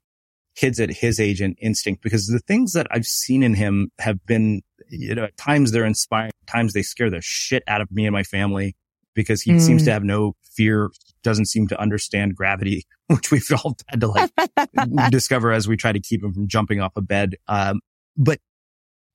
kids 0.54 0.78
at 0.78 0.90
his 0.90 1.18
age 1.18 1.40
and 1.40 1.56
instinct? 1.60 2.02
Because 2.02 2.26
the 2.26 2.40
things 2.40 2.72
that 2.72 2.86
I've 2.90 3.06
seen 3.06 3.42
in 3.42 3.54
him 3.54 3.90
have 3.98 4.24
been, 4.26 4.62
you 4.90 5.14
know, 5.14 5.24
at 5.24 5.36
times 5.36 5.72
they're 5.72 5.86
inspiring, 5.86 6.32
times 6.46 6.74
they 6.74 6.82
scare 6.82 7.10
the 7.10 7.20
shit 7.22 7.62
out 7.66 7.80
of 7.80 7.90
me 7.90 8.06
and 8.06 8.12
my 8.12 8.22
family 8.22 8.76
because 9.14 9.42
he 9.42 9.52
mm. 9.52 9.60
seems 9.60 9.84
to 9.84 9.90
mm. 9.90 9.94
have 9.94 10.04
no 10.04 10.34
fear, 10.42 10.90
doesn't 11.22 11.46
seem 11.46 11.66
to 11.68 11.80
understand 11.80 12.36
gravity, 12.36 12.84
which 13.06 13.30
we've 13.30 13.50
all 13.64 13.76
had 13.88 14.00
to 14.00 14.08
like 14.08 14.30
discover 15.10 15.52
as 15.52 15.66
we 15.66 15.76
try 15.76 15.92
to 15.92 16.00
keep 16.00 16.22
him 16.22 16.34
from 16.34 16.48
jumping 16.48 16.80
off 16.80 16.92
a 16.96 17.02
bed. 17.02 17.36
Um, 17.48 17.80
but 18.16 18.40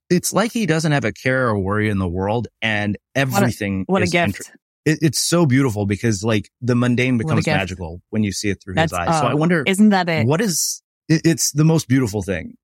it's 0.09 0.33
like 0.33 0.51
he 0.51 0.65
doesn't 0.65 0.91
have 0.91 1.05
a 1.05 1.11
care 1.11 1.47
or 1.47 1.59
worry 1.59 1.89
in 1.89 1.97
the 1.97 2.07
world 2.07 2.47
and 2.61 2.97
everything. 3.15 3.85
What 3.87 4.01
a, 4.01 4.01
what 4.01 4.07
a 4.07 4.11
gift. 4.11 4.51
It, 4.85 4.99
it's 5.01 5.19
so 5.19 5.45
beautiful 5.45 5.85
because 5.85 6.23
like 6.23 6.49
the 6.61 6.75
mundane 6.75 7.17
becomes 7.17 7.47
magical 7.47 8.01
when 8.11 8.23
you 8.23 8.31
see 8.31 8.49
it 8.49 8.61
through 8.63 8.75
That's, 8.75 8.91
his 8.91 8.99
eyes. 8.99 9.19
so 9.19 9.27
I 9.27 9.33
oh, 9.33 9.35
wonder, 9.35 9.63
isn't 9.65 9.89
that 9.89 10.07
it? 10.09 10.27
What 10.27 10.41
is, 10.41 10.83
it, 11.09 11.21
it's 11.25 11.51
the 11.51 11.65
most 11.65 11.87
beautiful 11.87 12.21
thing. 12.21 12.55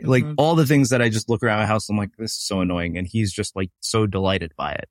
Like 0.00 0.22
mm-hmm. 0.22 0.34
all 0.38 0.54
the 0.54 0.66
things 0.66 0.90
that 0.90 1.02
I 1.02 1.08
just 1.08 1.28
look 1.28 1.42
around 1.42 1.58
my 1.58 1.66
house, 1.66 1.88
I'm 1.88 1.96
like, 1.96 2.10
this 2.16 2.30
is 2.30 2.46
so 2.46 2.60
annoying. 2.60 2.96
And 2.96 3.08
he's 3.08 3.32
just 3.32 3.56
like 3.56 3.70
so 3.80 4.06
delighted 4.06 4.52
by 4.56 4.72
it. 4.72 4.88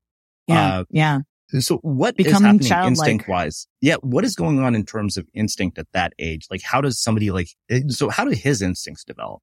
Yeah. 0.47 0.79
Uh, 0.79 0.83
yeah. 0.89 1.19
So 1.59 1.77
what 1.77 2.17
Becoming 2.17 2.59
is 2.59 2.67
happening 2.67 2.91
instinct 2.91 3.29
wise? 3.29 3.67
Yeah. 3.79 3.95
What 4.01 4.25
is 4.25 4.35
going 4.35 4.59
on 4.59 4.75
in 4.75 4.85
terms 4.85 5.15
of 5.15 5.25
instinct 5.33 5.77
at 5.77 5.87
that 5.93 6.11
age? 6.19 6.47
Like 6.51 6.61
how 6.61 6.81
does 6.81 6.99
somebody 6.99 7.31
like, 7.31 7.47
so 7.87 8.09
how 8.09 8.25
do 8.25 8.31
his 8.31 8.61
instincts 8.61 9.05
develop? 9.05 9.41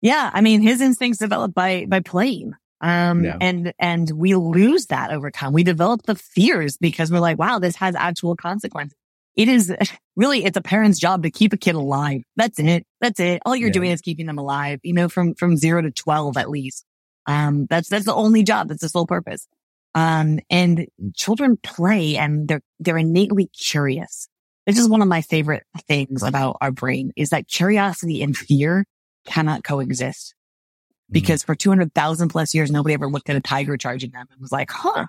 Yeah. 0.00 0.30
I 0.32 0.40
mean, 0.40 0.62
his 0.62 0.80
instincts 0.80 1.18
develop 1.18 1.54
by, 1.54 1.86
by 1.88 2.00
playing. 2.00 2.54
Um, 2.80 3.24
yeah. 3.24 3.36
and, 3.40 3.74
and 3.78 4.10
we 4.10 4.34
lose 4.34 4.86
that 4.86 5.12
over 5.12 5.30
time. 5.30 5.52
We 5.52 5.64
develop 5.64 6.02
the 6.04 6.14
fears 6.14 6.78
because 6.78 7.12
we're 7.12 7.20
like, 7.20 7.38
wow, 7.38 7.58
this 7.58 7.76
has 7.76 7.94
actual 7.94 8.36
consequences. 8.36 8.96
It 9.36 9.48
is 9.48 9.74
really, 10.16 10.44
it's 10.44 10.56
a 10.56 10.62
parent's 10.62 10.98
job 10.98 11.22
to 11.24 11.30
keep 11.30 11.52
a 11.52 11.58
kid 11.58 11.74
alive. 11.74 12.22
That's 12.36 12.58
it. 12.58 12.86
That's 13.00 13.20
it. 13.20 13.42
All 13.44 13.54
you're 13.54 13.68
yeah. 13.68 13.74
doing 13.74 13.90
is 13.90 14.00
keeping 14.00 14.26
them 14.26 14.38
alive, 14.38 14.80
you 14.82 14.94
know, 14.94 15.08
from, 15.08 15.34
from 15.34 15.56
zero 15.56 15.82
to 15.82 15.90
12 15.90 16.36
at 16.36 16.50
least. 16.50 16.84
Um, 17.26 17.66
that's, 17.66 17.88
that's 17.88 18.06
the 18.06 18.14
only 18.14 18.42
job. 18.42 18.68
That's 18.68 18.80
the 18.80 18.88
sole 18.88 19.06
purpose. 19.06 19.46
Um, 19.94 20.38
and 20.48 20.86
children 21.14 21.58
play 21.62 22.16
and 22.16 22.48
they're, 22.48 22.62
they're 22.78 22.98
innately 22.98 23.48
curious. 23.48 24.28
This 24.66 24.78
is 24.78 24.88
one 24.88 25.02
of 25.02 25.08
my 25.08 25.20
favorite 25.20 25.64
things 25.88 26.22
about 26.22 26.56
our 26.60 26.70
brain 26.70 27.12
is 27.16 27.30
that 27.30 27.48
curiosity 27.48 28.22
and 28.22 28.36
fear 28.36 28.84
cannot 29.26 29.64
coexist. 29.64 30.34
Mm-hmm. 30.34 31.12
Because 31.12 31.42
for 31.42 31.54
200,000 31.54 32.28
plus 32.28 32.54
years, 32.54 32.70
nobody 32.70 32.94
ever 32.94 33.08
looked 33.08 33.30
at 33.30 33.36
a 33.36 33.40
tiger 33.40 33.76
charging 33.76 34.10
them 34.10 34.26
and 34.30 34.40
was 34.40 34.52
like, 34.52 34.70
huh, 34.70 35.06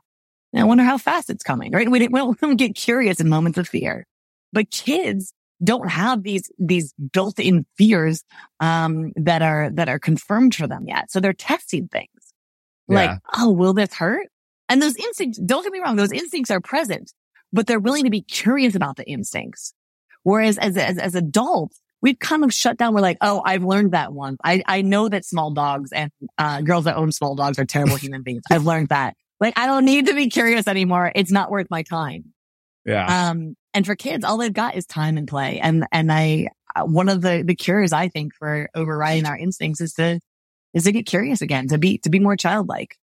I 0.56 0.64
wonder 0.64 0.84
how 0.84 0.98
fast 0.98 1.30
it's 1.30 1.44
coming, 1.44 1.72
right? 1.72 1.90
We, 1.90 2.00
didn't, 2.00 2.14
we 2.14 2.20
don't 2.42 2.58
get 2.58 2.76
curious 2.76 3.20
in 3.20 3.30
moments 3.30 3.58
of 3.58 3.68
fear, 3.68 4.06
but 4.52 4.70
kids 4.70 5.34
don't 5.64 5.90
have 5.90 6.24
these, 6.24 6.52
these 6.58 6.94
built 7.14 7.40
in 7.40 7.66
fears, 7.78 8.24
um, 8.60 9.14
that 9.16 9.42
are, 9.42 9.70
that 9.72 9.88
are 9.88 10.00
confirmed 10.00 10.56
for 10.56 10.68
them 10.68 10.86
yet. 10.88 11.12
So 11.12 11.20
they're 11.20 11.34
testing 11.34 11.88
things 11.88 12.10
yeah. 12.90 12.96
like, 12.96 13.20
oh, 13.38 13.52
will 13.52 13.74
this 13.74 13.94
hurt? 13.94 14.28
And 14.70 14.82
those 14.82 14.96
instincts, 14.96 15.38
don't 15.38 15.64
get 15.64 15.72
me 15.72 15.80
wrong, 15.80 15.96
those 15.96 16.12
instincts 16.12 16.52
are 16.52 16.62
present, 16.62 17.14
but 17.54 17.68
they're 17.68 17.80
willing 17.80 18.06
to 18.06 18.10
be 18.10 18.22
curious 18.22 18.76
about 18.76 18.96
the 18.96 19.06
instincts. 19.06 19.74
Whereas 20.24 20.58
as, 20.58 20.78
as, 20.78 20.98
as 20.98 21.16
adults, 21.16 21.81
we've 22.02 22.20
kind 22.20 22.44
of 22.44 22.54
shut 22.54 22.78
down. 22.78 22.94
We're 22.94 23.02
like, 23.02 23.18
oh, 23.22 23.42
I've 23.46 23.64
learned 23.64 23.92
that 23.92 24.14
one. 24.14 24.38
I, 24.44 24.64
I 24.66 24.82
know 24.82 25.08
that 25.10 25.26
small 25.26 25.52
dogs 25.52 25.92
and 25.92 26.12
uh, 26.38 26.62
girls 26.62 26.86
that 26.86 26.98
own 26.98 27.12
small 27.12 27.36
dogs 27.36 27.60
are 27.60 27.66
terrible 27.66 27.96
human 27.98 28.24
beings. 28.24 28.44
I've 28.50 28.66
learned 28.66 28.90
that. 28.90 29.16
Like, 29.40 29.58
I 29.58 29.66
don't 29.66 29.86
need 29.86 30.08
to 30.08 30.14
be 30.14 30.30
curious 30.30 30.68
anymore. 30.68 31.12
It's 31.16 31.32
not 31.32 31.50
worth 31.50 31.68
my 31.70 31.84
time. 31.84 32.34
Yeah. 32.86 33.30
Um, 33.30 33.56
and 33.74 33.86
for 33.86 33.96
kids, 33.96 34.26
all 34.26 34.38
they've 34.38 34.54
got 34.54 34.76
is 34.76 34.86
time 34.86 35.18
and 35.18 35.28
play. 35.28 35.60
And, 35.60 35.86
and 35.92 36.12
I, 36.12 36.50
uh, 36.76 36.84
one 36.84 37.10
of 37.10 37.22
the, 37.22 37.44
the 37.46 37.56
cures 37.56 37.94
I 37.94 38.08
think 38.08 38.34
for 38.36 38.70
overriding 38.76 39.26
our 39.26 39.38
instincts 39.38 39.82
is 39.82 39.94
to, 39.94 40.20
is 40.74 40.84
to 40.84 40.92
get 40.92 41.06
curious 41.06 41.42
again, 41.42 41.68
to 41.70 41.78
be, 41.78 41.98
to 42.00 42.10
be 42.10 42.20
more 42.20 42.36
childlike. 42.36 42.98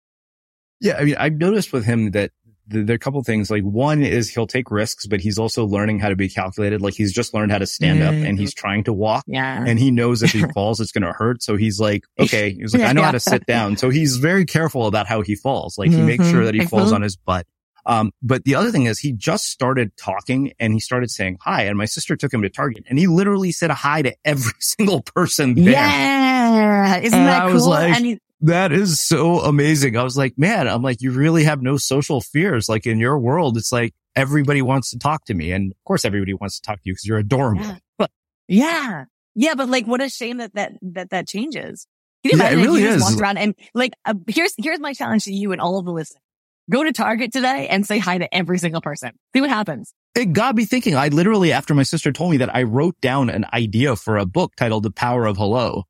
Yeah. 0.81 0.97
I 0.97 1.03
mean, 1.03 1.15
I've 1.17 1.33
noticed 1.33 1.71
with 1.71 1.85
him 1.85 2.11
that 2.11 2.31
there 2.67 2.89
are 2.89 2.95
a 2.95 2.99
couple 2.99 3.21
things. 3.23 3.51
Like 3.51 3.63
one 3.63 4.01
is 4.03 4.29
he'll 4.29 4.47
take 4.47 4.71
risks, 4.71 5.05
but 5.05 5.21
he's 5.21 5.37
also 5.37 5.65
learning 5.65 5.99
how 5.99 6.09
to 6.09 6.15
be 6.15 6.29
calculated. 6.29 6.81
Like 6.81 6.95
he's 6.95 7.13
just 7.13 7.33
learned 7.33 7.51
how 7.51 7.59
to 7.59 7.67
stand 7.67 7.99
mm. 7.99 8.07
up 8.07 8.13
and 8.13 8.39
he's 8.39 8.53
trying 8.53 8.83
to 8.85 8.93
walk. 8.93 9.23
Yeah. 9.27 9.63
And 9.65 9.79
he 9.79 9.91
knows 9.91 10.23
if 10.23 10.31
he 10.31 10.43
falls, 10.53 10.79
it's 10.79 10.91
going 10.91 11.03
to 11.03 11.13
hurt. 11.13 11.43
So 11.43 11.57
he's 11.57 11.79
like, 11.79 12.05
okay, 12.19 12.53
he's 12.59 12.73
like, 12.73 12.83
I 12.83 12.93
know 12.93 13.01
yeah. 13.01 13.07
how 13.07 13.11
to 13.11 13.19
sit 13.19 13.45
down. 13.45 13.77
So 13.77 13.89
he's 13.89 14.17
very 14.17 14.45
careful 14.45 14.87
about 14.87 15.07
how 15.07 15.21
he 15.21 15.35
falls. 15.35 15.77
Like 15.77 15.91
he 15.91 15.97
mm-hmm. 15.97 16.05
makes 16.07 16.29
sure 16.29 16.45
that 16.45 16.55
he 16.55 16.65
falls 16.65 16.91
on 16.91 17.01
his 17.01 17.15
butt. 17.15 17.45
Um, 17.87 18.11
but 18.21 18.45
the 18.45 18.55
other 18.55 18.71
thing 18.71 18.85
is 18.85 18.99
he 18.99 19.13
just 19.13 19.45
started 19.45 19.95
talking 19.95 20.53
and 20.59 20.73
he 20.73 20.79
started 20.79 21.11
saying 21.11 21.37
hi. 21.41 21.63
And 21.63 21.77
my 21.77 21.85
sister 21.85 22.15
took 22.15 22.33
him 22.33 22.41
to 22.41 22.49
Target 22.49 22.83
and 22.89 22.97
he 22.97 23.05
literally 23.05 23.51
said 23.51 23.69
hi 23.69 24.01
to 24.01 24.15
every 24.25 24.53
single 24.59 25.01
person 25.01 25.53
there. 25.53 25.73
Yeah. 25.73 26.97
Isn't 26.97 27.19
and 27.19 27.27
that 27.27 27.43
I 27.43 27.51
cool? 27.51 27.69
Like, 27.69 27.95
and 27.95 28.05
he, 28.05 28.19
that 28.41 28.71
is 28.71 28.99
so 28.99 29.39
amazing. 29.39 29.97
I 29.97 30.03
was 30.03 30.17
like, 30.17 30.37
man, 30.37 30.67
I'm 30.67 30.81
like, 30.81 31.01
you 31.01 31.11
really 31.11 31.43
have 31.45 31.61
no 31.61 31.77
social 31.77 32.21
fears. 32.21 32.67
Like 32.67 32.85
in 32.85 32.99
your 32.99 33.17
world, 33.17 33.57
it's 33.57 33.71
like 33.71 33.93
everybody 34.15 34.61
wants 34.61 34.91
to 34.91 34.99
talk 34.99 35.25
to 35.25 35.33
me. 35.33 35.51
And 35.51 35.71
of 35.71 35.83
course, 35.85 36.05
everybody 36.05 36.33
wants 36.33 36.59
to 36.59 36.61
talk 36.61 36.77
to 36.77 36.81
you 36.85 36.93
because 36.93 37.05
you're 37.05 37.17
adorable. 37.17 37.63
Yeah. 37.63 37.77
But 37.97 38.11
yeah. 38.47 39.05
Yeah. 39.35 39.55
But 39.55 39.69
like, 39.69 39.87
what 39.87 40.01
a 40.01 40.09
shame 40.09 40.37
that 40.37 40.53
that, 40.55 40.73
that, 40.81 41.09
that 41.11 41.27
changes. 41.27 41.87
Can 42.23 42.31
you 42.31 42.37
yeah, 42.37 42.49
imagine 42.49 42.59
it 42.59 42.63
really 42.63 42.81
you 42.81 42.87
just 42.89 43.01
walked 43.01 43.21
around 43.21 43.37
and 43.37 43.55
like, 43.73 43.93
uh, 44.03 44.15
here's, 44.27 44.53
here's 44.57 44.79
my 44.79 44.93
challenge 44.93 45.25
to 45.25 45.33
you 45.33 45.51
and 45.51 45.61
all 45.61 45.79
of 45.79 45.85
the 45.85 45.91
listeners. 45.91 46.21
Go 46.69 46.83
to 46.83 46.91
Target 46.91 47.31
today 47.31 47.67
and 47.67 47.85
say 47.85 47.99
hi 47.99 48.17
to 48.17 48.35
every 48.35 48.57
single 48.57 48.81
person. 48.81 49.11
See 49.35 49.41
what 49.41 49.51
happens. 49.51 49.93
It 50.15 50.33
got 50.33 50.55
me 50.55 50.65
thinking. 50.65 50.95
I 50.95 51.09
literally, 51.09 51.51
after 51.51 51.75
my 51.75 51.83
sister 51.83 52.11
told 52.11 52.31
me 52.31 52.37
that 52.37 52.53
I 52.55 52.63
wrote 52.63 52.99
down 53.01 53.29
an 53.29 53.45
idea 53.53 53.95
for 53.95 54.17
a 54.17 54.25
book 54.25 54.55
titled 54.55 54.83
The 54.83 54.91
Power 54.91 55.27
of 55.27 55.37
Hello. 55.37 55.83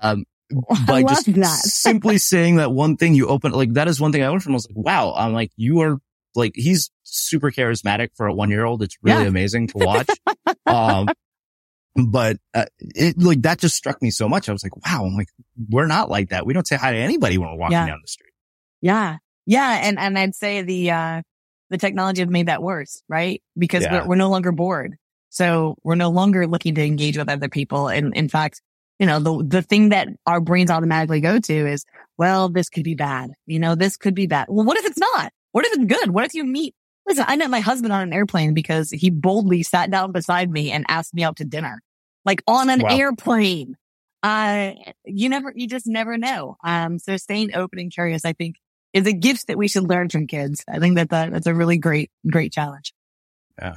Um, 0.00 0.24
by 0.86 1.02
just 1.02 1.26
simply 1.62 2.18
saying 2.18 2.56
that 2.56 2.72
one 2.72 2.96
thing 2.96 3.14
you 3.14 3.28
open, 3.28 3.52
like 3.52 3.74
that 3.74 3.88
is 3.88 4.00
one 4.00 4.12
thing 4.12 4.22
I 4.22 4.28
learned 4.28 4.42
from. 4.42 4.52
I 4.52 4.54
was 4.54 4.68
like, 4.68 4.76
wow, 4.76 5.14
I'm 5.16 5.32
like, 5.32 5.50
you 5.56 5.80
are 5.80 5.98
like, 6.34 6.52
he's 6.54 6.90
super 7.04 7.50
charismatic 7.50 8.08
for 8.14 8.26
a 8.26 8.34
one 8.34 8.50
year 8.50 8.64
old. 8.64 8.82
It's 8.82 8.96
really 9.02 9.22
yeah. 9.22 9.28
amazing 9.28 9.68
to 9.68 9.78
watch. 9.78 10.08
um, 10.66 11.08
but 11.94 12.38
uh, 12.54 12.66
it 12.78 13.18
like 13.18 13.42
that 13.42 13.58
just 13.58 13.76
struck 13.76 14.00
me 14.00 14.10
so 14.10 14.28
much. 14.28 14.48
I 14.48 14.52
was 14.52 14.62
like, 14.62 14.76
wow, 14.76 15.04
I'm 15.04 15.14
like, 15.14 15.28
we're 15.70 15.86
not 15.86 16.08
like 16.10 16.30
that. 16.30 16.46
We 16.46 16.54
don't 16.54 16.66
say 16.66 16.76
hi 16.76 16.92
to 16.92 16.98
anybody 16.98 17.38
when 17.38 17.50
we're 17.50 17.58
walking 17.58 17.72
yeah. 17.72 17.86
down 17.86 18.00
the 18.02 18.08
street. 18.08 18.32
Yeah. 18.80 19.18
Yeah. 19.46 19.80
And, 19.82 19.98
and 19.98 20.18
I'd 20.18 20.34
say 20.34 20.62
the, 20.62 20.90
uh, 20.90 21.22
the 21.70 21.78
technology 21.78 22.22
have 22.22 22.30
made 22.30 22.46
that 22.46 22.62
worse, 22.62 23.02
right? 23.08 23.42
Because 23.58 23.82
yeah. 23.82 24.02
we're, 24.02 24.08
we're 24.08 24.16
no 24.16 24.30
longer 24.30 24.52
bored. 24.52 24.96
So 25.30 25.76
we're 25.82 25.94
no 25.94 26.10
longer 26.10 26.46
looking 26.46 26.74
to 26.74 26.84
engage 26.84 27.16
with 27.16 27.28
other 27.28 27.48
people. 27.48 27.88
And 27.88 28.14
in 28.14 28.28
fact, 28.28 28.60
you 28.98 29.06
know, 29.06 29.18
the, 29.18 29.44
the 29.44 29.62
thing 29.62 29.88
that 29.90 30.08
our 30.26 30.40
brains 30.40 30.70
automatically 30.70 31.20
go 31.20 31.38
to 31.38 31.66
is, 31.66 31.84
well, 32.18 32.48
this 32.48 32.68
could 32.68 32.84
be 32.84 32.94
bad. 32.94 33.30
You 33.46 33.58
know, 33.58 33.74
this 33.74 33.96
could 33.96 34.14
be 34.14 34.26
bad. 34.26 34.46
Well, 34.48 34.64
what 34.64 34.78
if 34.78 34.84
it's 34.84 34.98
not? 34.98 35.32
What 35.52 35.66
if 35.66 35.72
it's 35.72 35.84
good? 35.84 36.10
What 36.10 36.24
if 36.24 36.34
you 36.34 36.44
meet? 36.44 36.74
Listen, 37.06 37.24
I 37.26 37.36
met 37.36 37.50
my 37.50 37.60
husband 37.60 37.92
on 37.92 38.02
an 38.02 38.12
airplane 38.12 38.54
because 38.54 38.90
he 38.90 39.10
boldly 39.10 39.64
sat 39.64 39.90
down 39.90 40.12
beside 40.12 40.50
me 40.50 40.70
and 40.70 40.84
asked 40.88 41.14
me 41.14 41.24
out 41.24 41.36
to 41.36 41.44
dinner, 41.44 41.82
like 42.24 42.42
on 42.46 42.70
an 42.70 42.82
wow. 42.82 42.96
airplane. 42.96 43.76
Uh, 44.22 44.72
you 45.04 45.28
never, 45.28 45.52
you 45.54 45.66
just 45.66 45.86
never 45.86 46.16
know. 46.16 46.56
Um, 46.62 47.00
so 47.00 47.16
staying 47.16 47.56
open 47.56 47.80
and 47.80 47.92
curious, 47.92 48.24
I 48.24 48.34
think 48.34 48.56
is 48.92 49.06
a 49.06 49.12
gift 49.12 49.48
that 49.48 49.58
we 49.58 49.66
should 49.66 49.88
learn 49.88 50.10
from 50.10 50.28
kids. 50.28 50.64
I 50.68 50.78
think 50.78 50.96
that, 50.96 51.10
that 51.10 51.32
that's 51.32 51.46
a 51.46 51.54
really 51.54 51.78
great, 51.78 52.10
great 52.30 52.52
challenge. 52.52 52.92
Yeah. 53.60 53.76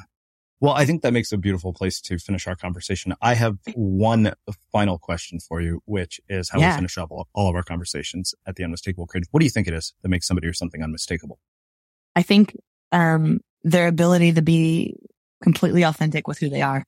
Well, 0.66 0.74
I 0.74 0.88
think 0.88 1.04
that 1.04 1.14
makes 1.14 1.32
a 1.32 1.38
beautiful 1.38 1.74
place 1.74 2.02
to 2.02 2.18
finish 2.18 2.48
our 2.48 2.56
conversation. 2.56 3.14
I 3.22 3.36
have 3.36 3.60
one 3.76 4.34
final 4.72 4.98
question 4.98 5.40
for 5.40 5.62
you, 5.62 5.84
which 5.86 6.20
is 6.28 6.50
how 6.50 6.60
yeah. 6.60 6.72
we 6.72 6.78
finish 6.78 6.98
up 6.98 7.12
all, 7.12 7.28
all 7.36 7.48
of 7.48 7.56
our 7.56 7.62
conversations 7.62 8.34
at 8.48 8.56
the 8.56 8.64
unmistakable 8.64 9.06
creative. 9.06 9.28
What 9.30 9.42
do 9.42 9.46
you 9.46 9.52
think 9.52 9.68
it 9.68 9.76
is 9.76 9.94
that 10.02 10.10
makes 10.10 10.26
somebody 10.26 10.48
or 10.48 10.54
something 10.54 10.82
unmistakable? 10.82 11.38
I 12.16 12.24
think 12.24 12.58
um, 12.92 13.42
their 13.64 13.88
ability 13.88 14.34
to 14.34 14.42
be 14.42 14.96
completely 15.44 15.84
authentic 15.84 16.28
with 16.28 16.40
who 16.40 16.50
they 16.50 16.64
are. 16.64 16.84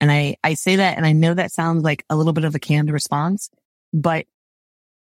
And 0.00 0.12
I, 0.12 0.36
I 0.44 0.54
say 0.54 0.76
that, 0.76 0.96
and 0.96 1.04
I 1.04 1.10
know 1.10 1.34
that 1.34 1.50
sounds 1.50 1.82
like 1.82 2.04
a 2.08 2.14
little 2.14 2.32
bit 2.32 2.44
of 2.44 2.54
a 2.54 2.60
canned 2.60 2.92
response, 2.92 3.50
but 3.92 4.26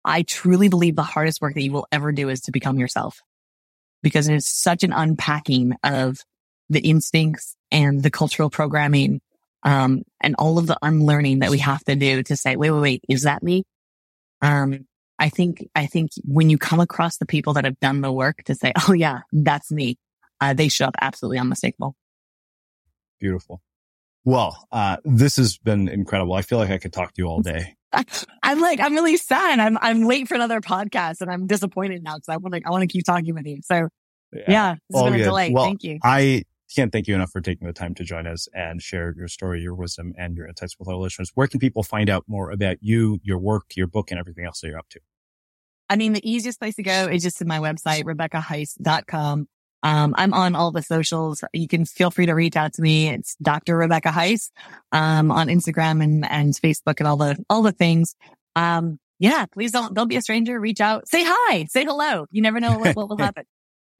I 0.06 0.22
truly 0.22 0.69
believe 0.69 0.95
the 0.95 1.02
hardest 1.02 1.41
work 1.41 1.56
that 1.56 1.64
you 1.64 1.72
will 1.72 1.88
ever 1.91 2.11
do 2.11 2.30
is 2.30 2.41
to 2.41 2.52
become 2.52 2.77
yourself 2.77 3.23
because 4.03 4.27
it 4.27 4.35
is 4.35 4.48
such 4.48 4.84
an 4.84 4.93
unpacking 4.93 5.73
of 5.84 6.19
the 6.72 6.80
instincts 6.80 7.56
and 7.72 8.02
the 8.02 8.10
cultural 8.10 8.49
programming, 8.49 9.22
um, 9.64 10.03
and 10.22 10.35
all 10.39 10.57
of 10.57 10.68
the 10.68 10.77
unlearning 10.81 11.39
that 11.39 11.49
we 11.49 11.60
have 11.60 11.84
to 11.84 11.95
do 11.95 12.23
to 12.23 12.35
say, 12.35 12.56
wait, 12.56 12.72
wait, 12.72 12.81
wait, 12.81 13.03
is 13.07 13.23
that 13.23 13.43
me? 13.43 13.64
Um, 14.41 14.88
I 15.19 15.30
think, 15.30 15.68
I 15.76 15.85
think 15.85 16.11
when 16.26 16.49
you 16.49 16.57
come 16.57 16.80
across 16.80 17.18
the 17.18 17.27
people 17.27 17.53
that 17.53 17.65
have 17.65 17.80
done 17.80 18.02
the 18.02 18.11
work 18.11 18.43
to 18.45 18.56
say, 18.56 18.73
oh 18.88 18.93
yeah, 18.93 19.19
that's 19.31 19.72
me, 19.72 19.98
uh, 20.39 20.53
they 20.53 20.68
show 20.68 20.85
up 20.85 20.95
absolutely 20.99 21.38
unmistakable. 21.38 21.95
Beautiful. 23.19 23.61
Well, 24.23 24.68
uh, 24.72 24.98
this 25.03 25.38
has 25.38 25.57
been 25.57 25.89
incredible. 25.89 26.34
I 26.34 26.41
feel 26.41 26.57
like 26.57 26.72
I 26.72 26.77
could 26.77 26.93
talk 26.93 27.14
to 27.14 27.22
you 27.22 27.27
all 27.27 27.41
day. 27.41 27.76
I'm 28.41 28.61
like, 28.61 28.80
I'm 28.80 28.93
really 28.93 29.18
sad. 29.18 29.60
I'm, 29.60 29.77
I'm 29.80 30.03
late 30.06 30.27
for 30.27 30.35
another 30.35 30.61
podcast 30.61 31.22
and 31.22 31.30
I'm 31.30 31.45
disappointed 31.45 32.03
now 32.03 32.15
because 32.15 32.30
I 32.30 32.38
want 32.38 32.56
to, 32.56 32.61
I 32.65 32.69
want 32.72 32.81
to 32.81 32.88
keep 32.88 33.03
talking 33.06 33.35
with 33.35 33.45
you. 33.45 33.60
So 33.64 33.89
yeah, 34.34 34.43
yeah 34.48 34.76
it's 34.89 35.02
been 35.02 35.14
a 35.14 35.23
delay. 35.23 35.52
Well, 35.52 35.65
Thank 35.65 35.84
you. 35.84 35.99
I 36.03 36.43
can't 36.76 36.91
thank 36.91 37.07
you 37.07 37.15
enough 37.15 37.31
for 37.31 37.41
taking 37.41 37.68
the 37.68 37.73
time 37.73 37.93
to 37.95 38.03
join 38.03 38.27
us 38.27 38.48
and 38.53 38.81
share 38.81 39.14
your 39.18 39.27
story, 39.27 39.61
your 39.61 39.76
wisdom 39.76 40.14
and 40.18 40.35
your 40.35 40.48
insights 40.48 40.77
with 40.80 40.88
our 40.88 40.95
listeners. 40.95 41.31
Where 41.35 41.48
can 41.48 41.60
people 41.60 41.84
find 41.84 42.10
out 42.10 42.23
more 42.27 42.52
about 42.52 42.77
you, 42.81 43.19
your 43.23 43.38
work, 43.38 43.76
your 43.76 43.88
book 43.88 44.11
and 44.11 44.19
everything 44.19 44.45
else 44.45 44.61
that 44.61 44.68
you're 44.68 44.80
up 44.80 44.89
to? 44.89 44.99
I 45.89 45.98
mean, 45.98 46.14
the 46.14 46.30
easiest 46.30 46.60
place 46.60 46.76
to 46.76 46.84
go 46.84 47.07
is 47.07 47.23
just 47.23 47.38
to 47.39 47.45
my 47.45 47.60
website, 47.60 48.03
RebeccaHeiss.com. 48.03 49.48
Um, 49.84 50.15
I'm 50.18 50.34
on 50.34 50.56
all 50.56 50.72
the 50.72 50.84
socials. 50.84 51.43
You 51.53 51.68
can 51.68 51.85
feel 51.85 52.11
free 52.11 52.27
to 52.27 52.34
reach 52.34 52.56
out 52.56 52.73
to 52.73 52.81
me. 52.81 53.10
It's 53.10 53.35
Dr. 53.41 53.76
Rebecca 53.76 54.10
Heiss, 54.10 54.52
um, 54.91 55.31
on 55.31 55.48
Instagram 55.48 56.03
and, 56.03 56.26
and 56.30 56.53
Facebook 56.53 56.99
and 56.99 57.07
all 57.07 57.18
the, 57.18 57.43
all 57.49 57.61
the 57.61 57.72
things. 57.72 58.15
Um, 58.56 58.99
yeah, 59.19 59.45
please 59.48 59.72
don't, 59.72 59.93
don't 59.93 60.07
be 60.07 60.15
a 60.15 60.22
stranger. 60.22 60.60
Reach 60.60 60.81
out, 60.81 61.07
say 61.07 61.23
hi, 61.26 61.65
say 61.65 61.84
hello. 61.84 62.26
You 62.31 62.41
never 62.41 62.60
know 62.60 62.77
what, 62.77 62.95
what 62.95 63.10
will 63.10 63.18
happen. 63.19 63.45